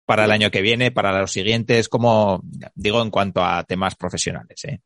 Para 0.07 0.25
el 0.25 0.33
año 0.33 0.51
que 0.51 0.63
viene, 0.63 0.91
para 0.91 1.21
los 1.21 1.31
siguientes, 1.31 1.89
como 1.89 2.43
digo 2.75 3.03
en 3.03 3.11
cuanto 3.11 3.45
a 3.45 3.63
temas 3.65 3.95
profesionales. 3.95 4.65
¿eh? 4.65 4.81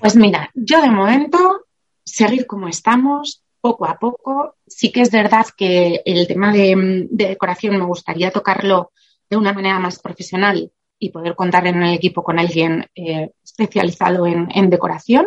Pues 0.00 0.16
mira, 0.16 0.50
yo 0.54 0.80
de 0.80 0.90
momento 0.90 1.66
seguir 2.04 2.46
como 2.46 2.68
estamos, 2.68 3.41
poco 3.62 3.86
a 3.86 3.98
poco. 3.98 4.56
Sí 4.66 4.92
que 4.92 5.00
es 5.00 5.10
verdad 5.10 5.46
que 5.56 6.02
el 6.04 6.26
tema 6.26 6.52
de, 6.52 7.08
decoración 7.10 7.78
me 7.78 7.84
gustaría 7.84 8.30
tocarlo 8.30 8.92
de 9.30 9.38
una 9.38 9.54
manera 9.54 9.78
más 9.78 9.98
profesional 9.98 10.70
y 10.98 11.10
poder 11.10 11.34
contar 11.34 11.66
en 11.66 11.82
el 11.82 11.94
equipo 11.94 12.22
con 12.22 12.38
alguien 12.38 12.86
eh, 12.94 13.30
especializado 13.42 14.26
en, 14.26 14.68
decoración. 14.68 15.26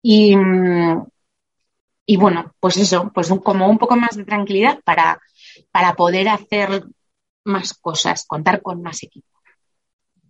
Y, 0.00 0.36
bueno, 2.16 2.54
pues 2.60 2.76
eso, 2.76 3.10
pues 3.12 3.28
como 3.42 3.68
un 3.68 3.78
poco 3.78 3.96
más 3.96 4.16
de 4.16 4.24
tranquilidad 4.24 4.80
para, 4.84 5.20
para 5.72 5.94
poder 5.94 6.28
hacer 6.28 6.84
más 7.44 7.74
cosas, 7.74 8.24
contar 8.26 8.62
con 8.62 8.82
más 8.82 9.02
equipo. 9.02 9.28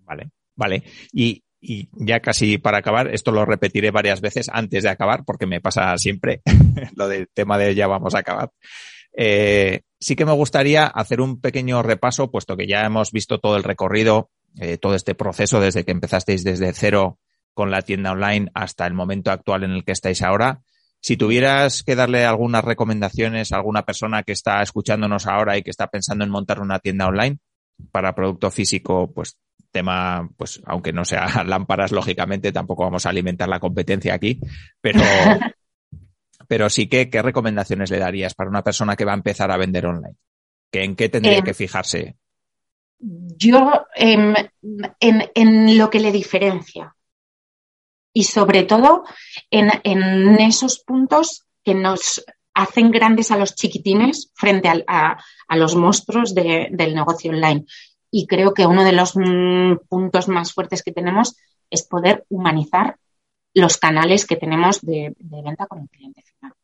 Vale, 0.04 0.30
vale. 0.54 0.84
Y, 1.12 1.42
y 1.60 1.88
ya 1.92 2.20
casi 2.20 2.58
para 2.58 2.78
acabar, 2.78 3.12
esto 3.14 3.32
lo 3.32 3.44
repetiré 3.44 3.90
varias 3.90 4.20
veces 4.20 4.48
antes 4.52 4.82
de 4.82 4.90
acabar, 4.90 5.24
porque 5.24 5.46
me 5.46 5.60
pasa 5.60 5.96
siempre 5.98 6.42
lo 6.94 7.08
del 7.08 7.28
tema 7.32 7.58
de 7.58 7.74
ya 7.74 7.86
vamos 7.86 8.14
a 8.14 8.20
acabar. 8.20 8.50
Eh, 9.16 9.80
sí 9.98 10.14
que 10.14 10.26
me 10.26 10.32
gustaría 10.32 10.86
hacer 10.86 11.20
un 11.20 11.40
pequeño 11.40 11.82
repaso, 11.82 12.30
puesto 12.30 12.56
que 12.56 12.66
ya 12.66 12.84
hemos 12.84 13.12
visto 13.12 13.38
todo 13.38 13.56
el 13.56 13.64
recorrido, 13.64 14.30
eh, 14.58 14.78
todo 14.78 14.94
este 14.94 15.14
proceso 15.14 15.60
desde 15.60 15.84
que 15.84 15.92
empezasteis 15.92 16.44
desde 16.44 16.72
cero 16.72 17.18
con 17.54 17.70
la 17.70 17.82
tienda 17.82 18.12
online 18.12 18.50
hasta 18.54 18.86
el 18.86 18.92
momento 18.92 19.30
actual 19.30 19.64
en 19.64 19.70
el 19.70 19.84
que 19.84 19.92
estáis 19.92 20.20
ahora. 20.22 20.60
Si 21.00 21.16
tuvieras 21.16 21.82
que 21.82 21.94
darle 21.94 22.24
algunas 22.24 22.64
recomendaciones 22.64 23.52
a 23.52 23.56
alguna 23.56 23.84
persona 23.84 24.22
que 24.22 24.32
está 24.32 24.60
escuchándonos 24.62 25.26
ahora 25.26 25.56
y 25.56 25.62
que 25.62 25.70
está 25.70 25.86
pensando 25.86 26.24
en 26.24 26.30
montar 26.30 26.60
una 26.60 26.78
tienda 26.78 27.06
online 27.06 27.38
para 27.92 28.14
producto 28.14 28.50
físico, 28.50 29.10
pues 29.14 29.38
tema, 29.70 30.28
pues 30.36 30.60
aunque 30.66 30.92
no 30.92 31.04
sea 31.04 31.26
lámparas, 31.46 31.92
lógicamente 31.92 32.52
tampoco 32.52 32.84
vamos 32.84 33.06
a 33.06 33.10
alimentar 33.10 33.48
la 33.48 33.60
competencia 33.60 34.14
aquí, 34.14 34.40
pero, 34.80 35.00
pero 36.48 36.70
sí 36.70 36.88
que, 36.88 37.10
¿qué 37.10 37.22
recomendaciones 37.22 37.90
le 37.90 37.98
darías 37.98 38.34
para 38.34 38.50
una 38.50 38.62
persona 38.62 38.96
que 38.96 39.04
va 39.04 39.12
a 39.12 39.16
empezar 39.16 39.50
a 39.50 39.56
vender 39.56 39.86
online? 39.86 40.16
¿Que 40.70 40.84
¿En 40.84 40.96
qué 40.96 41.08
tendría 41.08 41.38
em, 41.38 41.44
que 41.44 41.54
fijarse? 41.54 42.16
Yo, 42.98 43.86
em, 43.94 44.34
en, 45.00 45.78
lo 45.78 45.90
que 45.90 46.00
le 46.00 46.12
diferencia 46.12 46.94
y 48.12 48.24
sobre 48.24 48.62
todo 48.62 49.04
en, 49.50 49.70
esos 50.40 50.80
puntos 50.80 51.44
que 51.62 51.74
nos 51.74 52.24
hacen 52.54 52.90
grandes 52.90 53.30
a 53.30 53.36
los 53.36 53.54
chiquitines 53.54 54.32
frente 54.34 54.70
a, 54.86 55.18
los 55.50 55.76
monstruos 55.76 56.34
del 56.34 56.94
negocio 56.94 57.30
online. 57.30 57.66
Y 58.18 58.26
creo 58.26 58.54
que 58.54 58.66
uno 58.66 58.82
de 58.82 58.92
los 58.92 59.14
mm, 59.14 59.86
puntos 59.90 60.26
más 60.28 60.54
fuertes 60.54 60.82
que 60.82 60.90
tenemos 60.90 61.36
es 61.68 61.82
poder 61.86 62.24
humanizar 62.30 62.96
los 63.52 63.76
canales 63.76 64.24
que 64.24 64.36
tenemos 64.36 64.80
de, 64.80 65.14
venta 65.18 65.66
con 65.66 65.80
el 65.80 65.88
cliente 65.90 66.22
final. 66.22 66.54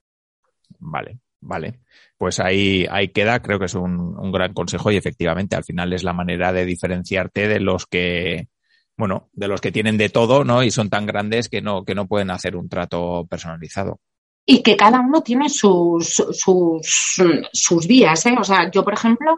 Vale, 0.79 1.19
vale. 1.43 1.81
Pues 2.17 2.41
ahí, 2.41 2.87
ahí 2.91 3.09
queda, 3.09 3.43
creo 3.43 3.59
que 3.59 3.67
es 3.67 3.75
un, 3.75 4.33
gran 4.33 4.55
consejo 4.55 4.91
y 4.91 4.97
efectivamente 4.97 5.55
al 5.55 5.65
final 5.65 5.93
es 5.93 6.05
la 6.05 6.15
manera 6.15 6.55
de 6.55 6.65
diferenciarte 6.65 7.47
de 7.49 7.61
los 7.61 7.85
que, 7.85 8.49
bueno, 8.97 9.29
de 9.35 9.49
los 9.49 9.61
que 9.61 9.73
tienen 9.73 9.99
de 9.99 10.09
todo, 10.09 10.45
¿no? 10.45 10.63
Y 10.63 10.71
son 10.71 10.89
tan 10.89 11.05
grandes 11.05 11.51
que 11.51 11.61
no, 11.61 11.85
que 11.85 11.95
no 11.95 12.09
pueden 12.09 12.31
hacer 12.31 12.57
un 12.57 12.71
trato 12.71 13.27
personalizado. 13.29 14.01
Y 14.47 14.63
que 14.63 14.75
cada 14.75 15.01
uno 15.01 15.21
tiene 15.21 15.51
sus, 15.51 16.15
sus, 16.33 17.21
sus 17.53 17.87
vías, 17.87 18.25
¿eh? 18.25 18.37
O 18.41 18.43
sea, 18.43 18.71
yo, 18.71 18.83
por 18.83 18.95
ejemplo, 18.95 19.37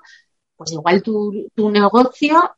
pues 0.56 0.72
igual 0.72 1.02
tu, 1.02 1.48
tu 1.54 1.70
negocio 1.70 2.56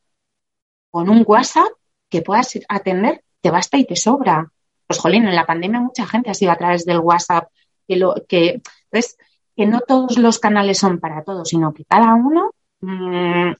con 0.90 1.08
un 1.08 1.24
WhatsApp 1.26 1.68
que 2.08 2.22
puedas 2.22 2.58
atender 2.68 3.22
te 3.40 3.50
basta 3.50 3.78
y 3.78 3.84
te 3.84 3.96
sobra. 3.96 4.50
Pues 4.86 4.98
jolín, 4.98 5.26
en 5.26 5.34
la 5.34 5.46
pandemia 5.46 5.80
mucha 5.80 6.06
gente 6.06 6.30
ha 6.30 6.34
sido 6.34 6.52
a 6.52 6.56
través 6.56 6.84
del 6.84 7.00
WhatsApp 7.00 7.48
que 7.86 7.96
lo 7.96 8.14
que 8.28 8.62
entonces 8.90 9.16
que 9.56 9.66
no 9.66 9.80
todos 9.80 10.18
los 10.18 10.38
canales 10.38 10.78
son 10.78 11.00
para 11.00 11.24
todos, 11.24 11.48
sino 11.48 11.72
que 11.72 11.84
cada 11.84 12.14
uno 12.14 12.50
mm, 12.80 13.52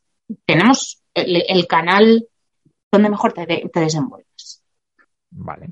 tenemos 0.45 1.03
el, 1.15 1.67
canal 1.67 2.29
donde 2.93 3.09
mejor 3.09 3.33
te, 3.33 3.47
te 3.47 3.81
desenvuelves. 3.81 4.63
Vale. 5.31 5.71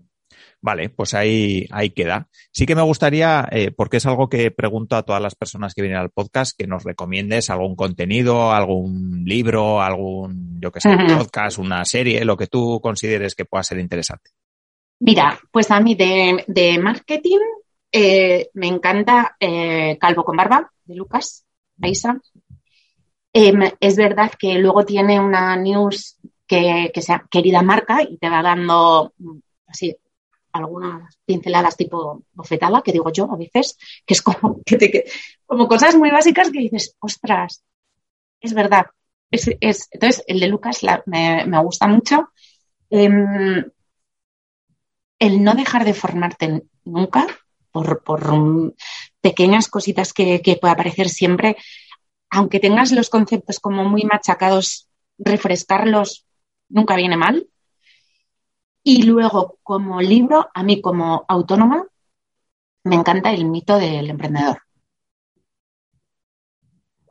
Vale, 0.64 0.88
pues 0.88 1.12
ahí, 1.12 1.66
ahí 1.72 1.90
queda. 1.90 2.26
Sí 2.50 2.64
que 2.64 2.74
me 2.74 2.80
gustaría, 2.80 3.46
eh, 3.52 3.70
porque 3.70 3.98
es 3.98 4.06
algo 4.06 4.30
que 4.30 4.50
pregunto 4.50 4.96
a 4.96 5.02
todas 5.02 5.20
las 5.20 5.34
personas 5.34 5.74
que 5.74 5.82
vienen 5.82 6.00
al 6.00 6.08
podcast, 6.08 6.56
que 6.56 6.66
nos 6.66 6.84
recomiendes 6.84 7.50
algún 7.50 7.76
contenido, 7.76 8.50
algún 8.50 9.24
libro, 9.26 9.82
algún, 9.82 10.58
yo 10.62 10.72
que 10.72 10.80
sé, 10.80 10.88
podcast, 11.18 11.58
una 11.58 11.84
serie, 11.84 12.24
lo 12.24 12.38
que 12.38 12.46
tú 12.46 12.80
consideres 12.82 13.34
que 13.34 13.44
pueda 13.44 13.62
ser 13.62 13.78
interesante. 13.78 14.30
Mira, 15.00 15.38
pues 15.50 15.70
a 15.70 15.80
mí 15.80 15.96
de, 15.96 16.78
marketing 16.82 17.40
eh, 17.92 18.48
me 18.54 18.68
encanta 18.68 19.36
eh, 19.38 19.98
Calvo 20.00 20.24
con 20.24 20.38
Barba, 20.38 20.72
de 20.86 20.94
Lucas, 20.94 21.44
Aisa. 21.82 22.18
Em, 23.34 23.70
es 23.78 23.96
verdad 23.96 24.32
que 24.38 24.54
luego 24.54 24.86
tiene 24.86 25.20
una 25.20 25.56
news 25.56 26.16
que, 26.46 26.90
que 26.94 27.02
sea 27.02 27.26
querida 27.30 27.60
marca 27.60 28.00
y 28.00 28.16
te 28.16 28.30
va 28.30 28.40
dando 28.40 29.12
mm, 29.18 29.38
así 29.66 29.94
algunas 30.54 31.18
pinceladas 31.24 31.76
tipo 31.76 32.22
bofetada, 32.32 32.82
que 32.82 32.92
digo 32.92 33.10
yo 33.12 33.30
a 33.30 33.36
veces, 33.36 33.76
que 34.06 34.14
es 34.14 34.22
como, 34.22 34.62
que 34.66 34.76
te, 34.76 35.04
como 35.46 35.68
cosas 35.68 35.96
muy 35.96 36.10
básicas 36.10 36.50
que 36.50 36.60
dices, 36.60 36.96
ostras, 37.00 37.62
es 38.40 38.54
verdad. 38.54 38.86
entonces, 39.30 40.24
el 40.26 40.40
de 40.40 40.48
Lucas 40.48 40.80
me, 41.06 41.62
gusta 41.62 41.86
mucho. 41.86 42.28
Em, 42.90 43.64
el 45.18 45.42
no 45.42 45.54
dejar 45.54 45.84
de 45.84 45.94
formarte 45.94 46.62
nunca 46.84 47.26
por, 47.72 48.02
pequeñas 49.20 49.68
cositas 49.68 50.12
que, 50.12 50.40
que 50.42 50.56
pueda 50.56 50.74
aparecer 50.74 51.08
siempre, 51.08 51.56
aunque 52.30 52.60
tengas 52.60 52.92
los 52.92 53.10
conceptos 53.10 53.58
como 53.58 53.84
muy 53.84 54.04
machacados, 54.04 54.88
refrescarlos 55.18 56.26
nunca 56.68 56.94
viene 56.96 57.16
mal. 57.16 57.48
Y 58.86 59.02
luego, 59.04 59.58
como 59.62 60.02
libro, 60.02 60.50
a 60.52 60.62
mí 60.62 60.82
como 60.82 61.24
autónoma, 61.26 61.86
me 62.84 62.96
encanta 62.96 63.32
el 63.32 63.46
mito 63.46 63.78
del 63.78 64.10
emprendedor. 64.10 64.58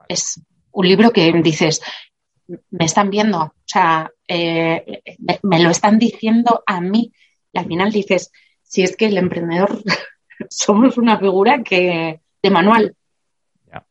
Es 0.07 0.39
un 0.71 0.87
libro 0.87 1.11
que 1.11 1.33
dices, 1.41 1.81
me 2.69 2.85
están 2.85 3.09
viendo, 3.09 3.39
o 3.41 3.53
sea, 3.65 4.11
eh, 4.27 5.01
me, 5.41 5.63
lo 5.63 5.71
están 5.71 5.97
diciendo 5.97 6.63
a 6.67 6.79
mí. 6.79 7.11
Y 7.51 7.57
al 7.57 7.65
final 7.65 7.91
dices, 7.91 8.31
si 8.61 8.83
es 8.83 8.95
que 8.95 9.07
el 9.07 9.17
emprendedor 9.17 9.81
somos 10.49 10.99
una 10.99 11.17
figura 11.17 11.63
que 11.63 12.21
de 12.41 12.49
manual. 12.51 12.95
a 13.71 13.83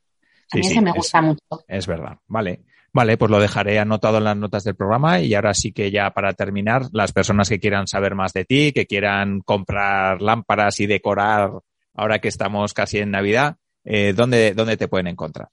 mí 0.55 0.61
ese 0.61 0.81
me 0.81 0.93
gusta 0.93 1.21
mucho. 1.21 1.65
Es 1.67 1.89
verdad, 1.89 2.19
vale. 2.29 2.65
Vale, 2.95 3.17
pues 3.17 3.31
lo 3.31 3.41
dejaré 3.41 3.79
anotado 3.79 4.19
en 4.19 4.25
las 4.25 4.37
notas 4.37 4.65
del 4.65 4.77
programa 4.77 5.21
y 5.21 5.35
ahora 5.35 5.55
sí 5.55 5.73
que 5.73 5.91
ya 5.91 6.11
para 6.11 6.35
terminar, 6.35 6.89
las 6.93 7.13
personas 7.13 7.49
que 7.49 7.59
quieran 7.59 7.87
saber 7.87 8.15
más 8.15 8.35
de 8.35 8.45
ti, 8.45 8.73
que 8.73 8.87
quieran 8.87 9.41
comprar 9.41 10.21
lámparas 10.21 10.79
y 10.81 10.87
decorar 10.87 11.53
ahora 11.95 12.19
que 12.19 12.29
estamos 12.29 12.75
casi 12.75 12.99
en 12.99 13.11
Navidad, 13.11 13.57
eh, 13.85 14.13
¿dónde, 14.15 14.53
¿dónde 14.53 14.77
te 14.77 14.89
pueden 14.89 15.07
encontrar? 15.07 15.49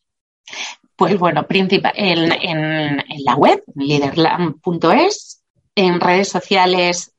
Pues 0.97 1.17
bueno, 1.17 1.47
principal, 1.47 1.93
en, 1.95 2.29
en, 2.31 3.03
la 3.23 3.35
web, 3.35 3.63
liderlam.es, 3.73 5.41
en 5.75 6.01
redes 6.01 6.27
sociales, 6.27 7.13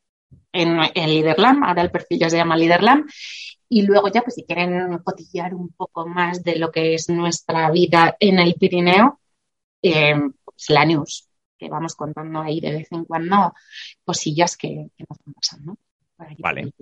en, 0.52 0.78
en 0.94 1.08
Liderlam, 1.08 1.64
ahora 1.64 1.80
el 1.80 1.90
perfil 1.90 2.18
ya 2.18 2.28
se 2.28 2.36
llama 2.36 2.56
Liderlam, 2.56 3.06
y 3.70 3.82
luego 3.82 4.08
ya, 4.08 4.20
pues 4.20 4.34
si 4.34 4.44
quieren 4.44 4.98
cotillear 4.98 5.54
un 5.54 5.70
poco 5.70 6.06
más 6.06 6.42
de 6.42 6.56
lo 6.56 6.70
que 6.70 6.92
es 6.92 7.08
nuestra 7.08 7.70
vida 7.70 8.16
en 8.20 8.38
el 8.38 8.54
Pirineo, 8.54 9.19
eh, 9.82 10.14
pues 10.44 10.70
la 10.70 10.84
news, 10.84 11.28
que 11.58 11.68
vamos 11.68 11.94
contando 11.94 12.40
ahí 12.40 12.60
de 12.60 12.72
vez 12.72 12.88
en 12.92 13.04
cuando 13.04 13.54
cosillas 14.04 14.56
que, 14.56 14.88
nos 14.98 15.18
van 15.24 15.34
pasando. 15.34 15.76
vale. 16.38 16.72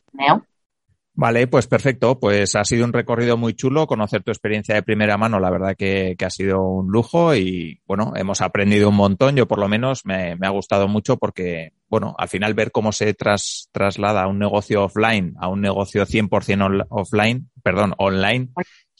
Vale, 1.20 1.48
pues 1.48 1.66
perfecto. 1.66 2.20
Pues 2.20 2.54
ha 2.54 2.62
sido 2.62 2.84
un 2.84 2.92
recorrido 2.92 3.36
muy 3.36 3.52
chulo 3.54 3.88
conocer 3.88 4.22
tu 4.22 4.30
experiencia 4.30 4.76
de 4.76 4.84
primera 4.84 5.16
mano. 5.16 5.40
La 5.40 5.50
verdad 5.50 5.74
que, 5.76 6.14
ha 6.24 6.30
sido 6.30 6.62
un 6.62 6.92
lujo 6.92 7.34
y 7.34 7.80
bueno, 7.88 8.12
hemos 8.14 8.40
aprendido 8.40 8.88
un 8.88 8.94
montón. 8.94 9.34
Yo 9.34 9.48
por 9.48 9.58
lo 9.58 9.66
menos 9.66 10.06
me, 10.06 10.38
ha 10.40 10.50
gustado 10.50 10.86
mucho 10.86 11.16
porque, 11.16 11.72
bueno, 11.88 12.14
al 12.16 12.28
final 12.28 12.54
ver 12.54 12.70
cómo 12.70 12.92
se 12.92 13.14
tras, 13.14 13.68
traslada 13.72 14.28
un 14.28 14.38
negocio 14.38 14.84
offline 14.84 15.34
a 15.40 15.48
un 15.48 15.60
negocio 15.60 16.06
100% 16.06 16.86
offline, 16.88 17.50
perdón, 17.64 17.94
online, 17.98 18.50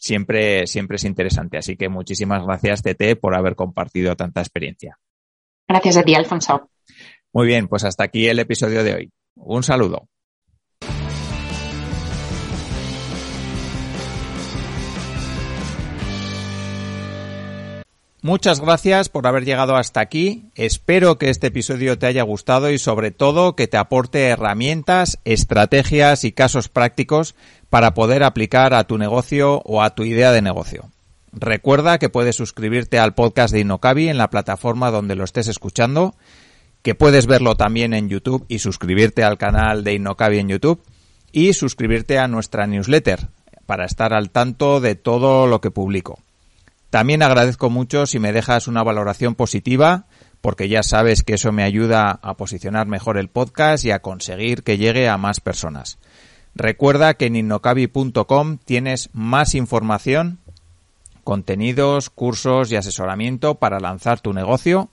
siempre, 0.01 0.67
siempre 0.67 0.97
es 0.97 1.05
interesante. 1.05 1.59
Así 1.59 1.77
que 1.77 1.89
muchísimas 1.89 2.45
gracias, 2.45 2.83
Tete, 2.83 3.17
por 3.17 3.35
haber 3.35 3.55
compartido 3.55 4.17
tanta 4.17 4.41
experiencia. 4.41 4.99
Gracias 5.69 5.97
a 5.97 6.03
ti, 6.03 6.15
Alfonso. 6.15 6.71
Muy 7.33 7.47
bien, 7.47 7.69
pues 7.69 7.85
hasta 7.85 8.05
aquí 8.05 8.27
el 8.27 8.39
episodio 8.39 8.83
de 8.83 8.95
hoy. 8.95 9.13
Un 9.37 9.63
saludo. 9.63 10.09
Muchas 18.21 18.61
gracias 18.61 19.09
por 19.09 19.29
haber 19.29 19.45
llegado 19.45 19.77
hasta 19.77 20.01
aquí. 20.01 20.51
Espero 20.57 21.19
que 21.19 21.31
este 21.31 21.49
episodio 21.49 21.99
te 21.99 22.07
haya 22.07 22.25
gustado 22.25 22.69
y 22.71 22.79
sobre 22.79 23.13
todo 23.13 23.55
que 23.55 23.69
te 23.69 23.77
aporte 23.77 24.25
herramientas, 24.25 25.21
estrategias 25.25 26.25
y 26.25 26.33
casos 26.33 26.69
prácticos 26.69 27.37
para 27.71 27.95
poder 27.95 28.25
aplicar 28.25 28.75
a 28.75 28.85
tu 28.85 28.99
negocio 28.99 29.63
o 29.65 29.83
a 29.83 29.95
tu 29.95 30.03
idea 30.03 30.33
de 30.33 30.43
negocio. 30.43 30.91
Recuerda 31.33 31.99
que 31.99 32.09
puedes 32.09 32.35
suscribirte 32.35 32.99
al 32.99 33.15
podcast 33.15 33.55
de 33.55 33.61
Innocabi 33.61 34.09
en 34.09 34.19
la 34.19 34.31
plataforma 34.31 34.91
donde 34.91 35.15
lo 35.15 35.23
estés 35.23 35.47
escuchando, 35.47 36.17
que 36.83 36.97
puedes 36.97 37.27
verlo 37.27 37.55
también 37.55 37.95
en 37.95 38.09
YouTube 38.09 38.45
y 38.49 38.59
suscribirte 38.59 39.23
al 39.23 39.39
canal 39.39 39.85
de 39.85 39.95
Innocabi 39.95 40.41
en 40.41 40.49
YouTube 40.49 40.83
y 41.31 41.53
suscribirte 41.53 42.19
a 42.19 42.27
nuestra 42.27 42.67
newsletter 42.67 43.29
para 43.65 43.85
estar 43.85 44.13
al 44.13 44.31
tanto 44.31 44.81
de 44.81 44.97
todo 44.97 45.47
lo 45.47 45.61
que 45.61 45.71
publico. 45.71 46.19
También 46.91 47.23
agradezco 47.23 47.71
mucho 47.71 48.07
si 48.07 48.19
me 48.19 48.33
dejas 48.33 48.67
una 48.67 48.83
valoración 48.83 49.35
positiva, 49.35 50.07
porque 50.41 50.69
ya 50.69 50.83
sabes 50.83 51.23
que 51.23 51.35
eso 51.35 51.53
me 51.53 51.65
ayuda 51.65 52.19
a 52.23 52.35
posicionar 52.35 52.87
mejor 52.87 53.19
el 53.19 53.29
podcast 53.29 53.85
y 53.85 53.91
a 53.91 54.01
conseguir 54.01 54.63
que 54.63 54.79
llegue 54.79 55.09
a 55.09 55.19
más 55.19 55.41
personas. 55.41 55.99
Recuerda 56.55 57.15
que 57.15 57.27
en 57.27 57.37
innocabi.com 57.37 58.59
tienes 58.65 59.11
más 59.13 59.55
información, 59.55 60.39
contenidos, 61.25 62.11
cursos 62.11 62.73
y 62.73 62.77
asesoramiento 62.77 63.57
para 63.57 63.81
lanzar 63.81 64.21
tu 64.21 64.33
negocio, 64.33 64.89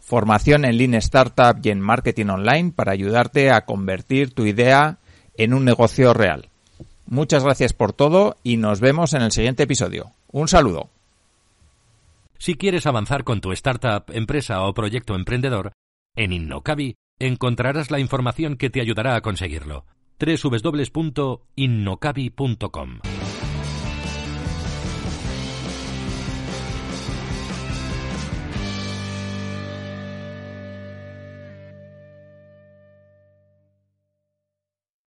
formación 0.00 0.64
en 0.64 0.76
Lean 0.76 0.94
Startup 0.94 1.58
y 1.62 1.70
en 1.70 1.80
Marketing 1.80 2.26
Online 2.26 2.72
para 2.74 2.92
ayudarte 2.92 3.50
a 3.50 3.64
convertir 3.64 4.34
tu 4.34 4.44
idea 4.44 4.98
en 5.36 5.54
un 5.54 5.64
negocio 5.64 6.12
real. 6.12 6.48
Muchas 7.06 7.44
gracias 7.44 7.72
por 7.72 7.92
todo 7.92 8.36
y 8.42 8.56
nos 8.56 8.80
vemos 8.80 9.14
en 9.14 9.22
el 9.22 9.32
siguiente 9.32 9.62
episodio. 9.62 10.10
Un 10.30 10.48
saludo. 10.48 10.90
Si 12.40 12.54
quieres 12.54 12.86
avanzar 12.86 13.22
con 13.22 13.40
tu 13.42 13.52
startup, 13.52 14.10
empresa 14.14 14.62
o 14.62 14.72
proyecto 14.72 15.14
emprendedor, 15.14 15.72
en 16.16 16.32
Innocabi 16.32 16.94
encontrarás 17.18 17.90
la 17.90 18.00
información 18.00 18.56
que 18.56 18.70
te 18.70 18.80
ayudará 18.80 19.14
a 19.14 19.20
conseguirlo. 19.20 19.84
www.innocabi.com 20.18 23.00